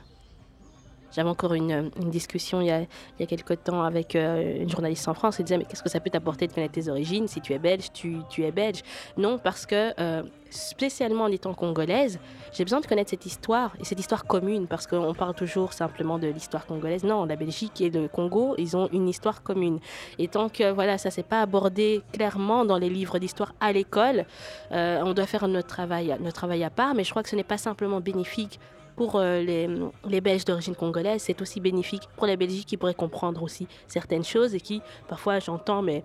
J'avais 1.19 1.31
encore 1.31 1.53
une, 1.53 1.91
discussion 2.05 2.61
il 2.61 2.67
y, 2.67 2.71
a, 2.71 2.79
il 2.79 2.87
y 3.19 3.23
a 3.23 3.25
quelque 3.25 3.53
temps 3.53 3.83
avec 3.83 4.15
euh, 4.15 4.61
une 4.61 4.69
journaliste 4.69 5.05
en 5.09 5.13
France 5.13 5.35
qui 5.35 5.43
disait 5.43 5.57
Mais 5.57 5.65
qu'est-ce 5.65 5.83
que 5.83 5.89
ça 5.89 5.99
peut 5.99 6.09
t'apporter 6.09 6.47
de 6.47 6.53
connaître 6.53 6.71
tes 6.71 6.87
origines 6.87 7.27
Si 7.27 7.41
tu 7.41 7.51
es 7.51 7.59
belge, 7.59 7.91
tu, 7.91 8.23
es 8.37 8.51
belge? 8.53 8.83
Non, 9.17 9.37
parce 9.37 9.65
que 9.65 9.91
euh, 9.99 10.23
spécialement 10.49 11.25
en 11.25 11.27
étant 11.27 11.53
congolaise, 11.53 12.21
j'ai 12.53 12.63
besoin 12.63 12.79
de 12.79 12.85
connaître 12.85 13.09
cette 13.09 13.25
histoire 13.25 13.73
et 13.81 13.83
cette 13.83 13.99
histoire 13.99 14.23
commune 14.27 14.65
parce 14.65 14.87
qu'on 14.87 15.13
parle 15.13 15.35
toujours 15.35 15.73
simplement 15.73 16.19
de 16.19 16.27
l'histoire 16.27 16.65
congolaise. 16.65 17.03
Non, 17.03 17.25
la 17.25 17.35
Belgique 17.35 17.81
et 17.81 17.89
le 17.89 18.07
Congo, 18.07 18.55
ils 18.57 18.77
ont 18.77 18.87
une 18.93 19.09
histoire 19.09 19.43
commune. 19.43 19.81
Et 20.19 20.29
tant 20.29 20.47
que 20.47 20.71
voilà, 20.71 20.97
ça 20.97 21.11
s'est 21.11 21.23
pas 21.23 21.41
abordé 21.41 22.01
clairement 22.13 22.63
dans 22.63 22.77
les 22.77 22.89
livres 22.89 23.19
d'histoire 23.19 23.53
à 23.59 23.73
l'école, 23.73 24.23
euh, 24.71 25.01
on 25.03 25.13
doit 25.13 25.25
faire 25.25 25.49
notre 25.49 25.67
travail, 25.67 26.15
notre 26.21 26.37
travail 26.37 26.63
à 26.63 26.69
part. 26.69 26.95
Mais 26.95 27.03
je 27.03 27.09
crois 27.09 27.23
que 27.23 27.29
ce 27.29 27.35
n'est 27.35 27.43
pas 27.43 27.57
simplement 27.57 27.99
bénéfique 27.99 28.57
pour 28.99 29.15
euh, 29.15 29.39
les, 29.39 30.19
Belges 30.19 30.43
d'origine 30.43 30.75
congolaise, 30.75 31.21
c'est 31.21 31.41
aussi 31.41 31.61
bénéfique 31.61 32.01
pour 32.17 32.27
la 32.27 32.35
Belgique 32.35 32.65
qui 32.65 32.75
pourrait 32.75 32.93
comprendre 32.93 33.41
aussi 33.41 33.65
certaines 33.87 34.25
choses 34.25 34.53
et 34.55 34.59
qui, 34.59 34.81
parfois, 35.07 35.39
j'entends, 35.39 35.81
mais, 35.81 36.03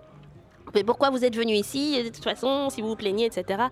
mais 0.73 0.85
pourquoi 0.85 1.09
vous 1.09 1.25
êtes 1.25 1.35
venu 1.35 1.51
ici 1.55 2.01
De 2.01 2.07
toute 2.07 2.23
façon, 2.23 2.69
si 2.69 2.81
vous 2.81 2.87
vous 2.87 2.95
plaignez, 2.95 3.25
etc 3.25 3.65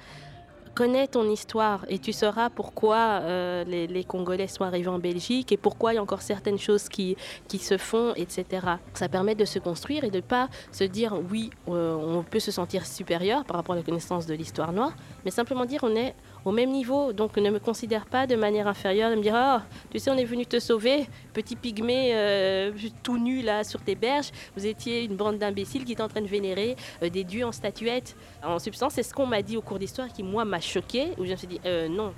connais 0.74 1.08
ton 1.08 1.30
histoire 1.30 1.86
et 1.88 2.00
tu 2.00 2.14
sauras 2.14 2.50
pourquoi 2.50 2.96
euh, 3.22 3.64
les, 3.64 4.04
Congolais 4.04 4.48
sont 4.48 4.64
arrivés 4.64 4.88
en 4.88 5.00
Belgique 5.00 5.52
et 5.52 5.58
pourquoi 5.58 5.94
il 5.94 5.96
y 5.96 6.00
a 6.00 6.02
encore 6.02 6.22
certaines 6.22 6.58
choses 6.58 6.90
qui, 6.90 7.16
qui 7.48 7.58
se 7.60 7.78
font, 7.78 8.14
etc. 8.16 8.68
Ça 8.94 9.08
permet 9.08 9.36
de 9.36 9.46
se 9.46 9.60
construire 9.60 10.04
et 10.04 10.10
de 10.10 10.18
ne 10.18 10.22
pas 10.22 10.50
se 10.72 10.84
dire 10.84 11.16
oui, 11.32 11.52
euh, 11.70 11.96
on 11.96 12.24
peut 12.24 12.40
se 12.40 12.52
sentir 12.52 12.86
supérieur 12.86 13.46
par 13.46 13.58
rapport 13.58 13.74
à 13.74 13.78
la 13.78 13.84
connaissance 13.84 14.26
de 14.26 14.34
l'histoire 14.34 14.74
noire, 14.74 14.94
mais 15.26 15.32
simplement 15.32 15.66
dire 15.66 15.82
on 15.84 15.96
est 15.96 16.16
au 16.46 16.52
même 16.52 16.72
niveau. 16.72 17.14
Donc 17.14 17.38
ne 17.38 17.50
me 17.50 17.60
considère 17.60 18.06
pas 18.06 18.28
de 18.28 18.36
manière 18.36 18.68
inférieure, 18.68 19.12
de 19.12 19.16
me 19.16 19.22
dire 19.22 19.36
oh, 19.36 19.62
tu 19.92 20.00
sais, 20.00 20.12
on 20.12 20.18
est 20.18 20.26
venu 20.26 20.46
te 20.46 20.60
sauver, 20.60 21.08
petit 21.34 21.56
pygmée 21.56 22.12
euh, 22.14 22.72
tout 23.02 23.18
nu 23.18 23.42
là 23.42 23.64
sur 23.64 23.82
tes 23.82 23.96
berges. 23.96 24.32
Vous 24.56 24.66
étiez 24.66 25.04
une 25.04 25.16
bande 25.16 25.38
d'imbéciles 25.38 25.86
qui 25.86 25.94
étaient 25.94 26.04
en 26.04 26.10
train 26.10 26.22
de 26.22 26.28
vénérer 26.28 26.76
des 27.02 27.24
dieux 27.24 27.46
en 27.46 27.52
statuettes. 27.52 28.16
En 28.44 28.60
substance, 28.60 28.94
c'est 28.94 29.04
ce 29.04 29.14
qu'on 29.14 29.26
m'a 29.26 29.42
dit 29.42 29.58
au 29.58 29.62
cours 29.62 29.80
d'histoire 29.80 30.12
qui, 30.12 30.24
moi, 30.24 30.46
m'a 30.46 30.60
choqué, 30.60 31.12
où 31.18 31.26
je 31.26 31.32
me 31.32 31.36
suis 31.36 31.48
dit, 31.48 31.62
euh, 31.66 31.88
non. 31.88 32.14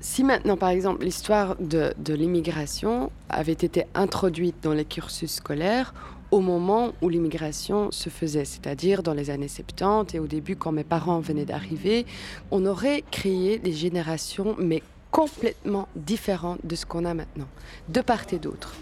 Si 0.00 0.22
maintenant, 0.22 0.56
par 0.56 0.68
exemple, 0.68 1.02
l'histoire 1.02 1.56
de 1.58 2.14
l'immigration 2.14 3.10
avait 3.28 3.52
été 3.52 3.86
introduite 3.94 4.56
dans 4.62 4.72
les 4.72 4.84
cursus 4.84 5.32
scolaires 5.36 5.94
au 6.34 6.40
moment 6.40 6.92
où 7.00 7.08
l'immigration 7.08 7.92
se 7.92 8.10
faisait, 8.10 8.44
c'est-à-dire 8.44 9.04
dans 9.04 9.14
les 9.14 9.30
années 9.30 9.46
70 9.46 10.16
et 10.16 10.18
au 10.18 10.26
début 10.26 10.56
quand 10.56 10.72
mes 10.72 10.82
parents 10.82 11.20
venaient 11.20 11.44
d'arriver, 11.44 12.06
on 12.50 12.66
aurait 12.66 13.04
créé 13.12 13.56
des 13.58 13.70
générations, 13.70 14.56
mais 14.58 14.82
complètement 15.12 15.86
différentes 15.94 16.58
de 16.64 16.74
ce 16.74 16.86
qu'on 16.86 17.04
a 17.04 17.14
maintenant, 17.14 17.46
de 17.88 18.00
part 18.00 18.24
et 18.32 18.40
d'autre. 18.40 18.74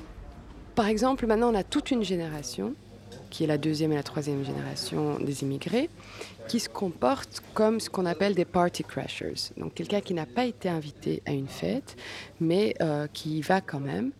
Par 0.74 0.86
exemple, 0.86 1.26
maintenant, 1.26 1.52
on 1.52 1.54
a 1.54 1.62
toute 1.62 1.90
une 1.90 2.02
génération 2.02 2.72
qui 3.28 3.44
est 3.44 3.46
la 3.46 3.58
deuxième 3.58 3.92
et 3.92 3.96
la 3.96 4.02
troisième 4.02 4.42
génération 4.46 5.18
des 5.18 5.42
immigrés, 5.42 5.90
qui 6.48 6.60
se 6.60 6.68
comportent 6.68 7.42
comme 7.54 7.80
ce 7.80 7.88
qu'on 7.88 8.06
appelle 8.06 8.34
des 8.34 8.44
party 8.44 8.84
crashers. 8.84 9.52
Donc 9.56 9.74
quelqu'un 9.74 10.00
qui 10.00 10.14
n'a 10.14 10.26
pas 10.26 10.44
été 10.44 10.68
invité 10.68 11.22
à 11.26 11.32
une 11.32 11.48
fête, 11.48 11.96
mais 12.40 12.74
euh, 12.80 13.06
qui 13.12 13.38
y 13.38 13.40
va 13.40 13.60
quand 13.60 13.80
même. 13.80 14.12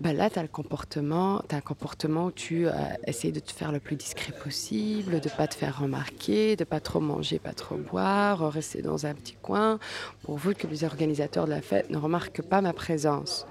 Bah 0.00 0.12
là, 0.12 0.30
tu 0.30 0.38
as 0.38 0.42
as 0.42 0.44
un 0.44 1.60
comportement 1.60 2.26
où 2.26 2.30
tu 2.30 2.66
euh, 2.66 2.72
essayes 3.06 3.32
de 3.32 3.40
te 3.40 3.52
faire 3.52 3.72
le 3.72 3.80
plus 3.80 3.96
discret 3.96 4.32
possible, 4.32 5.20
de 5.20 5.28
ne 5.28 5.36
pas 5.36 5.46
te 5.46 5.54
faire 5.54 5.80
remarquer, 5.80 6.56
de 6.56 6.64
pas 6.64 6.80
trop 6.80 7.00
manger, 7.00 7.38
pas 7.38 7.52
trop 7.52 7.76
boire, 7.76 8.52
rester 8.52 8.82
dans 8.82 9.06
un 9.06 9.14
petit 9.14 9.36
coin, 9.40 9.78
pourvu 10.22 10.54
que 10.54 10.66
les 10.66 10.84
organisateurs 10.84 11.46
de 11.46 11.50
la 11.50 11.62
fête 11.62 11.90
ne 11.90 11.98
remarquent 11.98 12.42
pas 12.42 12.60
ma 12.60 12.72
présence. 12.72 13.46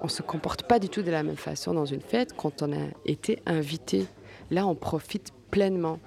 On 0.00 0.04
ne 0.04 0.10
se 0.10 0.22
comporte 0.22 0.64
pas 0.64 0.78
du 0.78 0.88
tout 0.88 1.02
de 1.02 1.10
la 1.10 1.22
même 1.22 1.36
façon 1.36 1.72
dans 1.72 1.86
une 1.86 2.00
fête 2.00 2.34
quand 2.36 2.62
on 2.62 2.72
a 2.72 2.86
été 3.04 3.40
invité. 3.46 4.06
Là, 4.50 4.66
on 4.66 4.74
profite 4.74 5.32
pleinement. 5.50 5.98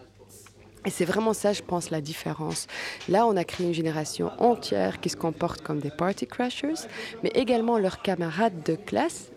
Et 0.89 0.91
c'est 0.91 1.05
vraiment 1.05 1.33
ça, 1.33 1.53
je 1.53 1.61
pense, 1.61 1.91
la 1.91 2.01
différence. 2.01 2.65
Là, 3.09 3.27
on 3.27 3.37
a 3.37 3.43
créé 3.43 3.67
une 3.67 3.75
génération 3.75 4.31
entière 4.39 4.99
qui 4.99 5.09
se 5.09 5.15
comporte 5.15 5.61
comme 5.61 5.77
des 5.77 5.91
party 5.91 6.25
crashers, 6.25 6.87
mais 7.21 7.29
également 7.35 7.77
leurs 7.77 8.01
camarades 8.01 8.63
de 8.65 8.73
classe 8.73 9.29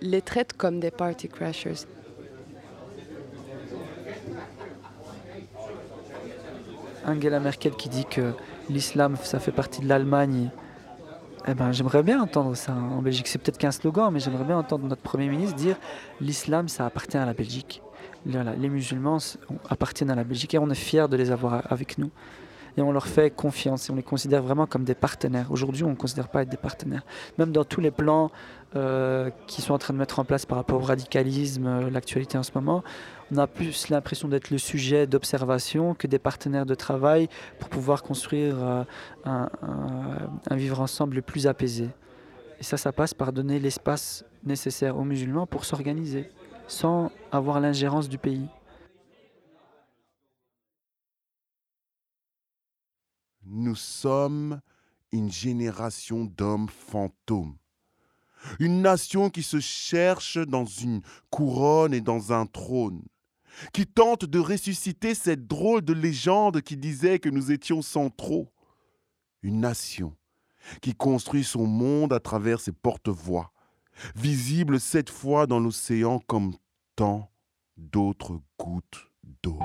les 0.00 0.22
traitent 0.22 0.52
comme 0.52 0.78
des 0.78 0.92
party 0.92 1.28
crashers. 1.28 1.84
Angela 7.04 7.40
Merkel 7.40 7.72
qui 7.72 7.88
dit 7.88 8.04
que 8.04 8.32
l'islam, 8.68 9.16
ça 9.20 9.40
fait 9.40 9.50
partie 9.50 9.80
de 9.80 9.88
l'Allemagne. 9.88 10.50
Eh 11.48 11.54
ben, 11.54 11.72
j'aimerais 11.72 12.04
bien 12.04 12.22
entendre 12.22 12.54
ça 12.54 12.72
en 12.72 13.02
Belgique. 13.02 13.26
C'est 13.26 13.38
peut-être 13.38 13.58
qu'un 13.58 13.72
slogan, 13.72 14.12
mais 14.12 14.20
j'aimerais 14.20 14.44
bien 14.44 14.58
entendre 14.58 14.86
notre 14.86 15.02
Premier 15.02 15.28
ministre 15.28 15.56
dire 15.56 15.76
l'islam, 16.20 16.68
ça 16.68 16.86
appartient 16.86 17.16
à 17.16 17.26
la 17.26 17.34
Belgique. 17.34 17.82
Les 18.26 18.68
musulmans 18.68 19.18
appartiennent 19.68 20.10
à 20.10 20.14
la 20.14 20.24
Belgique 20.24 20.54
et 20.54 20.58
on 20.58 20.70
est 20.70 20.74
fiers 20.74 21.08
de 21.08 21.16
les 21.16 21.30
avoir 21.30 21.62
avec 21.72 21.98
nous 21.98 22.10
et 22.76 22.82
on 22.82 22.92
leur 22.92 23.06
fait 23.06 23.30
confiance 23.30 23.88
et 23.88 23.92
on 23.92 23.96
les 23.96 24.02
considère 24.02 24.42
vraiment 24.42 24.66
comme 24.66 24.84
des 24.84 24.94
partenaires. 24.94 25.50
Aujourd'hui, 25.50 25.84
on 25.84 25.90
ne 25.90 25.94
considère 25.94 26.28
pas 26.28 26.42
être 26.42 26.48
des 26.48 26.56
partenaires. 26.56 27.02
Même 27.38 27.52
dans 27.52 27.64
tous 27.64 27.80
les 27.80 27.90
plans 27.90 28.30
euh, 28.76 29.30
qui 29.46 29.62
sont 29.62 29.74
en 29.74 29.78
train 29.78 29.94
de 29.94 29.98
mettre 29.98 30.18
en 30.18 30.24
place 30.24 30.46
par 30.46 30.58
rapport 30.58 30.80
au 30.80 30.84
radicalisme, 30.84 31.66
euh, 31.66 31.90
l'actualité 31.90 32.38
en 32.38 32.42
ce 32.42 32.52
moment, 32.54 32.82
on 33.32 33.38
a 33.38 33.46
plus 33.46 33.88
l'impression 33.88 34.28
d'être 34.28 34.50
le 34.50 34.58
sujet 34.58 35.06
d'observation 35.06 35.94
que 35.94 36.06
des 36.06 36.18
partenaires 36.18 36.66
de 36.66 36.74
travail 36.74 37.28
pour 37.58 37.68
pouvoir 37.68 38.02
construire 38.02 38.56
euh, 38.58 38.84
un, 39.24 39.48
un 40.48 40.56
vivre 40.56 40.80
ensemble 40.80 41.16
le 41.16 41.22
plus 41.22 41.46
apaisé. 41.46 41.88
Et 42.60 42.64
ça, 42.64 42.76
ça 42.76 42.92
passe 42.92 43.14
par 43.14 43.32
donner 43.32 43.58
l'espace 43.58 44.24
nécessaire 44.44 44.96
aux 44.96 45.04
musulmans 45.04 45.46
pour 45.46 45.64
s'organiser, 45.64 46.30
sans 46.70 47.10
avoir 47.32 47.60
l'ingérence 47.60 48.08
du 48.08 48.16
pays. 48.16 48.48
Nous 53.44 53.74
sommes 53.74 54.60
une 55.10 55.32
génération 55.32 56.24
d'hommes 56.24 56.68
fantômes. 56.68 57.56
Une 58.60 58.80
nation 58.82 59.28
qui 59.30 59.42
se 59.42 59.58
cherche 59.58 60.38
dans 60.38 60.64
une 60.64 61.02
couronne 61.28 61.92
et 61.92 62.00
dans 62.00 62.32
un 62.32 62.46
trône, 62.46 63.02
qui 63.72 63.86
tente 63.86 64.24
de 64.24 64.38
ressusciter 64.38 65.14
cette 65.14 65.48
drôle 65.48 65.82
de 65.82 65.92
légende 65.92 66.62
qui 66.62 66.76
disait 66.76 67.18
que 67.18 67.28
nous 67.28 67.50
étions 67.50 67.82
centraux. 67.82 68.48
Une 69.42 69.60
nation 69.60 70.14
qui 70.80 70.94
construit 70.94 71.44
son 71.44 71.66
monde 71.66 72.12
à 72.12 72.20
travers 72.20 72.60
ses 72.60 72.72
porte-voix, 72.72 73.52
visible 74.14 74.80
cette 74.80 75.10
fois 75.10 75.46
dans 75.46 75.58
l'océan 75.60 76.20
comme 76.20 76.54
d'autres 77.76 78.40
gouttes 78.58 79.08
d'eau. 79.42 79.58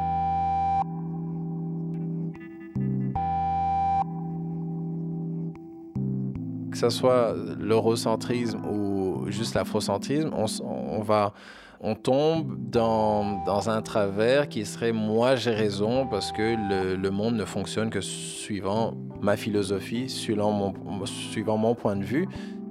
que 6.71 6.81
ce 6.81 6.89
soit 6.89 7.33
l'eurocentrisme 7.57 8.59
ou 8.65 9.31
juste 9.31 9.55
l'afrocentrisme, 9.55 10.31
on, 10.33 10.45
on, 10.61 11.01
va, 11.01 11.33
on 11.79 11.95
tombe 11.95 12.57
dans, 12.69 13.45
dans, 13.45 13.69
un 13.69 13.81
travers 13.81 14.49
qui 14.49 14.65
serait 14.65 14.91
moi 14.91 15.37
j'ai 15.37 15.51
raison 15.51 16.05
parce 16.05 16.33
que 16.33 16.41
le, 16.41 16.97
le, 16.97 17.11
monde 17.11 17.35
ne 17.35 17.45
fonctionne 17.45 17.89
que 17.89 18.01
suivant 18.01 18.93
ma 19.21 19.37
philosophie, 19.37 20.09
suivant 20.09 20.51
mon, 20.51 21.05
suivant 21.05 21.55
mon 21.55 21.75
point 21.75 21.95
de 21.95 22.03
vue. 22.03 22.27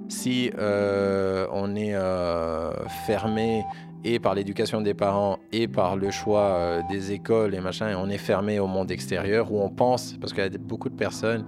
Si 0.07 0.51
euh, 0.55 1.47
on 1.51 1.75
est 1.75 1.95
euh, 1.95 2.71
fermé 3.07 3.63
et 4.05 4.19
par 4.19 4.35
l'éducation 4.35 4.79
des 4.79 4.93
parents 4.93 5.39
et 5.51 5.67
par 5.67 5.97
le 5.97 6.11
choix 6.11 6.41
euh, 6.41 6.81
des 6.89 7.11
écoles 7.11 7.53
et 7.55 7.59
machin, 7.59 7.89
et 7.89 7.95
on 7.95 8.07
est 8.07 8.17
fermé 8.17 8.59
au 8.59 8.67
monde 8.67 8.91
extérieur 8.91 9.51
où 9.51 9.61
on 9.61 9.69
pense, 9.69 10.15
parce 10.21 10.31
qu'il 10.31 10.43
y 10.43 10.47
a 10.47 10.57
beaucoup 10.57 10.89
de 10.89 10.95
personnes 10.95 11.45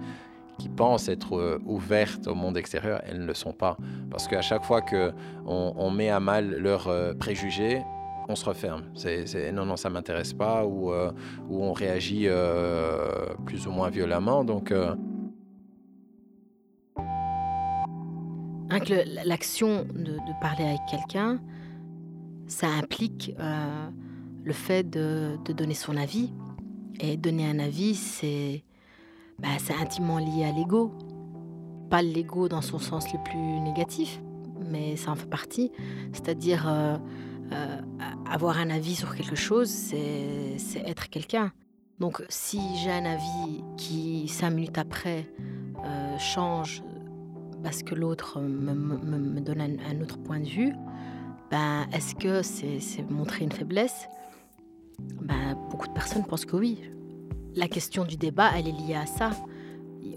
qui 0.58 0.68
pensent 0.68 1.08
être 1.08 1.36
euh, 1.36 1.62
ouvertes 1.64 2.26
au 2.26 2.34
monde 2.34 2.56
extérieur, 2.56 3.00
elles 3.06 3.20
ne 3.20 3.26
le 3.26 3.34
sont 3.34 3.52
pas. 3.52 3.76
Parce 4.10 4.28
qu'à 4.28 4.42
chaque 4.42 4.64
fois 4.64 4.82
qu'on 4.82 5.14
on 5.46 5.90
met 5.90 6.10
à 6.10 6.20
mal 6.20 6.56
leurs 6.56 6.88
euh, 6.88 7.14
préjugés, 7.14 7.82
on 8.28 8.34
se 8.34 8.44
referme. 8.44 8.82
C'est, 8.94 9.52
non, 9.52 9.64
non, 9.64 9.76
ça 9.76 9.88
m'intéresse 9.88 10.34
pas, 10.34 10.66
ou, 10.66 10.92
euh, 10.92 11.12
on 11.48 11.72
réagit 11.72 12.28
plus 13.46 13.66
ou 13.66 13.70
moins 13.70 13.88
violemment. 13.88 14.44
Donc. 14.44 14.74
L'action 19.24 19.86
de, 19.94 20.12
de, 20.12 20.40
parler 20.40 20.64
avec 20.64 20.80
quelqu'un, 20.90 21.40
ça 22.48 22.68
implique 22.68 23.34
le 24.44 24.52
fait 24.52 24.88
de, 24.88 25.36
donner 25.52 25.74
son 25.74 25.96
avis. 25.96 26.32
Et 27.00 27.16
donner 27.16 27.48
un 27.48 27.60
avis, 27.60 27.94
c'est 27.94 28.64
bah, 29.38 29.48
intimement 29.80 30.18
lié 30.18 30.44
à 30.44 30.52
l'ego. 30.52 30.92
Pas 31.90 32.02
l'ego 32.02 32.48
dans 32.48 32.60
son 32.60 32.78
sens 32.78 33.12
le 33.12 33.22
plus 33.22 33.60
négatif, 33.60 34.20
mais 34.68 34.96
ça 34.96 35.12
en 35.12 35.14
fait 35.14 35.30
partie. 35.30 35.70
C'est-à-dire 36.12 36.68
euh, 36.68 36.96
euh, 37.52 37.80
avoir 38.28 38.58
un 38.58 38.70
avis 38.70 38.96
sur 38.96 39.14
quelque 39.14 39.36
chose, 39.36 39.68
c'est 39.68 40.56
être 40.84 41.08
quelqu'un. 41.08 41.52
Donc 42.00 42.24
si 42.28 42.60
j'ai 42.76 42.90
un 42.90 43.04
avis 43.04 43.62
qui, 43.76 44.28
cinq 44.28 44.50
minutes 44.50 44.78
après, 44.78 45.30
euh, 45.84 46.18
change 46.18 46.82
parce 47.62 47.82
que 47.82 47.94
l'autre 47.94 48.40
me, 48.40 49.40
donne 49.40 49.60
un, 49.60 50.00
autre 50.00 50.18
point 50.18 50.40
de 50.40 50.46
vue, 50.46 50.72
ben, 51.50 51.86
est-ce 51.92 52.14
que 52.14 52.42
c'est 52.42 53.10
montrer 53.10 53.44
une 53.44 53.52
faiblesse? 53.52 54.08
Ben, 55.22 55.56
Beaucoup 55.70 55.88
de 55.88 55.92
personnes 55.92 56.24
pensent 56.24 56.44
que 56.44 56.56
oui 56.56 56.80
la 57.58 57.68
question 57.68 58.04
du 58.04 58.16
débat, 58.16 58.50
elle 58.56 58.68
est 58.68 58.72
liée 58.72 58.94
à 58.94 59.06
ça. 59.06 59.30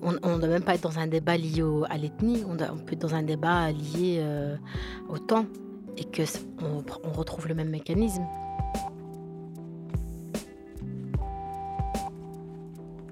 On 0.04 0.12
ne 0.12 0.38
doit 0.40 0.48
même 0.48 0.64
pas 0.64 0.76
être 0.76 0.84
dans 0.84 1.00
un 1.00 1.08
débat 1.08 1.38
lié 1.38 1.64
à 1.90 1.98
l'ethnie, 1.98 2.44
on, 2.48 2.56
peut 2.56 2.94
être 2.94 3.02
dans 3.02 3.16
un 3.16 3.24
débat 3.24 3.72
lié 3.72 4.18
euh, 4.20 4.56
au 5.10 5.18
temps 5.18 5.46
et 5.98 6.06
que 6.06 6.24
on, 6.62 7.12
retrouve 7.12 7.48
le 7.48 7.56
même 7.56 7.70
mécanisme. 7.70 8.24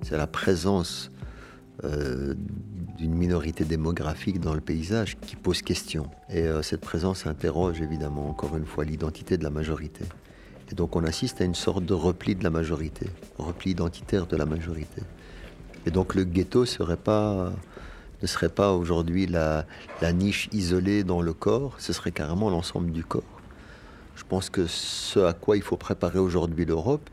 C'est 0.01 0.17
la 0.17 0.27
présence 0.27 1.11
euh, 1.83 2.33
d'une 2.99 3.15
minorité 3.15 3.63
démographique 3.63 4.41
dans 4.41 4.53
le 4.53 4.59
paysage 4.59 5.17
qui 5.21 5.37
pose 5.37 5.61
question. 5.61 6.07
Et 6.29 6.41
euh, 6.41 6.61
cette 6.61 6.81
présence 6.81 7.25
interroge 7.25 7.81
évidemment 7.81 8.29
encore 8.29 8.57
une 8.57 8.65
fois 8.65 8.83
l'identité 8.83 9.37
de 9.37 9.43
la 9.43 9.49
majorité. 9.49 10.03
Et 10.69 10.75
donc 10.75 10.95
on 10.95 11.03
assiste 11.05 11.39
à 11.39 11.45
une 11.45 11.55
sorte 11.55 11.85
de 11.85 11.93
repli 11.93 12.35
de 12.35 12.43
la 12.43 12.49
majorité, 12.49 13.07
repli 13.37 13.71
identitaire 13.71 14.27
de 14.27 14.35
la 14.35 14.45
majorité. 14.45 15.01
Et 15.85 15.91
donc 15.91 16.13
le 16.13 16.25
ghetto 16.25 16.61
ne 16.61 16.65
serait 16.65 16.97
pas 18.49 18.73
aujourd'hui 18.73 19.27
la, 19.27 19.65
la, 20.01 20.11
niche 20.11 20.49
isolée 20.51 21.05
dans 21.05 21.21
le 21.21 21.31
corps, 21.31 21.75
ce 21.79 21.93
serait 21.93 22.11
carrément 22.11 22.49
l'ensemble 22.49 22.91
du 22.91 23.05
corps. 23.05 23.23
Je 24.17 24.25
pense 24.25 24.49
que 24.49 24.67
ce 24.67 25.19
à 25.21 25.31
quoi 25.31 25.55
il 25.55 25.63
faut 25.63 25.77
préparer 25.77 26.19
aujourd'hui 26.19 26.65
l'Europe, 26.65 27.09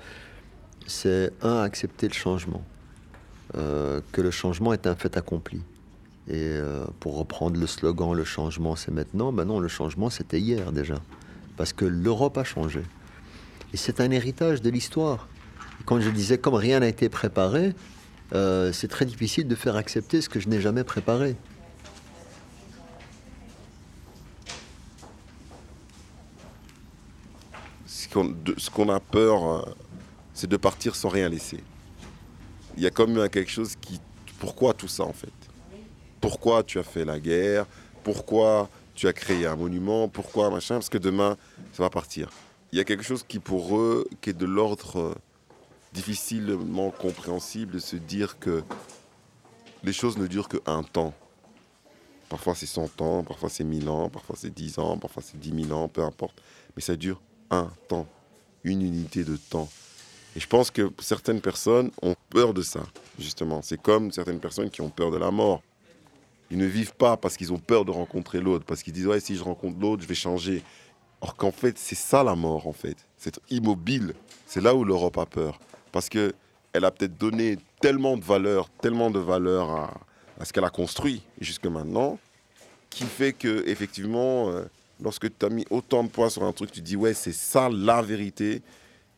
c'est 0.88 1.32
un, 1.42 1.62
accepter 1.62 2.08
le 2.08 2.14
changement, 2.14 2.64
euh, 3.56 4.00
que 4.10 4.20
le 4.20 4.32
changement 4.32 4.72
est 4.72 4.88
un 4.88 4.96
fait 4.96 5.16
accompli. 5.16 5.62
Et 6.28 6.34
euh, 6.34 6.84
pour 6.98 7.16
reprendre 7.18 7.58
le 7.58 7.66
slogan 7.66 8.12
Le 8.12 8.24
changement 8.24 8.74
c'est 8.74 8.90
maintenant, 8.90 9.32
ben 9.32 9.44
non, 9.44 9.60
le 9.60 9.68
changement 9.68 10.10
c'était 10.10 10.40
hier 10.40 10.72
déjà. 10.72 10.96
Parce 11.56 11.72
que 11.72 11.84
l'Europe 11.84 12.36
a 12.36 12.44
changé. 12.44 12.82
Et 13.72 13.76
c'est 13.76 14.00
un 14.00 14.10
héritage 14.10 14.60
de 14.62 14.70
l'histoire. 14.70 15.28
Quand 15.84 16.00
je 16.00 16.10
disais, 16.10 16.38
comme 16.38 16.54
rien 16.54 16.80
n'a 16.80 16.88
été 16.88 17.08
préparé, 17.08 17.74
euh, 18.32 18.72
c'est 18.72 18.88
très 18.88 19.04
difficile 19.04 19.46
de 19.46 19.54
faire 19.54 19.76
accepter 19.76 20.20
ce 20.20 20.28
que 20.28 20.40
je 20.40 20.48
n'ai 20.48 20.60
jamais 20.60 20.84
préparé. 20.84 21.36
Ce 27.86 28.70
qu'on 28.70 28.88
a 28.88 28.98
peur, 28.98 29.46
euh, 29.46 29.62
c'est 30.32 30.48
de 30.48 30.56
partir 30.56 30.96
sans 30.96 31.10
rien 31.10 31.28
laisser. 31.28 31.62
Il 32.76 32.82
y 32.82 32.86
a 32.86 32.90
comme 32.90 33.28
quelque 33.28 33.50
chose 33.50 33.76
qui... 33.80 34.00
Pourquoi 34.38 34.74
tout 34.74 34.88
ça 34.88 35.04
en 35.04 35.12
fait? 35.12 35.28
Pourquoi 36.20 36.62
tu 36.62 36.78
as 36.78 36.82
fait 36.82 37.04
la 37.04 37.20
guerre 37.20 37.66
Pourquoi 38.04 38.68
tu 38.94 39.08
as 39.08 39.12
créé 39.12 39.46
un 39.46 39.56
monument 39.56 40.08
Pourquoi 40.08 40.50
machin 40.50 40.76
Parce 40.76 40.88
que 40.88 40.98
demain, 40.98 41.36
ça 41.72 41.82
va 41.82 41.90
partir. 41.90 42.30
il 42.72 42.78
y 42.78 42.80
a 42.80 42.84
quelque 42.84 43.04
chose 43.04 43.22
qui 43.26 43.38
pour 43.38 43.78
eux, 43.78 44.06
qui 44.20 44.30
est 44.30 44.38
de 44.38 44.46
l'ordre 44.46 45.14
difficilement 45.92 46.90
compréhensible, 46.90 47.74
de 47.74 47.78
se 47.78 47.96
dire 47.96 48.38
que 48.38 48.62
les 49.84 49.92
choses 49.92 50.18
ne 50.18 50.26
durent 50.26 50.48
qu'un 50.48 50.82
temps. 50.82 51.14
Parfois 52.28 52.54
c'est 52.54 52.66
100 52.66 53.00
ans, 53.00 53.22
parfois 53.22 53.48
c'est 53.48 53.64
1000 53.64 53.88
ans, 53.88 54.08
parfois 54.10 54.36
c'est 54.38 54.52
10 54.52 54.78
ans, 54.78 54.98
parfois 54.98 55.22
c'est 55.24 55.38
10 55.38 55.68
000 55.68 55.78
ans, 55.78 55.88
peu 55.88 56.02
importe. 56.02 56.42
Mais 56.74 56.82
ça 56.82 56.96
dure 56.96 57.20
un 57.50 57.70
temps, 57.88 58.06
une 58.64 58.82
unité 58.82 59.24
de 59.24 59.36
temps. 59.36 59.68
Et 60.34 60.40
je 60.40 60.46
pense 60.46 60.70
que 60.70 60.90
certaines 60.98 61.40
personnes 61.40 61.90
ont 62.02 62.16
peur 62.28 62.52
de 62.52 62.62
ça, 62.62 62.82
justement. 63.18 63.62
C'est 63.62 63.80
comme 63.80 64.10
certaines 64.12 64.40
personnes 64.40 64.68
qui 64.68 64.82
ont 64.82 64.90
peur 64.90 65.10
de 65.10 65.16
la 65.16 65.30
mort. 65.30 65.62
Ils 66.50 66.58
ne 66.58 66.66
vivent 66.66 66.94
pas 66.94 67.16
parce 67.16 67.36
qu'ils 67.36 67.52
ont 67.52 67.58
peur 67.58 67.84
de 67.84 67.90
rencontrer 67.90 68.40
l'autre, 68.40 68.64
parce 68.64 68.82
qu'ils 68.82 68.92
disent 68.92 69.06
ouais 69.06 69.20
si 69.20 69.36
je 69.36 69.42
rencontre 69.42 69.78
l'autre, 69.80 70.02
je 70.02 70.08
vais 70.08 70.14
changer. 70.14 70.62
Or 71.20 71.34
qu'en 71.34 71.50
fait 71.50 71.78
c'est 71.78 71.96
ça 71.96 72.22
la 72.22 72.34
mort 72.34 72.66
en 72.66 72.72
fait, 72.72 72.96
c'est 73.16 73.40
immobile. 73.50 74.14
C'est 74.46 74.60
là 74.60 74.74
où 74.74 74.84
l'Europe 74.84 75.18
a 75.18 75.26
peur, 75.26 75.58
parce 75.92 76.08
que 76.08 76.34
elle 76.72 76.84
a 76.84 76.90
peut-être 76.90 77.16
donné 77.16 77.58
tellement 77.80 78.16
de 78.16 78.24
valeur, 78.24 78.68
tellement 78.82 79.10
de 79.10 79.18
valeur 79.18 79.70
à, 79.70 80.00
à 80.38 80.44
ce 80.44 80.52
qu'elle 80.52 80.64
a 80.64 80.70
construit 80.70 81.22
jusque 81.40 81.66
maintenant, 81.66 82.18
qui 82.90 83.04
fait 83.04 83.32
que 83.32 83.66
effectivement, 83.66 84.50
euh, 84.50 84.64
lorsque 85.02 85.26
tu 85.36 85.46
as 85.46 85.48
mis 85.48 85.64
autant 85.70 86.04
de 86.04 86.08
poids 86.08 86.30
sur 86.30 86.44
un 86.44 86.52
truc, 86.52 86.70
tu 86.70 86.80
dis 86.80 86.96
ouais 86.96 87.14
c'est 87.14 87.32
ça 87.32 87.68
la 87.70 88.02
vérité, 88.02 88.62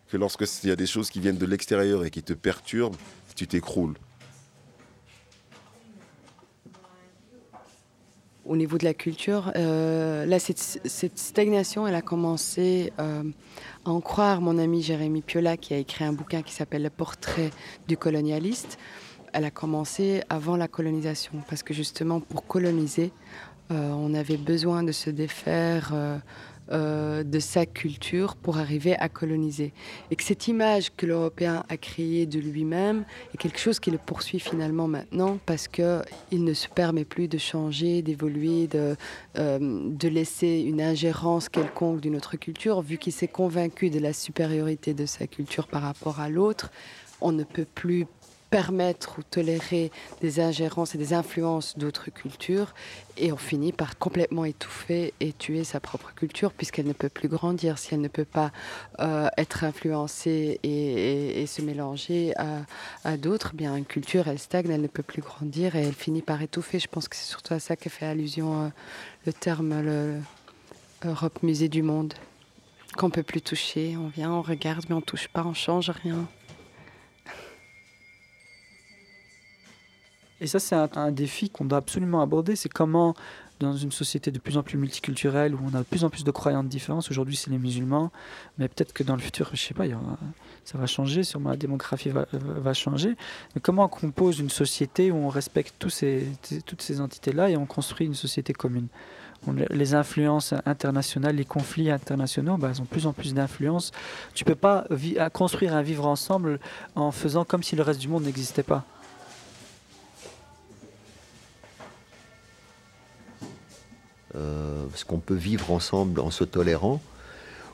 que 0.09 0.17
lorsque 0.17 0.45
il 0.63 0.71
y 0.71 0.73
a 0.73 0.77
des 0.77 0.87
choses 0.87 1.11
qui 1.11 1.21
viennent 1.21 1.37
de 1.37 1.47
l'extérieur 1.47 2.05
et 2.05 2.11
qui 2.11 2.23
te 2.23 2.33
perturbent, 2.33 2.97
tu 3.35 3.47
t'écroules. 3.47 3.95
Au 8.49 8.57
niveau 8.57 8.79
de 8.79 8.85
la 8.85 8.95
culture, 8.95 9.53
euh, 9.57 10.25
là, 10.25 10.39
cette, 10.39 11.19
stagnation, 11.19 11.87
elle 11.87 11.95
a 11.95 12.01
commencé 12.01 12.95
euh, 12.99 13.23
à 13.85 13.91
en 13.91 14.01
croire 14.01 14.41
mon 14.41 14.57
ami 14.57 14.81
Jérémy 14.81 15.21
Piola, 15.21 15.59
qui 15.59 15.75
a 15.75 15.77
écrit 15.77 16.05
un 16.05 16.15
bouquin 16.15 16.41
qui 16.41 16.55
s'appelle 16.55 16.83
Le 16.83 16.89
portrait 16.89 17.51
du 17.89 17.99
colonialiste. 17.99 18.79
Elle 19.35 19.45
a 19.45 19.51
commencé 19.51 20.23
avant 20.31 20.57
la 20.57 20.67
colonisation, 20.67 21.35
parce 21.47 21.63
que 21.63 21.75
justement, 21.75 22.21
pour 22.21 22.47
coloniser, 22.47 23.13
euh, 23.71 23.91
on 23.91 24.15
avait 24.15 24.39
besoin 24.39 24.83
de 24.83 24.93
se 24.93 25.11
défaire 25.11 25.93
euh, 26.71 27.23
de 27.23 27.39
sa 27.39 27.67
culture 27.67 28.37
pour 28.37 28.59
arriver 28.59 28.95
à 28.97 29.09
coloniser. 29.09 29.73
Et 30.11 30.17
que 30.17 30.23
cette 30.23 30.49
image 30.49 30.91
que 30.97 31.07
l'Européen 31.07 31.65
a 31.69 31.77
créée 31.77 32.27
de 32.27 32.39
lui-même 32.39 33.05
est 33.33 33.37
quelque 33.39 33.59
chose 33.59 33.81
qui 33.81 33.91
le 33.91 33.99
poursuit 33.99 34.39
finalement 34.39 34.87
maintenant 34.87 35.39
parce 35.47 35.67
qu'il 35.67 36.45
ne 36.45 36.53
se 36.53 36.69
permet 36.69 37.05
plus 37.05 37.27
de 37.29 37.39
changer, 37.39 38.03
d'évoluer, 38.03 38.67
de, 38.67 38.97
euh, 39.39 39.59
de 39.61 40.09
laisser 40.09 40.61
une 40.67 40.83
ingérence 40.83 41.49
quelconque 41.49 42.01
d'une 42.01 42.17
autre 42.17 42.37
culture, 42.37 42.83
vu 42.83 42.99
qu'il 42.99 43.13
s'est 43.13 43.29
convaincu 43.29 43.91
de 43.91 43.99
la 43.99 44.13
supériorité 44.13 44.95
de 44.95 45.07
sa 45.07 45.27
culture 45.27 45.69
par 45.69 45.83
rapport 45.83 46.21
à 46.21 46.29
l'autre. 46.29 46.71
On 47.21 47.33
ne 47.33 47.45
peut 47.45 47.67
plus 47.75 48.07
permettre 48.51 49.19
ou 49.19 49.23
tolérer 49.23 49.91
des 50.21 50.41
ingérences 50.41 50.95
et 50.95 50.99
des 50.99 51.13
influences 51.13 51.77
d'autres 51.77 52.11
cultures. 52.11 52.75
Et 53.17 53.33
on 53.33 53.37
finit 53.37 53.73
par 53.73 53.99
complètement 53.99 54.45
étouffer 54.45 55.13
et 55.21 55.33
tuer 55.33 55.65
sa 55.65 55.81
propre 55.81 56.15
culture 56.15 56.53
puisqu'elle 56.53 56.87
ne 56.87 56.93
peut 56.93 57.09
plus 57.09 57.29
grandir 57.29 57.79
si 57.79 57.95
elle 57.95 58.01
ne 58.01 58.09
peut 58.09 58.25
pas 58.25 58.53
euh, 59.01 59.29
être 59.37 59.65
influencée 59.65 60.61
et, 60.63 61.47
se 61.47 61.63
mélanger 61.63 62.35
à, 63.05 63.17
d'autres 63.17 63.55
bien 63.55 63.75
une 63.75 63.87
culture 63.87 64.29
elle 64.29 64.39
stagne 64.39 64.69
elle 64.71 64.83
ne 64.83 64.87
peut 64.87 65.03
plus 65.03 65.23
grandir 65.23 65.77
et 65.77 65.83
elle 65.83 65.95
finit 65.95 66.23
par 66.23 66.43
étouffer. 66.43 66.79
Je 66.79 66.89
pense 66.89 67.09
que 67.09 67.17
c'est 67.17 67.29
surtout 67.29 67.55
à 67.55 67.61
ça 67.61 67.77
que 67.77 67.89
fait 67.89 68.07
allusion 68.07 68.65
euh, 68.65 68.69
le 69.27 69.33
terme 69.33 70.23
Europe 71.05 71.43
musée 71.43 71.69
du 71.69 71.83
monde. 71.83 72.15
Qu'on 72.97 73.11
peut 73.11 73.23
plus 73.23 73.41
toucher 73.41 73.97
on 73.97 74.09
vient 74.09 74.33
on 74.33 74.43
regarde 74.43 74.85
mais 74.89 74.95
on 74.95 75.01
touche 75.01 75.29
pas 75.29 75.45
on 75.45 75.55
change 75.55 75.91
rien 75.91 76.29
Et 80.41 80.47
ça, 80.47 80.59
c'est 80.59 80.75
un, 80.75 81.11
défi 81.11 81.51
qu'on 81.51 81.65
doit 81.65 81.79
absolument 81.79 82.21
aborder. 82.21 82.55
C'est 82.55 82.69
comment, 82.69 83.15
dans 83.61 83.77
une 83.77 83.91
société 83.91 84.31
de 84.31 84.39
plus 84.39 84.57
en 84.57 84.63
plus 84.63 84.79
multiculturelle, 84.79 85.55
où 85.55 85.61
on 85.65 85.75
a 85.75 85.79
de 85.79 85.85
plus 85.85 86.05
en 86.05 86.11
plus 86.11 86.25
de 86.25 86.31
croyances 86.31 86.67
différentes, 86.67 87.09
aujourd'hui 87.11 87.35
c'est 87.35 87.51
les 87.51 87.59
musulmans, 87.59 88.13
mais 88.57 88.69
peut-être 88.69 88.93
que 88.93 89.03
dans 89.03 89.17
le 89.17 89.21
futur, 89.21 89.51
je 89.53 89.61
sais 89.61 89.75
pas, 89.75 89.85
ça 90.65 90.79
va 90.79 90.87
changer, 90.87 91.25
sûrement 91.25 91.51
la 91.51 91.57
démographie 91.57 92.11
va, 92.11 92.27
va 92.33 92.73
changer. 92.73 93.17
Mais 93.55 93.61
comment 93.61 93.85
on 93.85 93.89
compose 93.89 94.39
une 94.39 94.51
société 94.51 95.11
où 95.11 95.17
on 95.17 95.29
respecte 95.29 95.75
toutes 95.79 95.93
ces 96.83 97.01
entités-là 97.01 97.51
et 97.51 97.57
on 97.57 97.67
construit 97.67 98.07
une 98.07 98.15
société 98.15 98.53
commune? 98.53 98.89
Les 99.71 99.95
influences 99.95 100.53
internationales, 100.67 101.37
les 101.37 101.45
conflits 101.45 101.91
internationaux, 101.91 102.57
bah, 102.57 102.71
ils 102.75 102.81
ont 102.81 102.85
de 102.85 102.89
plus 102.89 103.07
en 103.07 103.13
plus 103.13 103.35
d'influence. 103.35 103.93
Tu 104.35 104.45
peux 104.45 104.57
pas 104.57 104.87
construire 105.33 105.75
un 105.75 105.83
vivre 105.83 106.07
ensemble 106.07 106.59
en 106.97 107.13
faisant 107.13 107.45
comme 107.45 107.63
si 107.63 107.77
le 107.77 107.83
reste 107.83 108.01
du 108.01 108.09
monde 108.09 108.25
n'existait 108.25 108.65
pas. 108.65 108.85
Euh, 114.37 114.85
parce 114.91 115.05
qu'on 115.05 115.19
peut 115.19 115.35
vivre 115.35 115.71
ensemble 115.71 116.21
en 116.21 116.31
se 116.31 116.45
tolérant, 116.45 117.01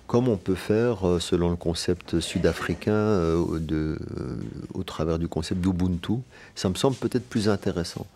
comme 0.07 0.29
on 0.29 0.37
peut 0.37 0.55
faire 0.55 1.07
euh, 1.07 1.19
selon 1.19 1.51
le 1.51 1.57
concept 1.57 2.21
sud-africain 2.21 2.93
euh, 2.93 3.97
au 4.73 4.83
travers 4.85 5.19
du 5.19 5.27
concept 5.27 5.61
d'Ubuntu. 5.61 6.19
Ça 6.55 6.69
me 6.69 6.75
semble 6.75 6.97
peut-être 6.97 7.29
plus 7.29 7.49
intéressant. 7.49 8.07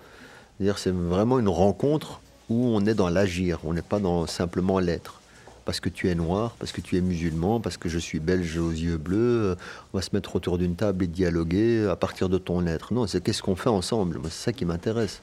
C'est 0.76 0.92
vraiment 0.92 1.38
une 1.38 1.48
rencontre 1.48 2.20
où 2.48 2.66
on 2.66 2.84
est 2.86 2.94
dans 2.94 3.08
l'agir, 3.08 3.58
on 3.64 3.74
n'est 3.74 3.82
pas 3.82 4.00
dans 4.00 4.26
simplement 4.26 4.78
l'être. 4.78 5.20
Parce 5.64 5.80
que 5.80 5.88
tu 5.88 6.08
es 6.08 6.14
noir, 6.14 6.54
parce 6.58 6.72
que 6.72 6.80
tu 6.80 6.96
es 6.96 7.00
musulman, 7.00 7.60
parce 7.60 7.76
que 7.76 7.88
je 7.90 7.98
suis 7.98 8.20
belge 8.20 8.56
aux 8.56 8.70
yeux 8.70 8.96
bleus, 8.96 9.54
on 9.92 9.98
va 9.98 10.02
se 10.02 10.10
mettre 10.14 10.34
autour 10.34 10.56
d'une 10.56 10.76
table 10.76 11.04
et 11.04 11.06
dialoguer 11.06 11.86
à 11.90 11.94
partir 11.94 12.28
de 12.28 12.38
ton 12.38 12.66
être. 12.66 12.94
Non, 12.94 13.06
c'est 13.06 13.22
qu'est-ce 13.22 13.42
qu'on 13.42 13.54
fait 13.54 13.68
ensemble? 13.68 14.18
C'est 14.24 14.44
ça 14.44 14.52
qui 14.52 14.64
m'intéresse. 14.64 15.20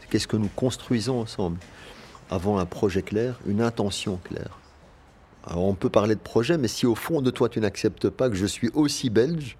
C'est 0.00 0.08
qu'est-ce 0.08 0.28
que 0.28 0.36
nous 0.36 0.50
construisons 0.54 1.20
ensemble 1.20 1.58
avant 2.30 2.58
un 2.58 2.66
projet 2.66 3.02
clair, 3.02 3.38
une 3.46 3.60
intention 3.62 4.18
claire. 4.24 4.58
Alors 5.46 5.64
on 5.64 5.74
peut 5.74 5.88
parler 5.88 6.14
de 6.14 6.20
projet, 6.20 6.58
mais 6.58 6.68
si 6.68 6.86
au 6.86 6.94
fond 6.94 7.22
de 7.22 7.30
toi 7.30 7.48
tu 7.48 7.60
n'acceptes 7.60 8.10
pas 8.10 8.28
que 8.28 8.34
je 8.34 8.46
suis 8.46 8.70
aussi 8.74 9.08
belge, 9.08 9.56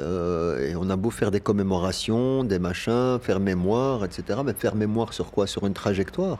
euh, 0.00 0.68
et 0.68 0.76
on 0.76 0.90
a 0.90 0.96
beau 0.96 1.10
faire 1.10 1.30
des 1.30 1.40
commémorations, 1.40 2.44
des 2.44 2.58
machins, 2.58 3.18
faire 3.20 3.40
mémoire, 3.40 4.04
etc., 4.04 4.40
mais 4.44 4.52
faire 4.52 4.74
mémoire 4.74 5.12
sur 5.12 5.30
quoi? 5.30 5.46
Sur 5.46 5.66
une 5.66 5.74
trajectoire. 5.74 6.38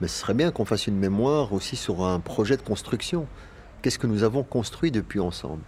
Mais 0.00 0.08
ce 0.08 0.18
serait 0.18 0.34
bien 0.34 0.50
qu'on 0.50 0.64
fasse 0.64 0.86
une 0.86 0.96
mémoire 0.96 1.52
aussi 1.52 1.76
sur 1.76 2.04
un 2.04 2.20
projet 2.20 2.56
de 2.56 2.62
construction. 2.62 3.26
Qu'est-ce 3.82 3.98
que 3.98 4.06
nous 4.06 4.22
avons 4.22 4.42
construit 4.42 4.90
depuis 4.90 5.20
ensemble? 5.20 5.62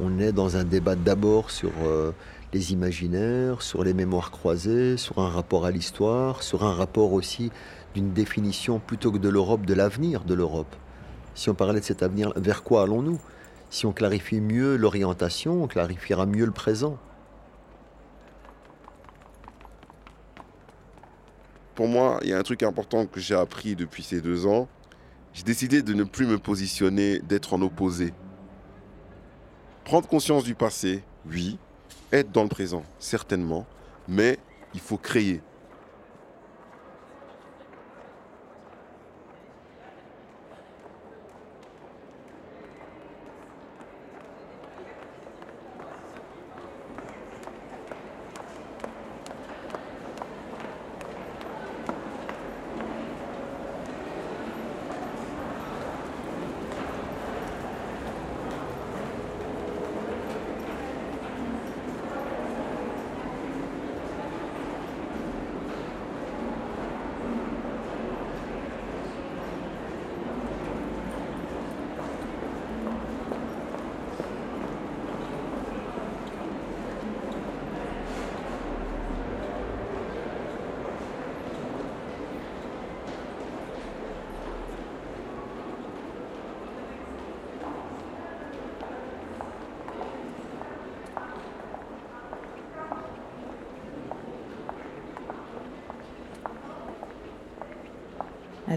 On 0.00 0.18
est 0.18 0.32
dans 0.32 0.56
un 0.56 0.64
débat 0.64 0.96
d'abord 0.96 1.50
sur 1.50 1.70
euh, 1.84 2.12
les 2.52 2.72
imaginaires, 2.72 3.62
sur 3.62 3.84
les 3.84 3.94
mémoires 3.94 4.30
croisées, 4.30 4.96
sur 4.96 5.18
un 5.18 5.28
rapport 5.28 5.64
à 5.64 5.70
l'histoire, 5.70 6.42
sur 6.42 6.64
un 6.64 6.74
rapport 6.74 7.12
aussi 7.12 7.50
d'une 7.94 8.12
définition 8.12 8.78
plutôt 8.78 9.12
que 9.12 9.18
de 9.18 9.28
l'Europe, 9.28 9.66
de 9.66 9.74
l'avenir 9.74 10.24
de 10.24 10.34
l'Europe. 10.34 10.74
Si 11.34 11.48
on 11.50 11.54
parlait 11.54 11.80
de 11.80 11.84
cet 11.84 12.02
avenir, 12.02 12.32
vers 12.36 12.62
quoi 12.62 12.82
allons-nous? 12.82 13.20
Si 13.70 13.86
on 13.86 13.92
clarifie 13.92 14.40
mieux 14.40 14.76
l'orientation, 14.76 15.62
on 15.62 15.68
clarifiera 15.68 16.26
mieux 16.26 16.44
le 16.44 16.50
présent. 16.52 16.98
Pour 21.74 21.88
moi, 21.88 22.18
il 22.22 22.28
y 22.28 22.32
a 22.34 22.38
un 22.38 22.42
truc 22.42 22.62
important 22.62 23.06
que 23.06 23.20
j'ai 23.20 23.34
appris 23.34 23.76
depuis 23.76 24.02
ces 24.02 24.20
deux 24.20 24.46
ans. 24.46 24.68
J'ai 25.32 25.44
décidé 25.44 25.82
de 25.82 25.94
ne 25.94 26.04
plus 26.04 26.26
me 26.26 26.38
positionner, 26.38 27.20
d'être 27.20 27.54
en 27.54 27.62
opposé. 27.62 28.12
Prendre 29.84 30.08
conscience 30.08 30.44
du 30.44 30.54
passé, 30.54 31.02
oui. 31.26 31.58
Être 32.12 32.32
dans 32.32 32.42
le 32.42 32.48
présent, 32.48 32.82
certainement. 32.98 33.66
Mais 34.08 34.38
il 34.74 34.80
faut 34.80 34.98
créer. 34.98 35.40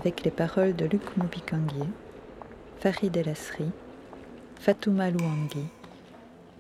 Avec 0.04 0.26
les 0.26 0.32
paroles 0.32 0.76
de 0.76 0.84
Luc 0.84 1.16
Moubikangué, 1.16 1.86
Farid 2.82 3.16
El 3.16 3.30
Asri, 3.30 3.72
Fatouma 4.60 5.10
Louangui, 5.10 5.66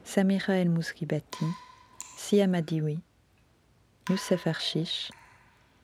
Samira 0.05 0.53
El 0.53 0.69
Mousribati, 0.69 1.45
Siam 2.15 2.55
Adiwi, 2.55 3.01
Youssef 4.09 4.47
Archiche, 4.47 5.11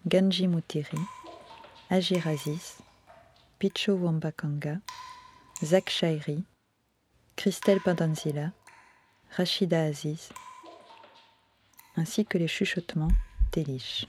Ganji 0.08 0.48
Moutiri, 0.48 1.02
Agir 1.90 2.26
Aziz, 2.30 2.78
Picho 3.60 3.94
Wambakanga, 3.98 4.80
Zach 5.62 5.90
Shairi, 5.90 6.46
Christelle 7.36 7.82
Pandanzila, 7.82 8.54
Rachida 9.36 9.82
Aziz, 9.82 10.30
ainsi 11.98 12.26
que 12.26 12.38
les 12.38 12.48
chuchotements 12.48 13.12
d'Elish. 13.52 14.08